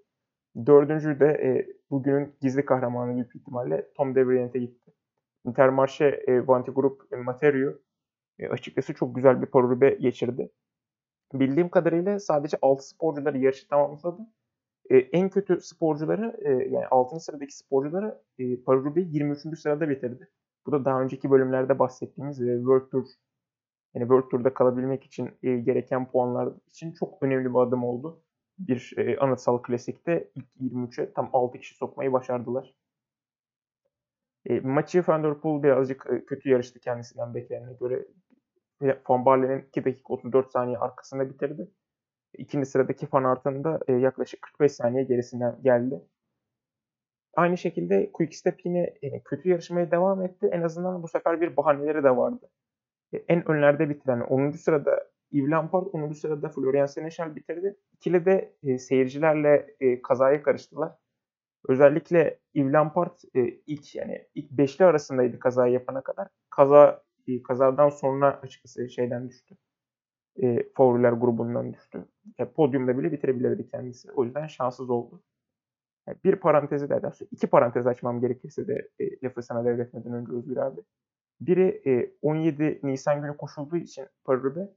Dördüncü 0.65 1.19
de 1.19 1.25
e, 1.25 1.67
bugünün 1.91 2.35
gizli 2.41 2.65
kahramanı 2.65 3.15
büyük 3.15 3.35
ihtimalle 3.35 3.87
Tom 3.95 4.15
de 4.15 4.59
gitti. 4.59 4.91
Intermarché 5.45 6.23
e, 6.27 6.47
Vanti 6.47 6.71
Group 6.71 7.13
e, 7.13 7.15
Materio 7.15 7.73
e, 8.39 8.47
açıkçası 8.47 8.93
çok 8.93 9.15
güzel 9.15 9.41
bir 9.41 9.47
parurbe 9.47 9.89
geçirdi. 9.89 10.51
Bildiğim 11.33 11.69
kadarıyla 11.69 12.19
sadece 12.19 12.57
6 12.61 12.87
sporcuları 12.87 13.37
yarışı 13.37 13.67
tamamladı. 13.67 14.21
E, 14.89 14.97
en 14.97 15.29
kötü 15.29 15.61
sporcuları 15.61 16.37
e, 16.41 16.49
yani 16.49 16.85
6. 16.87 17.19
sıradaki 17.19 17.57
sporcuları 17.57 18.21
e, 18.39 18.63
parurbe 18.63 19.01
23. 19.01 19.59
sırada 19.59 19.89
bitirdi. 19.89 20.29
Bu 20.65 20.71
da 20.71 20.85
daha 20.85 21.01
önceki 21.01 21.31
bölümlerde 21.31 21.79
bahsettiğimiz 21.79 22.41
e, 22.41 22.55
World 22.57 22.89
Tour 22.89 23.05
yani 23.93 24.03
World 24.03 24.29
Tour'da 24.29 24.53
kalabilmek 24.53 25.03
için 25.03 25.31
e, 25.43 25.57
gereken 25.57 26.11
puanlar 26.11 26.53
için 26.67 26.93
çok 26.93 27.23
önemli 27.23 27.49
bir 27.49 27.59
adım 27.59 27.83
oldu. 27.83 28.23
Bir 28.59 28.93
e, 28.97 29.17
anıtsal 29.17 29.61
klasikte 29.61 30.31
ilk 30.35 30.45
23'e 30.61 31.13
tam 31.13 31.29
6 31.33 31.59
kişi 31.59 31.75
sokmayı 31.75 32.13
başardılar. 32.13 32.75
E, 34.49 34.59
maçı 34.59 35.03
Van 35.07 35.23
Der 35.23 35.33
Poel 35.33 35.63
birazcık 35.63 36.07
e, 36.11 36.25
kötü 36.25 36.49
yarıştı 36.49 36.79
kendisinden 36.79 37.33
beklenene 37.33 37.73
göre. 37.73 38.05
Van 39.09 39.25
Barle'nin 39.25 39.65
2 39.67 39.85
dakika 39.85 40.13
34 40.13 40.51
saniye 40.51 40.77
arkasında 40.77 41.29
bitirdi. 41.29 41.67
İkinci 42.37 42.65
sıradaki 42.65 43.07
Van 43.13 43.23
Aert'ın 43.23 43.63
da 43.63 43.79
e, 43.87 43.93
yaklaşık 43.93 44.41
45 44.41 44.71
saniye 44.71 45.03
gerisinden 45.03 45.59
geldi. 45.63 46.01
Aynı 47.35 47.57
şekilde 47.57 48.11
Quickstep 48.11 48.65
yine 48.65 48.93
e, 49.01 49.23
kötü 49.23 49.49
yarışmaya 49.49 49.91
devam 49.91 50.21
etti. 50.21 50.49
En 50.51 50.61
azından 50.61 51.03
bu 51.03 51.07
sefer 51.07 51.41
bir 51.41 51.57
bahaneleri 51.57 52.03
de 52.03 52.17
vardı. 52.17 52.49
E, 53.13 53.17
en 53.17 53.49
önlerde 53.51 53.89
bitiren 53.89 54.21
10. 54.21 54.51
sırada 54.51 55.13
Yves 55.31 55.51
Lampard, 55.51 55.85
10. 55.93 56.11
sırada 56.11 56.49
Florian 56.49 56.85
Seneschal 56.85 57.35
bitirdi. 57.35 57.77
İkili 57.93 58.25
de 58.25 58.53
e, 58.63 58.77
seyircilerle 58.77 59.75
e, 59.79 60.01
kazaya 60.01 60.43
karıştılar. 60.43 60.91
Özellikle 61.67 62.39
Yves 62.53 62.73
Lampard 62.73 63.17
e, 63.35 63.59
ilk 63.67 63.95
yani 63.95 64.27
ilk 64.35 64.51
beşli 64.51 64.85
arasındaydı 64.85 65.39
kaza 65.39 65.67
yapana 65.67 66.01
kadar. 66.01 66.27
Kaza 66.49 67.03
e, 67.27 67.43
kazadan 67.43 67.89
sonra 67.89 68.39
açıkçası 68.41 68.89
şeyden 68.89 69.29
düştü. 69.29 69.55
E, 70.43 70.69
favoriler 70.75 71.11
grubundan 71.11 71.73
düştü. 71.73 72.05
E, 72.39 72.45
podyumda 72.45 72.97
bile 72.97 73.11
bitirebilirdi 73.11 73.67
kendisi. 73.67 74.11
O 74.11 74.23
yüzden 74.23 74.47
şanssız 74.47 74.89
oldu. 74.89 75.23
Yani 76.07 76.17
bir 76.23 76.35
parantezi 76.35 76.89
de 76.89 76.95
ederse 76.95 77.25
iki 77.31 77.47
parantez 77.47 77.87
açmam 77.87 78.21
gerekirse 78.21 78.67
de 78.67 78.89
e, 78.99 79.21
lafı 79.23 79.41
sana 79.41 79.65
devretmeden 79.65 80.13
önce 80.13 80.31
Özgür 80.31 80.57
abi. 80.57 80.81
Biri 81.41 81.81
e, 81.85 82.11
17 82.21 82.79
Nisan 82.83 83.21
günü 83.21 83.37
koşulduğu 83.37 83.77
için 83.77 84.07
Parurbe. 84.23 84.69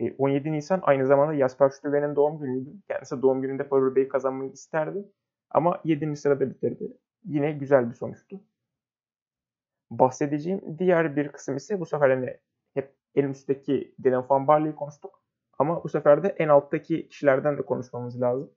E, 0.00 0.12
17 0.18 0.52
Nisan 0.52 0.80
aynı 0.82 1.06
zamanda 1.06 1.34
Jasper 1.38 1.70
Stuyven'in 1.70 2.16
doğum 2.16 2.38
günüydü. 2.38 2.70
Kendisi 2.88 3.22
doğum 3.22 3.42
gününde 3.42 3.68
Parurbe'yi 3.68 4.08
kazanmayı 4.08 4.50
isterdi. 4.52 5.04
Ama 5.54 5.80
7. 5.84 6.16
sırada 6.16 6.50
bitirdi. 6.50 6.96
Yine 7.24 7.52
güzel 7.52 7.90
bir 7.90 7.94
sonuçtu. 7.94 8.40
Bahsedeceğim 9.90 10.78
diğer 10.78 11.16
bir 11.16 11.28
kısım 11.28 11.56
ise 11.56 11.80
bu 11.80 11.86
sefer 11.86 12.10
hani 12.10 12.36
hep 12.74 12.94
en 13.14 13.28
üstteki 13.28 13.94
Dylan 14.04 14.26
Van 14.30 14.48
Barley'i 14.48 14.74
konuştuk. 14.74 15.22
Ama 15.58 15.84
bu 15.84 15.88
sefer 15.88 16.22
de 16.22 16.28
en 16.28 16.48
alttaki 16.48 17.08
kişilerden 17.08 17.58
de 17.58 17.62
konuşmamız 17.62 18.20
lazım. 18.20 18.50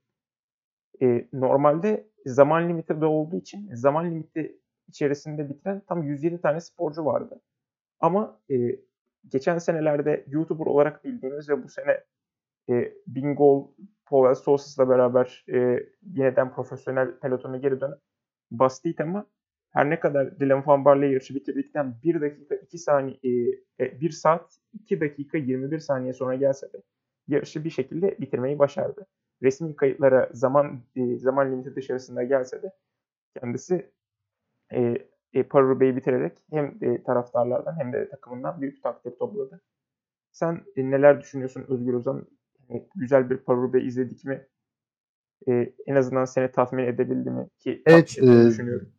E, 1.02 1.28
normalde 1.34 2.08
zaman 2.26 2.70
limiti 2.70 3.02
de 3.02 3.06
olduğu 3.06 3.38
için 3.38 3.76
zaman 3.76 4.12
limiti 4.12 4.60
içerisinde 4.88 5.50
bitiren 5.50 5.82
tam 5.88 6.04
107 6.04 6.42
tane 6.42 6.62
sporcu 6.62 7.06
vardı. 7.06 7.42
Ama 8.00 8.40
e, 8.52 8.56
geçen 9.28 9.58
senelerde 9.58 10.26
YouTuber 10.28 10.66
olarak 10.66 11.04
bildiğimiz 11.04 11.50
ve 11.50 11.64
bu 11.64 11.70
sene 11.70 12.04
e, 12.70 12.94
Bingol, 13.08 13.68
Powell 14.06 14.36
Sosis'la 14.36 14.90
beraber 14.90 15.46
e, 15.54 15.80
yeniden 16.14 16.54
profesyonel 16.54 17.20
pelotona 17.20 17.58
geri 17.58 17.82
dönen 17.82 17.98
Bastit 18.52 19.02
ama 19.02 19.26
her 19.74 19.90
ne 19.90 20.00
kadar 20.00 20.40
Dylan 20.40 20.68
Van 20.68 20.86
Barley 20.86 21.12
yarışı 21.12 21.36
bitirdikten 21.36 21.96
1 22.04 22.22
dakika 22.22 22.56
2 22.56 22.78
saniye 22.78 23.18
e, 23.80 24.02
1 24.02 24.10
saat 24.10 24.60
2 24.74 25.02
dakika 25.02 25.38
21 25.38 25.80
saniye 25.80 26.14
sonra 26.14 26.36
gelse 26.36 26.74
de 26.74 26.84
yarışı 27.28 27.64
bir 27.64 27.70
şekilde 27.70 28.18
bitirmeyi 28.20 28.60
başardı. 28.60 29.08
Resmi 29.44 29.76
kayıtlara 29.76 30.30
zaman 30.34 30.82
e, 30.96 31.18
zaman 31.18 31.52
limiti 31.52 31.76
dışarısında 31.76 32.24
gelse 32.24 32.62
de 32.64 32.72
kendisi 33.40 33.92
e, 34.74 35.08
e, 35.34 35.44
Parube'yi 35.44 35.96
bitirerek 35.96 36.38
hem 36.52 36.78
e, 36.82 37.04
taraftarlardan 37.04 37.80
hem 37.80 37.94
de 37.94 38.10
takımından 38.10 38.62
büyük 38.62 38.84
takdir 38.84 39.12
topladı. 39.12 39.62
Sen 40.32 40.62
e, 40.76 40.92
neler 40.92 41.22
düşünüyorsun 41.22 41.66
Özgür 41.68 41.94
Ozan? 41.94 42.28
Yani, 42.70 42.88
güzel 42.96 43.30
bir 43.30 43.38
Parube 43.38 43.82
izledik 43.82 44.26
mi? 44.26 44.48
E, 45.48 45.74
en 45.88 45.96
azından 45.96 46.26
seni 46.26 46.52
tatmin 46.52 46.84
edebildi 46.84 47.30
mi? 47.30 47.48
Ki 47.60 47.82
evet, 47.86 48.18
e, 48.18 48.46
düşünüyorum. 48.46 48.90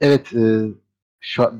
Evet, 0.00 0.32
e, 0.34 0.68
şu 1.20 1.52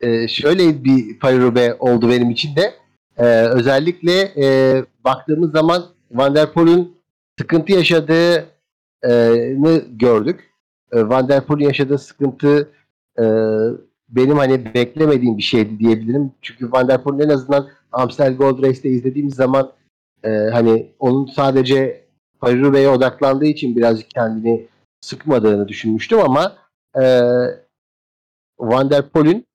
e, 0.00 0.28
şöyle 0.28 0.84
bir 0.84 1.18
Parube 1.18 1.74
oldu 1.74 2.08
benim 2.08 2.30
için 2.30 2.56
de. 2.56 2.74
E, 3.16 3.24
özellikle 3.46 4.32
e, 4.36 4.84
baktığımız 5.04 5.52
zaman 5.52 5.84
Van 6.10 6.34
der 6.34 6.52
Poel'ün 6.52 6.96
sıkıntı 7.38 7.72
yaşadığını 7.72 8.46
gördük. 9.90 10.50
E, 10.92 11.08
Van 11.08 11.28
der 11.28 11.46
Poel'ün 11.46 11.64
yaşadığı 11.64 11.98
sıkıntı 11.98 12.68
e, 13.18 13.24
benim 14.08 14.36
hani 14.36 14.74
beklemediğim 14.74 15.38
bir 15.38 15.42
şeydi 15.42 15.78
diyebilirim. 15.78 16.32
Çünkü 16.42 16.72
Van 16.72 16.88
der 16.88 17.02
Poel'ün 17.02 17.28
en 17.28 17.28
azından 17.28 17.68
Amstel 17.92 18.36
Gold 18.36 18.62
Race'te 18.62 18.88
izlediğimiz 18.88 19.34
zaman 19.34 19.72
e, 20.24 20.30
hani 20.30 20.92
onun 20.98 21.26
sadece 21.26 22.04
Paris 22.40 22.86
odaklandığı 22.88 23.46
için 23.46 23.76
birazcık 23.76 24.10
kendini 24.10 24.66
sıkmadığını 25.00 25.68
düşünmüştüm 25.68 26.18
ama 26.18 26.56
e, 27.02 27.20
Van 28.58 28.90
der 28.90 29.08
Poel'ün 29.08 29.46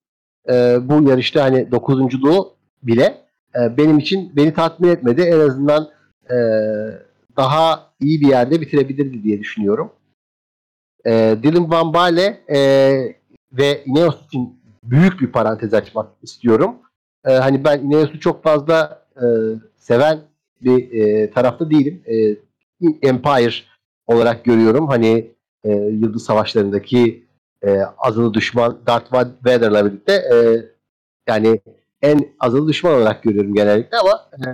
e, 0.50 0.78
bu 0.82 1.10
yarışta 1.10 1.44
hani 1.44 1.72
dokuzunculuğu 1.72 2.56
bile 2.84 3.26
e, 3.56 3.78
benim 3.78 3.98
için 3.98 4.36
beni 4.36 4.54
tatmin 4.54 4.90
etmedi. 4.90 5.22
En 5.22 5.40
azından 5.40 5.90
e, 6.30 6.36
daha 7.38 7.92
iyi 8.00 8.22
bir 8.22 8.28
yerde 8.28 8.62
bitirebilirdi 8.62 9.24
diye 9.24 9.40
düşünüyorum. 9.40 9.92
E, 11.06 11.38
Dylan 11.44 11.72
Van 11.72 11.94
Baale 11.94 12.44
e, 12.50 12.60
ve 13.52 13.84
Ineos 13.86 14.26
için 14.26 14.60
büyük 14.84 15.22
bir 15.22 15.32
parantez 15.32 15.74
açmak 15.74 16.10
istiyorum. 16.22 16.76
E, 17.26 17.32
hani 17.34 17.64
ben 17.64 17.80
Ineos'u 17.80 18.20
çok 18.20 18.44
fazla 18.44 19.06
e, 19.16 19.26
seven 19.78 20.20
bir 20.62 20.92
e, 20.92 21.32
tarafta 21.32 21.70
değilim. 21.70 22.04
E, 22.08 22.38
Empire 23.08 23.54
olarak 24.08 24.46
görüyorum. 24.46 24.88
Hani 24.88 25.32
e, 25.64 25.72
Yıldız 25.72 26.24
Savaşları'ndaki 26.24 27.26
e, 27.64 27.80
azılı 27.98 28.34
düşman 28.34 28.80
Darth 28.88 29.14
Vader'la 29.14 29.86
birlikte 29.86 30.14
e, 30.14 30.36
yani 31.28 31.62
en 32.02 32.36
azılı 32.40 32.68
düşman 32.68 32.94
olarak 32.94 33.24
görüyorum 33.24 33.54
genellikle 33.54 33.98
ama 33.98 34.30
e, 34.34 34.48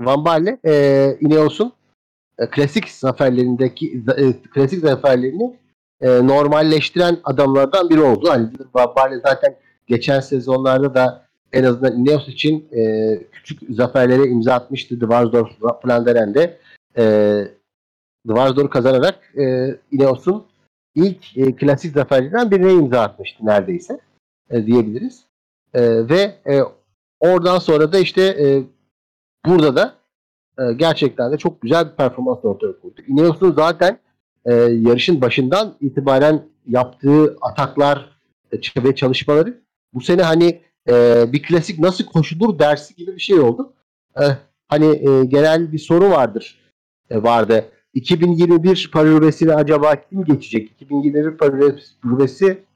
Van 0.00 0.24
Baarle 0.24 0.58
e, 0.66 1.16
Ineos'un 1.20 1.72
e, 2.38 2.46
klasik 2.46 2.88
zaferlerindeki 2.90 4.02
e, 4.16 4.32
klasik 4.42 4.80
zaferlerini 4.80 5.58
e, 6.00 6.26
normalleştiren 6.26 7.18
adamlardan 7.24 7.90
biri 7.90 8.00
oldu. 8.00 8.30
Hani 8.30 8.48
Van 8.74 8.94
Baarle 8.96 9.20
zaten 9.20 9.56
geçen 9.90 10.20
sezonlarda 10.20 10.94
da 10.94 11.26
en 11.52 11.64
azından 11.64 11.98
Ineos 11.98 12.28
için 12.28 12.68
e, 12.72 13.16
küçük 13.32 13.60
zaferlere 13.70 14.28
imza 14.28 14.54
atmıştı. 14.54 15.00
Dvarsdorf 15.00 15.48
Flanderen'de 15.82 16.58
e, 16.98 17.04
Dvarsdorf'u 18.28 18.70
kazanarak 18.70 19.34
e, 19.36 19.74
Ineos'un 19.92 20.44
ilk 20.94 21.36
e, 21.36 21.56
klasik 21.56 21.92
zaferlerinden 21.94 22.50
birine 22.50 22.72
imza 22.72 23.00
atmıştı 23.00 23.46
neredeyse 23.46 24.00
e, 24.50 24.66
diyebiliriz. 24.66 25.24
E, 25.74 26.08
ve 26.08 26.34
e, 26.46 26.60
oradan 27.20 27.58
sonra 27.58 27.92
da 27.92 27.98
işte 27.98 28.22
e, 28.22 28.62
burada 29.46 29.76
da 29.76 29.94
e, 30.58 30.72
gerçekten 30.72 31.32
de 31.32 31.38
çok 31.38 31.60
güzel 31.60 31.90
bir 31.90 31.96
performans 31.96 32.44
ortaya 32.44 32.80
koydu. 32.80 33.02
Ineos'un 33.08 33.52
zaten 33.52 33.98
e, 34.44 34.54
yarışın 34.54 35.20
başından 35.20 35.74
itibaren 35.80 36.42
yaptığı 36.66 37.36
ataklar 37.40 38.18
e, 38.52 38.84
ve 38.84 38.94
çalışmaları 38.94 39.60
bu 39.94 40.00
sene 40.00 40.22
hani 40.22 40.60
e, 40.88 41.24
bir 41.32 41.42
klasik 41.42 41.78
nasıl 41.78 42.04
koşulur 42.04 42.58
dersi 42.58 42.94
gibi 42.94 43.14
bir 43.14 43.20
şey 43.20 43.40
oldu. 43.40 43.72
E, 44.20 44.24
hani 44.68 44.86
e, 44.86 45.24
genel 45.24 45.72
bir 45.72 45.78
soru 45.78 46.10
vardır 46.10 46.60
e, 47.10 47.22
vardı. 47.22 47.64
2021 47.94 48.90
Paris 48.92 49.42
acaba 49.42 49.96
kim 49.96 50.24
geçecek? 50.24 50.70
2021 50.70 51.36
Paris 51.36 51.96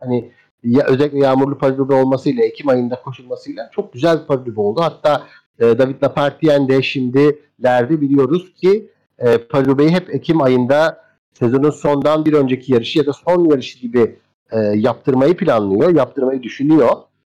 hani 0.00 0.32
ya, 0.64 0.84
özellikle 0.86 1.18
yağmurlu 1.18 1.58
Paris 1.58 1.78
olmasıyla 1.78 2.44
Ekim 2.44 2.68
ayında 2.68 3.02
koşulmasıyla 3.02 3.70
çok 3.72 3.92
güzel 3.92 4.20
bir 4.20 4.26
Paris 4.26 4.58
oldu. 4.58 4.80
Hatta 4.80 5.26
e, 5.58 5.78
David 5.78 6.02
Lapartien 6.02 6.68
de 6.68 6.82
şimdilerde 6.82 8.00
biliyoruz 8.00 8.54
ki 8.54 8.90
e, 9.18 9.38
Paris 9.38 9.90
hep 9.90 10.14
Ekim 10.14 10.42
ayında 10.42 11.04
sezonun 11.32 11.70
sondan 11.70 12.24
bir 12.24 12.32
önceki 12.32 12.72
yarışı 12.72 12.98
ya 12.98 13.06
da 13.06 13.12
son 13.12 13.50
yarışı 13.50 13.78
gibi 13.78 14.18
e, 14.52 14.58
yaptırmayı 14.58 15.36
planlıyor, 15.36 15.94
yaptırmayı 15.94 16.42
düşünüyor. 16.42 16.90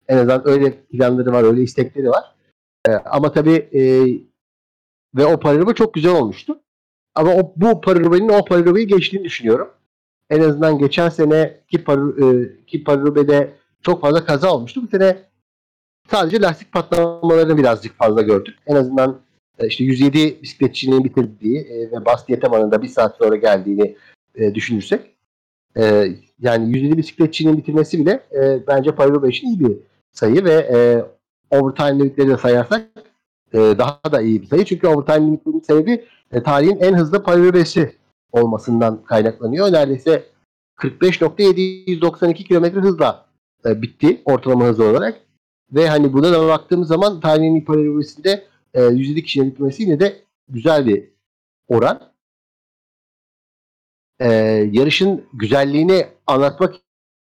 En 0.09 0.19
azından 0.19 0.49
öyle 0.49 0.73
planları 0.73 1.33
var, 1.33 1.45
öyle 1.45 1.63
istekleri 1.63 2.09
var. 2.09 2.25
E, 2.89 2.93
ama 2.93 3.33
tabii 3.33 3.69
e, 3.73 3.83
ve 5.17 5.27
o 5.27 5.41
Paris 5.41 5.75
çok 5.75 5.95
güzel 5.95 6.13
olmuştu. 6.13 6.61
Ama 7.15 7.35
o, 7.35 7.53
bu 7.57 7.81
Paris 7.81 8.21
o 8.31 8.45
Paris 8.45 8.87
geçtiğini 8.87 9.25
düşünüyorum. 9.25 9.69
En 10.31 10.41
azından 10.41 10.79
geçen 10.79 11.09
sene 11.09 11.61
ki, 11.69 11.85
Par 11.85 11.99
e, 13.31 13.51
çok 13.83 14.01
fazla 14.01 14.25
kaza 14.25 14.55
olmuştu. 14.55 14.83
Bu 14.83 14.89
sene 14.89 15.17
sadece 16.11 16.41
lastik 16.41 16.73
patlamalarını 16.73 17.59
birazcık 17.59 17.99
fazla 17.99 18.23
gördük. 18.23 18.59
En 18.67 18.75
azından 18.75 19.21
e, 19.59 19.67
işte 19.67 19.85
107 19.85 20.43
bisikletçinin 20.43 21.05
bitirdiği 21.05 21.59
e, 21.59 21.91
ve 21.91 22.05
Basti 22.05 22.33
Yeteman'ın 22.33 22.71
da 22.71 22.83
bir 22.83 22.89
saat 22.89 23.17
sonra 23.17 23.37
geldiğini 23.37 23.97
e, 24.35 24.55
düşünürsek 24.55 25.01
e, 25.77 26.09
yani 26.41 26.77
107 26.77 26.99
bisikletçinin 26.99 27.59
bitirmesi 27.59 27.99
bile 27.99 28.23
e, 28.33 28.67
bence 28.67 28.95
Paris 28.95 29.37
için 29.37 29.47
iyi 29.49 29.61
bir 29.61 29.77
sayı 30.13 30.45
ve 30.45 30.53
e, 30.53 31.05
overtime 31.57 31.99
limitleri 31.99 32.29
de 32.29 32.37
sayarsak 32.37 32.89
e, 33.53 33.59
daha 33.59 34.01
da 34.13 34.21
iyi 34.21 34.43
bir 34.43 34.47
sayı. 34.47 34.65
Çünkü 34.65 34.87
overtime 34.87 35.27
limitlerinin 35.27 35.61
sebebi 35.61 36.05
e, 36.33 36.43
tarihin 36.43 36.79
en 36.81 36.95
hızlı 36.95 37.23
Paris 37.23 37.77
olmasından 38.33 39.05
kaynaklanıyor. 39.05 39.73
Neredeyse 39.73 40.25
45.792 40.79 42.45
km 42.45 42.81
hızla 42.81 43.27
e, 43.67 43.83
bitti 43.83 44.23
ortalama 44.25 44.65
hız 44.65 44.81
olarak. 44.81 45.21
Ve 45.73 45.89
hani 45.89 46.13
buna 46.13 46.33
da 46.33 46.49
baktığımız 46.49 46.89
zaman 46.89 47.21
tarihin 47.21 47.57
hiperolojisinde 47.61 48.45
e, 48.75 48.85
107 48.85 49.23
kişinin 49.23 49.51
bitmesi 49.51 49.83
yine 49.83 50.01
de 50.01 50.23
güzel 50.49 50.87
bir 50.87 51.05
oran. 51.69 52.12
E, 54.23 54.29
yarışın 54.73 55.25
güzelliğini 55.35 56.07
anlatmak 56.27 56.75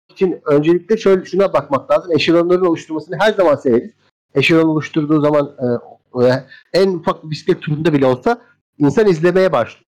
için 0.09 0.41
öncelikle 0.45 0.97
şöyle 0.97 1.25
şuna 1.25 1.53
bakmak 1.53 1.91
lazım. 1.91 2.11
Eşelonların 2.11 2.65
oluşturmasını 2.65 3.17
her 3.19 3.33
zaman 3.33 3.55
severiz. 3.55 3.91
Eşelon 4.35 4.67
oluşturduğu 4.67 5.21
zaman 5.21 5.55
e, 6.23 6.43
en 6.73 6.93
ufak 6.93 7.23
bir 7.23 7.29
bisiklet 7.29 7.61
turunda 7.61 7.93
bile 7.93 8.05
olsa 8.05 8.41
insan 8.77 9.07
izlemeye 9.07 9.51
başlıyor. 9.51 9.85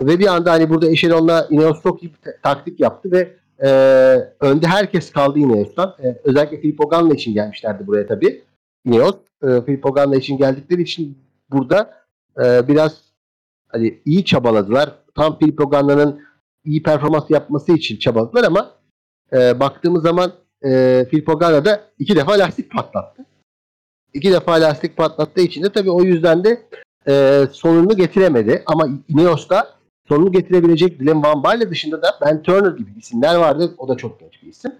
Ve 0.00 0.18
bir 0.18 0.26
anda 0.26 0.52
hani 0.52 0.70
burada 0.70 0.86
Eşelon'la 0.86 1.46
Ineos 1.50 1.82
çok 1.82 2.02
iyi 2.02 2.12
bir 2.12 2.32
taktik 2.42 2.80
yaptı 2.80 3.12
ve 3.12 3.36
e, 3.62 3.68
önde 4.40 4.66
herkes 4.66 5.12
kaldı 5.12 5.38
Ineos'tan. 5.38 5.96
E, 6.04 6.20
özellikle 6.24 6.60
Filippo 6.60 6.88
Ganna 6.88 7.14
için 7.14 7.34
gelmişlerdi 7.34 7.86
buraya 7.86 8.06
tabii. 8.06 8.44
Ineos. 8.84 9.16
E, 9.42 9.62
Filippo 9.66 9.92
Ganna 9.94 10.16
için 10.16 10.38
geldikleri 10.38 10.82
için 10.82 11.18
burada 11.50 12.04
e, 12.44 12.68
biraz 12.68 13.02
hani 13.68 14.00
iyi 14.04 14.24
çabaladılar. 14.24 14.94
Tam 15.18 15.38
Filippo 15.38 15.70
Ganna'nın 15.70 16.20
iyi 16.64 16.82
performans 16.82 17.30
yapması 17.30 17.72
için 17.72 17.96
çabaladılar 17.96 18.44
ama 18.44 18.70
e, 19.32 19.60
baktığımız 19.60 20.02
zaman 20.02 20.32
e, 20.64 21.04
Filippo 21.10 21.38
Ganna 21.38 21.64
da 21.64 21.84
iki 21.98 22.16
defa 22.16 22.32
lastik 22.32 22.70
patlattı. 22.70 23.24
İki 24.14 24.32
defa 24.32 24.52
lastik 24.52 24.96
patlattığı 24.96 25.40
için 25.40 25.62
de 25.62 25.72
tabii 25.72 25.90
o 25.90 26.02
yüzden 26.02 26.44
de 26.44 26.62
e, 27.08 27.44
sonunu 27.52 27.96
getiremedi. 27.96 28.62
Ama 28.66 28.88
Ineos'ta 29.08 29.74
sonunu 30.08 30.32
getirebilecek 30.32 31.00
Dylan 31.00 31.22
Van 31.22 31.42
Baarle 31.42 31.70
dışında 31.70 32.02
da 32.02 32.08
Ben 32.20 32.42
Turner 32.42 32.70
gibi 32.70 32.90
isimler 32.98 33.36
vardı. 33.36 33.74
O 33.78 33.88
da 33.88 33.96
çok 33.96 34.20
genç 34.20 34.42
bir 34.42 34.48
isim. 34.48 34.72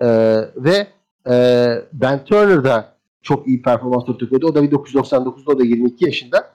E, 0.00 0.06
ve 0.56 0.86
e, 1.30 1.34
Ben 1.92 2.24
Turner 2.24 2.64
da 2.64 2.94
çok 3.22 3.46
iyi 3.46 3.62
performans 3.62 4.08
ortaya 4.08 4.46
O 4.46 4.54
da 4.54 4.60
1999'da 4.60 5.52
o 5.52 5.58
da 5.58 5.64
22 5.64 6.04
yaşında. 6.04 6.50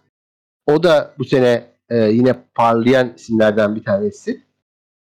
O 0.68 0.84
da 0.84 1.14
bu 1.18 1.26
sene 1.26 1.75
e, 1.90 1.98
yine 1.98 2.44
parlayan 2.56 3.14
isimlerden 3.16 3.76
bir 3.76 3.84
tanesi. 3.84 4.42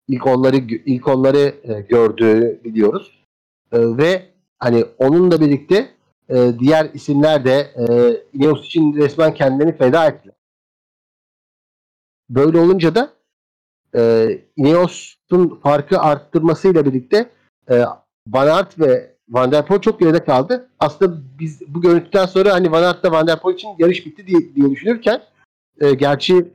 İlk 0.08 0.26
onları 0.26 0.56
ilk 0.56 1.08
onları 1.08 1.54
e, 1.62 1.80
gördüğü 1.80 2.60
biliyoruz. 2.64 3.24
E, 3.72 3.78
ve 3.96 4.22
hani 4.58 4.84
onunla 4.98 5.40
birlikte 5.40 5.88
e, 6.28 6.52
diğer 6.58 6.90
isimler 6.94 7.44
de 7.44 7.70
e, 7.76 7.84
Ineos 8.32 8.66
için 8.66 8.94
resmen 8.96 9.34
kendini 9.34 9.76
feda 9.76 10.06
ettiler. 10.06 10.34
Böyle 12.30 12.58
olunca 12.58 12.94
da 12.94 13.12
e, 13.96 14.28
Ineos'un 14.56 15.60
farkı 15.62 16.00
arttırmasıyla 16.00 16.84
birlikte 16.84 17.30
e, 17.70 17.84
Van 18.28 18.46
Aert 18.46 18.78
ve 18.78 19.18
Van 19.28 19.52
der 19.52 19.66
Poel 19.66 19.80
çok 19.80 20.00
geride 20.00 20.24
kaldı. 20.24 20.70
Aslında 20.78 21.20
biz 21.38 21.60
bu 21.74 21.80
görüntüden 21.80 22.26
sonra 22.26 22.54
hani 22.54 22.72
Van 22.72 22.82
Aert'la 22.82 23.12
Van 23.12 23.26
der 23.26 23.40
Poel 23.40 23.54
için 23.54 23.68
yarış 23.78 24.06
bitti 24.06 24.26
diye, 24.26 24.54
diye 24.54 24.70
düşünürken 24.70 25.22
e, 25.80 25.94
gerçi 25.94 26.52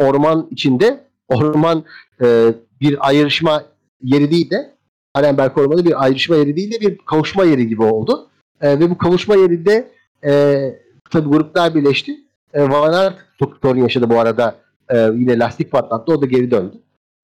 orman 0.00 0.48
içinde 0.50 1.04
orman 1.28 1.84
e, 2.22 2.54
bir 2.80 3.08
ayrışma 3.08 3.62
yeri 4.02 4.30
değil 4.30 4.50
de 4.50 4.74
Arenberg 5.14 5.58
Ormanı 5.58 5.84
bir 5.84 6.04
ayrışma 6.04 6.36
yeri 6.36 6.56
değil 6.56 6.72
de 6.72 6.80
bir 6.80 6.98
kavuşma 6.98 7.44
yeri 7.44 7.68
gibi 7.68 7.82
oldu. 7.82 8.28
E, 8.60 8.80
ve 8.80 8.90
bu 8.90 8.98
kavuşma 8.98 9.36
yerinde 9.36 9.88
e, 10.24 10.62
tabi 11.10 11.28
gruplar 11.28 11.74
birleşti. 11.74 12.16
E, 12.54 12.62
Van 12.62 12.92
Aert 12.92 13.18
sorun 13.62 13.78
yaşadı 13.78 14.10
bu 14.10 14.20
arada. 14.20 14.54
E, 14.88 14.98
yine 14.98 15.38
lastik 15.38 15.70
patlattı. 15.70 16.12
O 16.12 16.22
da 16.22 16.26
geri 16.26 16.50
döndü. 16.50 16.76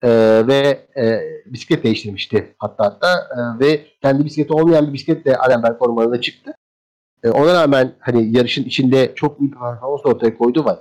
E, 0.03 0.09
ve 0.47 0.87
e, 0.97 1.21
bisiklet 1.47 1.85
değiştirmişti 1.85 2.55
hatta 2.59 2.85
hatta. 2.85 3.09
E, 3.13 3.65
ve 3.65 3.81
kendi 4.03 4.25
bisikleti 4.25 4.53
olmayan 4.53 4.89
bir 4.89 4.93
bisikletle 4.93 5.37
Arenberg 5.37 5.83
Ormanı'na 5.83 6.21
çıktı. 6.21 6.55
E, 7.25 7.31
ona 7.31 7.55
rağmen 7.55 7.93
hani 8.01 8.37
yarışın 8.37 8.65
içinde 8.65 9.13
çok 9.15 9.41
büyük 9.41 9.53
bir 9.53 9.59
performans 9.59 10.07
ortaya 10.07 10.39
koydu 10.39 10.65
var. 10.65 10.79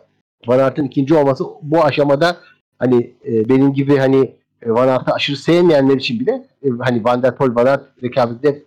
Van 0.47 0.59
Aert'ın 0.59 0.85
ikinci 0.85 1.15
olması 1.15 1.43
bu 1.61 1.83
aşamada 1.83 2.37
hani 2.79 3.13
e, 3.25 3.49
benim 3.49 3.73
gibi 3.73 3.97
hani 3.97 4.35
e, 4.61 4.71
Van 4.71 4.87
Aert'ı 4.87 5.13
aşırı 5.13 5.37
sevmeyenler 5.37 5.95
için 5.95 6.19
bile 6.19 6.47
e, 6.63 6.69
hani 6.79 7.03
Van 7.03 7.23
der 7.23 7.35
Poel, 7.35 7.55
Van 7.55 7.65
Aert 7.65 7.83
rekabetinde 8.03 8.63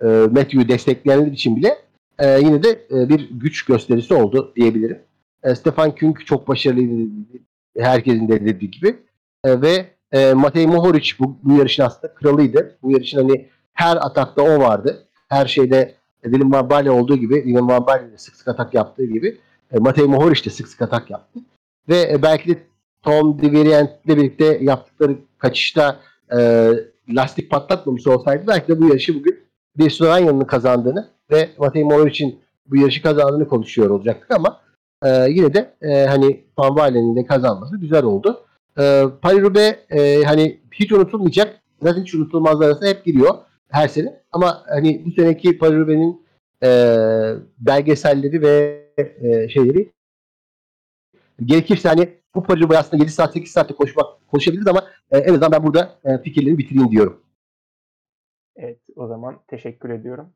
e, 0.00 0.06
Matthew'yu 0.06 0.68
destekleyenler 0.68 1.32
için 1.32 1.56
bile 1.56 1.78
e, 2.18 2.40
yine 2.40 2.62
de 2.62 2.70
e, 2.70 3.08
bir 3.08 3.30
güç 3.30 3.64
gösterisi 3.64 4.14
oldu 4.14 4.52
diyebilirim. 4.56 4.98
E, 5.42 5.54
Stefan 5.54 5.94
Küng 5.94 6.18
çok 6.26 6.48
başarılıydı 6.48 7.10
herkesin 7.78 8.28
de 8.28 8.44
dediği 8.44 8.70
gibi. 8.70 8.96
E, 9.44 9.60
ve 9.60 9.86
e, 10.12 10.32
Matej 10.32 10.66
Mohoric 10.66 11.12
bu, 11.18 11.36
bu 11.42 11.58
yarışın 11.58 11.82
aslında 11.82 12.14
kralıydı. 12.14 12.78
Bu 12.82 12.92
yarışın 12.92 13.18
hani 13.18 13.48
her 13.72 13.96
atakta 13.96 14.42
o 14.42 14.58
vardı. 14.58 15.06
Her 15.28 15.46
şeyde 15.46 15.94
Dylan 16.24 16.70
Van 16.70 16.86
olduğu 16.86 17.16
gibi 17.16 17.44
Dylan 17.44 17.68
Van 17.68 18.10
sık 18.16 18.36
sık 18.36 18.48
atak 18.48 18.74
yaptığı 18.74 19.04
gibi 19.04 19.38
e, 19.72 19.78
Matej 19.78 20.04
Mohoric 20.04 20.44
de 20.44 20.50
sık 20.50 20.68
sık 20.68 20.82
atak 20.82 21.10
yaptı. 21.10 21.40
Ve 21.88 22.12
e, 22.12 22.22
belki 22.22 22.48
de 22.48 22.58
Tom 23.02 23.42
de 23.42 23.52
Vrient'le 23.52 24.06
birlikte 24.06 24.58
yaptıkları 24.62 25.16
kaçışta 25.38 26.00
e, 26.36 26.70
lastik 27.08 27.50
patlatmamış 27.50 28.06
olsaydı 28.06 28.46
belki 28.46 28.68
de 28.68 28.80
bu 28.80 28.88
yarışı 28.88 29.14
bugün 29.14 29.38
bir 29.78 29.90
Slovanya'nın 29.90 30.44
kazandığını 30.44 31.08
ve 31.30 31.48
Matej 31.58 31.82
Mohoric'in 31.82 32.40
bu 32.66 32.76
yarışı 32.76 33.02
kazandığını 33.02 33.48
konuşuyor 33.48 33.90
olacaktık 33.90 34.30
ama 34.30 34.60
e, 35.04 35.26
yine 35.28 35.54
de 35.54 35.74
e, 35.82 36.06
hani 36.06 36.44
Van 36.58 36.76
Baarle'nin 36.76 37.16
de 37.16 37.26
kazanması 37.26 37.76
güzel 37.76 38.04
oldu. 38.04 38.44
E, 38.78 39.04
Paris 39.22 39.74
e, 39.90 40.22
hani 40.24 40.60
hiç 40.72 40.92
unutulmayacak 40.92 41.60
zaten 41.82 42.02
hiç 42.02 42.14
unutulmazlar 42.14 42.66
arasında 42.66 42.88
hep 42.88 43.04
giriyor 43.04 43.34
her 43.68 43.88
sene. 43.88 44.20
Ama 44.32 44.62
hani 44.68 45.02
bu 45.06 45.10
seneki 45.10 45.58
Paris 45.58 45.88
e, 46.62 46.68
belgeselleri 47.58 48.42
ve 48.42 48.82
e, 48.98 49.48
şeyleri 49.48 49.92
gerekirse 51.44 51.88
hani 51.88 52.18
bu 52.34 52.42
Paris 52.42 52.66
aslında 52.70 53.02
7 53.02 53.12
saat 53.12 53.32
8 53.32 53.50
saatte 53.50 53.74
konuşmak 53.74 54.26
konuşabiliriz 54.26 54.66
ama 54.66 54.84
e, 55.10 55.18
en 55.18 55.30
azından 55.30 55.52
ben 55.52 55.64
burada 55.64 55.98
e, 56.04 56.18
fikirlerimi 56.18 56.58
bitireyim 56.58 56.90
diyorum. 56.90 57.22
Evet 58.56 58.80
o 58.96 59.06
zaman 59.06 59.40
teşekkür 59.48 59.90
ediyorum. 59.90 60.32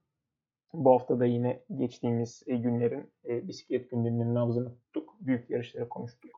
Bu 0.73 0.91
hafta 0.91 1.21
da 1.21 1.27
yine 1.27 1.63
geçtiğimiz 1.77 2.43
e, 2.47 2.57
günlerin 2.57 3.11
bisiklet 3.25 3.91
gündeminin 3.91 4.35
nabzını 4.35 4.75
tuttuk. 4.75 5.15
Büyük 5.21 5.51
yarışları 5.51 5.89
konuştuk. 5.89 6.31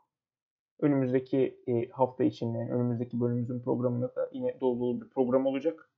Önümüzdeki 0.81 1.59
hafta 1.93 2.25
için 2.25 2.55
yani 2.55 2.73
önümüzdeki 2.73 3.21
bölümümüzün 3.21 3.61
programında 3.61 4.15
da 4.17 4.31
yine 4.33 4.61
dolu 4.61 5.01
bir 5.01 5.09
program 5.09 5.47
olacak. 5.47 5.91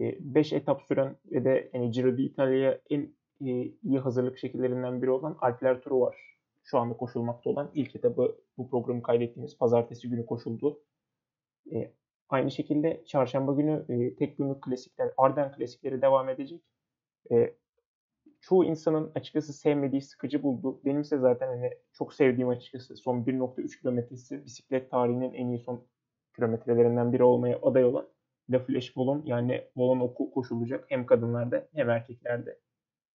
5 0.00 0.52
e, 0.52 0.56
etap 0.56 0.82
süren 0.82 1.16
ve 1.24 1.44
de 1.44 1.70
yani 1.74 1.90
Giro 1.90 2.16
d'Italia'ya 2.16 2.80
en 2.90 3.14
iyi 3.40 3.98
hazırlık 4.02 4.38
şekillerinden 4.38 5.02
biri 5.02 5.10
olan 5.10 5.38
Alpler 5.40 5.80
turu 5.80 6.00
var. 6.00 6.38
Şu 6.62 6.78
anda 6.78 6.96
koşulmakta 6.96 7.50
olan 7.50 7.70
ilk 7.74 7.96
etabı 7.96 8.38
bu 8.58 8.70
programı 8.70 9.02
kaydettiğimiz 9.02 9.58
pazartesi 9.58 10.08
günü 10.08 10.26
koşuldu. 10.26 10.80
E, 11.72 11.92
aynı 12.28 12.50
şekilde 12.50 13.04
çarşamba 13.06 13.52
günü 13.52 13.84
e, 13.88 14.16
tek 14.16 14.38
günlük 14.38 14.62
klasikler, 14.62 15.10
Arden 15.16 15.52
klasikleri 15.52 16.02
devam 16.02 16.28
edecek. 16.28 16.62
E, 17.30 17.54
çoğu 18.40 18.64
insanın 18.64 19.12
açıkçası 19.14 19.52
sevmediği, 19.52 20.02
sıkıcı 20.02 20.42
buldu. 20.42 20.80
Benimse 20.84 21.18
zaten 21.18 21.48
hani 21.48 21.70
çok 21.92 22.14
sevdiğim 22.14 22.48
açıkçası 22.48 22.96
son 22.96 23.24
1.3 23.24 23.80
kilometresi 23.80 24.44
bisiklet 24.44 24.90
tarihinin 24.90 25.34
en 25.34 25.48
iyi 25.48 25.58
son 25.58 25.86
kilometrelerinden 26.36 27.12
biri 27.12 27.22
olmaya 27.22 27.58
aday 27.62 27.84
olan 27.84 28.08
La 28.50 28.58
Flash 28.58 28.96
Volon 28.96 29.22
yani 29.26 29.64
Volon 29.76 30.00
oku 30.00 30.30
koşulacak 30.30 30.84
hem 30.88 31.06
kadınlarda 31.06 31.68
hem 31.74 31.90
erkeklerde. 31.90 32.58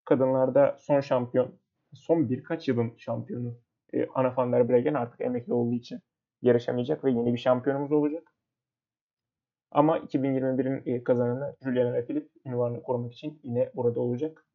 Kadınlarda 0.05 0.76
son 0.80 1.00
şampiyon, 1.00 1.59
son 1.94 2.30
birkaç 2.30 2.68
yılın 2.68 2.94
şampiyonu 2.96 3.55
e, 3.92 4.07
Anna 4.14 4.36
van 4.36 4.53
der 4.53 4.68
Breggen 4.68 4.94
artık 4.94 5.20
emekli 5.20 5.53
olduğu 5.53 5.74
için 5.74 6.00
yarışamayacak 6.42 7.05
ve 7.05 7.11
yeni 7.11 7.32
bir 7.32 7.38
şampiyonumuz 7.38 7.92
olacak. 7.92 8.34
Ama 9.70 9.98
2021'in 9.98 10.94
e, 10.94 11.05
kazananı 11.05 11.57
Julian 11.62 11.86
Alaphilippe 11.86 12.40
ünvanını 12.46 12.82
korumak 12.82 13.12
için 13.12 13.40
yine 13.42 13.70
burada 13.74 14.00
olacak. 14.00 14.46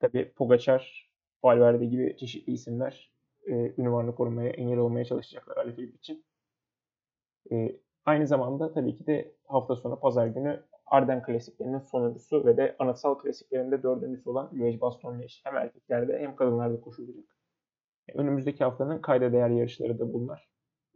Tabi 0.00 0.32
Pogacar, 0.32 1.10
Valverde 1.44 1.86
gibi 1.86 2.16
çeşitli 2.16 2.52
isimler 2.52 3.12
e, 3.46 3.74
ünvanını 3.78 4.14
korumaya, 4.14 4.50
engel 4.50 4.78
olmaya 4.78 5.04
çalışacaklar 5.04 5.56
Alaphilippe 5.56 5.96
için. 5.96 6.24
E, 7.52 7.76
aynı 8.04 8.26
zamanda 8.26 8.72
tabii 8.72 8.96
ki 8.96 9.06
de 9.06 9.34
hafta 9.44 9.76
sonu 9.76 10.00
pazar 10.00 10.26
günü 10.26 10.64
Arden 10.86 11.22
klasiklerinin 11.22 11.78
sonuncusu 11.78 12.46
ve 12.46 12.56
de 12.56 12.76
anıtsal 12.78 13.14
klasiklerinde 13.14 13.82
dördüncüsü 13.82 14.30
olan 14.30 14.50
Liège 14.54 14.80
Baston 14.80 15.18
Liège 15.18 15.40
hem 15.44 15.56
erkeklerde 15.56 16.18
hem 16.18 16.36
kadınlarda 16.36 16.80
koşulacak. 16.80 17.24
E, 18.08 18.18
önümüzdeki 18.18 18.64
haftanın 18.64 19.02
kayda 19.02 19.32
değer 19.32 19.50
yarışları 19.50 19.98
da 19.98 20.12
bunlar. 20.12 20.48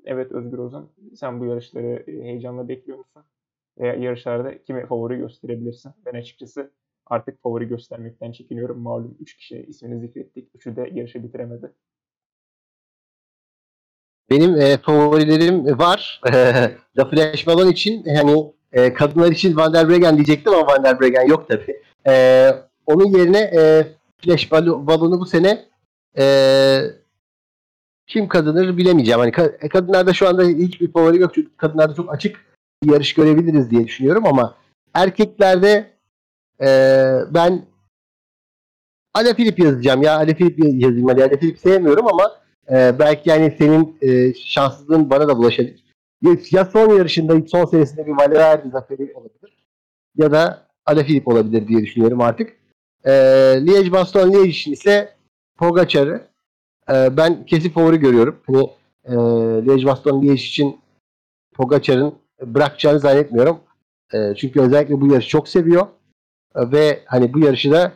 Evet 0.04 0.32
Özgür 0.32 0.58
Ozan 0.58 0.90
sen 1.16 1.40
bu 1.40 1.44
yarışları 1.44 2.10
e, 2.10 2.12
heyecanla 2.24 2.68
bekliyor 2.68 2.98
musun? 2.98 3.24
Veya 3.78 3.94
yarışlarda 3.94 4.62
kime 4.62 4.86
favori 4.86 5.16
gösterebilirsin? 5.16 5.92
Ben 6.06 6.18
açıkçası 6.18 6.72
artık 7.06 7.42
favori 7.42 7.68
göstermekten 7.68 8.32
çekiniyorum. 8.32 8.80
Malum 8.80 9.16
3 9.20 9.36
kişi 9.36 9.62
ismini 9.68 10.00
zikrettik. 10.00 10.50
Üçü 10.54 10.76
de 10.76 10.90
yarışı 10.92 11.22
bitiremedi. 11.22 11.72
Benim 14.30 14.60
e, 14.60 14.76
favorilerim 14.76 15.78
var. 15.78 16.20
The 16.96 17.04
Flash 17.10 17.46
Ballon 17.46 17.68
için 17.68 18.04
hani 18.04 18.52
e, 18.72 18.94
kadınlar 18.94 19.32
için 19.32 19.56
Van 19.56 19.72
der 19.72 19.88
Breggen 19.88 20.16
diyecektim 20.16 20.54
ama 20.54 20.66
Van 20.66 20.84
der 20.84 21.00
Breggen 21.00 21.26
yok 21.28 21.48
tabi. 21.48 21.82
E, 22.06 22.50
onun 22.86 23.18
yerine 23.18 23.38
e, 23.38 23.86
Flash 24.18 24.52
Ballon'u 24.52 25.20
bu 25.20 25.26
sene 25.26 25.64
e, 26.18 26.26
kim 28.06 28.28
kazanır 28.28 28.76
bilemeyeceğim. 28.76 29.20
Hani 29.20 29.32
e, 29.60 29.68
kadınlarda 29.68 30.12
şu 30.12 30.28
anda 30.28 30.42
hiçbir 30.44 30.92
favori 30.92 31.20
yok. 31.20 31.34
Çünkü 31.34 31.56
kadınlarda 31.56 31.94
çok 31.94 32.14
açık 32.14 32.36
bir 32.82 32.92
yarış 32.92 33.14
görebiliriz 33.14 33.70
diye 33.70 33.84
düşünüyorum 33.84 34.26
ama 34.26 34.54
erkeklerde 34.94 35.90
e, 36.60 36.68
ben 37.30 37.66
Ale 39.14 39.34
Filip 39.34 39.58
yazacağım 39.58 40.02
ya. 40.02 40.16
Ale 40.16 40.34
Filip 40.34 40.58
yazayım. 40.58 41.08
Ale 41.08 41.38
Filip 41.38 41.58
sevmiyorum 41.58 42.06
ama 42.06 42.36
e, 42.70 42.98
belki 42.98 43.30
yani 43.30 43.54
senin 43.58 43.98
e, 44.02 44.34
şanssızlığın 44.34 45.10
bana 45.10 45.28
da 45.28 45.38
bulaşabilir. 45.38 45.87
Ya 46.22 46.64
son 46.64 46.96
yarışında 46.96 47.48
son 47.48 47.64
senesinde 47.64 48.06
bir 48.06 48.12
Valverde 48.12 48.70
zaferi 48.70 49.12
olabilir 49.14 49.58
ya 50.16 50.32
da 50.32 50.66
Ale 50.86 51.04
Filip 51.04 51.28
olabilir 51.28 51.68
diye 51.68 51.80
düşünüyorum 51.80 52.20
artık. 52.20 52.56
E, 53.04 53.10
Liège 53.10 53.92
Baston 53.92 54.32
Liège 54.32 54.48
için 54.48 54.72
ise 54.72 55.14
Pogacar'ı 55.56 56.28
e, 56.90 57.16
ben 57.16 57.46
kesin 57.46 57.70
favori 57.70 57.96
görüyorum. 57.96 58.40
Hani 58.46 58.70
e, 59.04 59.12
Liège 59.66 59.86
Baston 59.86 60.22
Liège 60.22 60.32
için 60.32 60.80
Pogacar'ın 61.54 62.14
bırakacağını 62.42 62.98
zannetmiyorum. 62.98 63.60
E, 64.12 64.34
çünkü 64.34 64.60
özellikle 64.60 65.00
bu 65.00 65.12
yarışı 65.12 65.28
çok 65.28 65.48
seviyor. 65.48 65.86
E, 66.56 66.72
ve 66.72 67.02
hani 67.06 67.34
bu 67.34 67.38
yarışı 67.38 67.70
da 67.70 67.92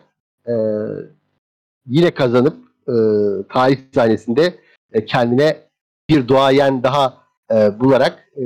e, 0.47 0.53
yine 1.87 2.11
kazanıp 2.11 2.57
e, 2.89 2.95
tarih 3.49 3.79
sahnesinde 3.95 4.55
e, 4.93 5.05
kendine 5.05 5.57
bir 6.09 6.29
duayen 6.29 6.83
daha 6.83 7.22
e, 7.53 7.81
bularak 7.81 8.29
e, 8.37 8.43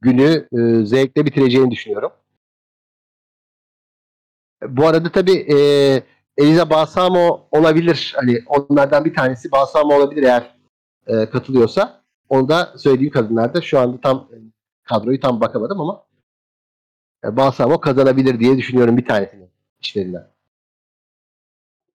günü 0.00 0.48
e, 0.52 0.86
zevkle 0.86 1.26
bitireceğini 1.26 1.70
düşünüyorum. 1.70 2.12
Bu 4.68 4.86
arada 4.86 5.12
tabii 5.12 5.46
e, 5.52 5.56
Eliza 6.38 6.70
Balsamo 6.70 7.48
olabilir. 7.50 8.14
Hani 8.16 8.42
onlardan 8.46 9.04
bir 9.04 9.14
tanesi 9.14 9.52
Balsamo 9.52 9.94
olabilir 9.94 10.22
eğer 10.22 10.54
e, 11.06 11.30
katılıyorsa. 11.30 12.04
Onu 12.28 12.48
da 12.48 12.74
söylediğim 12.78 13.12
kadınlarda 13.12 13.62
şu 13.62 13.78
anda 13.78 14.00
tam 14.00 14.28
e, 14.32 14.36
kadroyu 14.84 15.20
tam 15.20 15.40
bakamadım 15.40 15.80
ama 15.80 16.04
e, 17.24 17.36
Balsamo 17.36 17.80
kazanabilir 17.80 18.40
diye 18.40 18.56
düşünüyorum 18.56 18.96
bir 18.96 19.06
tanesini 19.06 19.48
işlerinden. 19.80 20.33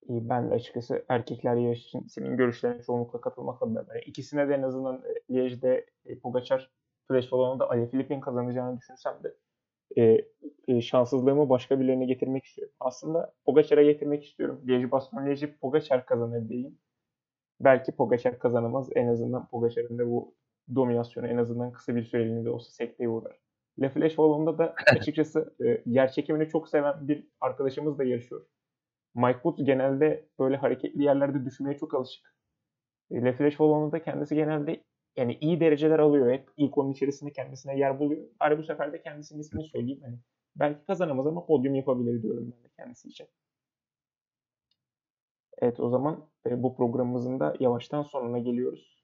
Ben 0.10 0.49
de 0.49 0.53
açıkçası 0.53 1.05
erkekler 1.10 1.55
yarış 1.55 1.86
için 1.86 2.07
senin 2.07 2.38
görüşlerine 2.38 2.82
çoğunlukla 2.84 3.22
katılmakla 3.22 3.76
beraber 3.76 4.03
ikisine 4.05 4.49
de 4.49 4.53
en 4.53 4.62
azından 4.62 5.03
e, 5.05 5.34
Liège'de 5.34 5.86
e, 6.05 6.20
Pogacar 6.20 6.72
Flash 7.07 7.32
da 7.32 7.70
Ali 7.70 7.89
Filip'in 7.89 8.20
kazanacağını 8.20 8.78
düşünsem 8.78 9.14
de 9.24 9.36
e, 9.97 10.26
e, 10.68 10.82
şanssızlığımı 10.82 11.49
başka 11.49 11.80
birilerine 11.80 12.05
getirmek 12.05 12.45
istiyorum. 12.45 12.76
Aslında 12.80 13.34
Pogacar'a 13.45 13.84
getirmek 13.84 14.26
istiyorum. 14.26 14.62
Liège 14.68 14.91
Baston 14.91 15.18
Liège'i 15.18 15.57
Pogacar 15.57 16.05
kazanır 16.05 16.49
diyeyim. 16.49 16.78
Belki 17.60 17.91
Pogacar 17.91 18.39
kazanamaz. 18.39 18.89
En 18.95 19.07
azından 19.07 19.47
Pogacar'ın 19.47 19.97
da 19.97 20.07
bu 20.07 20.36
dominasyonu 20.76 21.28
en 21.28 21.38
azından 21.38 21.72
kısa 21.72 21.95
bir 21.95 22.03
süreliğine 22.03 22.45
de 22.45 22.49
olsa 22.49 22.72
sekteye 22.72 23.10
uğrar. 23.10 23.39
Le 23.82 23.89
Flash 23.89 24.10
Wallon'da 24.10 24.57
da 24.57 24.76
açıkçası 24.95 25.55
e, 25.66 25.82
yer 25.86 26.12
çekimini 26.12 26.49
çok 26.49 26.70
seven 26.70 27.07
bir 27.07 27.28
arkadaşımız 27.41 27.97
da 27.97 28.03
yarışıyor. 28.03 28.45
Mike 29.20 29.39
Woods 29.43 29.63
genelde 29.65 30.30
böyle 30.39 30.57
hareketli 30.57 31.03
yerlerde 31.03 31.45
düşmeye 31.45 31.78
çok 31.78 31.93
alışık. 31.93 32.36
E, 33.11 33.22
Le 33.22 33.34
Flash 33.34 33.51
Wallon'da 33.51 33.91
da 33.91 34.03
kendisi 34.03 34.36
genelde 34.36 34.84
yani 35.17 35.38
iyi 35.41 35.59
dereceler 35.59 35.99
alıyor. 35.99 36.32
Hep 36.32 36.49
ilk 36.57 36.78
onun 36.78 36.91
içerisinde 36.91 37.32
kendisine 37.32 37.78
yer 37.80 37.99
buluyor. 37.99 38.28
Bari 38.39 38.57
bu 38.57 38.63
sefer 38.63 38.93
de 38.93 39.01
kendisinin 39.01 39.39
ismini 39.41 39.63
söyleyeyim. 39.63 40.01
Hani 40.03 40.20
belki 40.55 40.86
kazanamaz 40.86 41.28
ama 41.28 41.45
podyum 41.45 41.76
yapabilir 41.76 42.24
diyorum 42.24 42.53
ben 42.55 42.63
de 42.63 42.70
kendisi 42.78 43.07
için. 43.09 43.28
Evet 45.61 45.80
o 45.80 45.89
zaman 45.89 46.30
e, 46.45 46.63
bu 46.63 46.76
programımızın 46.76 47.39
da 47.39 47.55
yavaştan 47.59 48.03
sonuna 48.03 48.39
geliyoruz. 48.39 49.03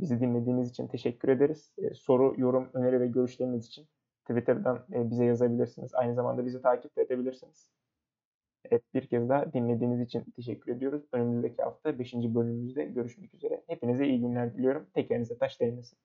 Bizi 0.00 0.20
dinlediğiniz 0.20 0.70
için 0.70 0.88
teşekkür 0.88 1.28
ederiz. 1.28 1.74
E, 1.78 1.94
soru, 1.94 2.34
yorum, 2.38 2.70
öneri 2.74 3.00
ve 3.00 3.06
görüşleriniz 3.06 3.66
için 3.66 3.86
Twitter'dan 4.28 4.84
bize 4.88 5.24
yazabilirsiniz. 5.24 5.94
Aynı 5.94 6.14
zamanda 6.14 6.46
bizi 6.46 6.62
takip 6.62 6.96
de 6.96 7.02
edebilirsiniz. 7.02 7.70
Evet 8.70 8.82
bir 8.94 9.06
kez 9.06 9.28
daha 9.28 9.52
dinlediğiniz 9.52 10.00
için 10.00 10.24
teşekkür 10.36 10.72
ediyoruz. 10.72 11.02
Önümüzdeki 11.12 11.62
hafta 11.62 11.98
5. 11.98 12.14
bölümümüzde 12.14 12.84
görüşmek 12.84 13.34
üzere. 13.34 13.62
Hepinize 13.66 14.06
iyi 14.06 14.20
günler 14.20 14.54
diliyorum. 14.54 14.86
Tekerinize 14.94 15.38
taş 15.38 15.60
değmesin. 15.60 15.98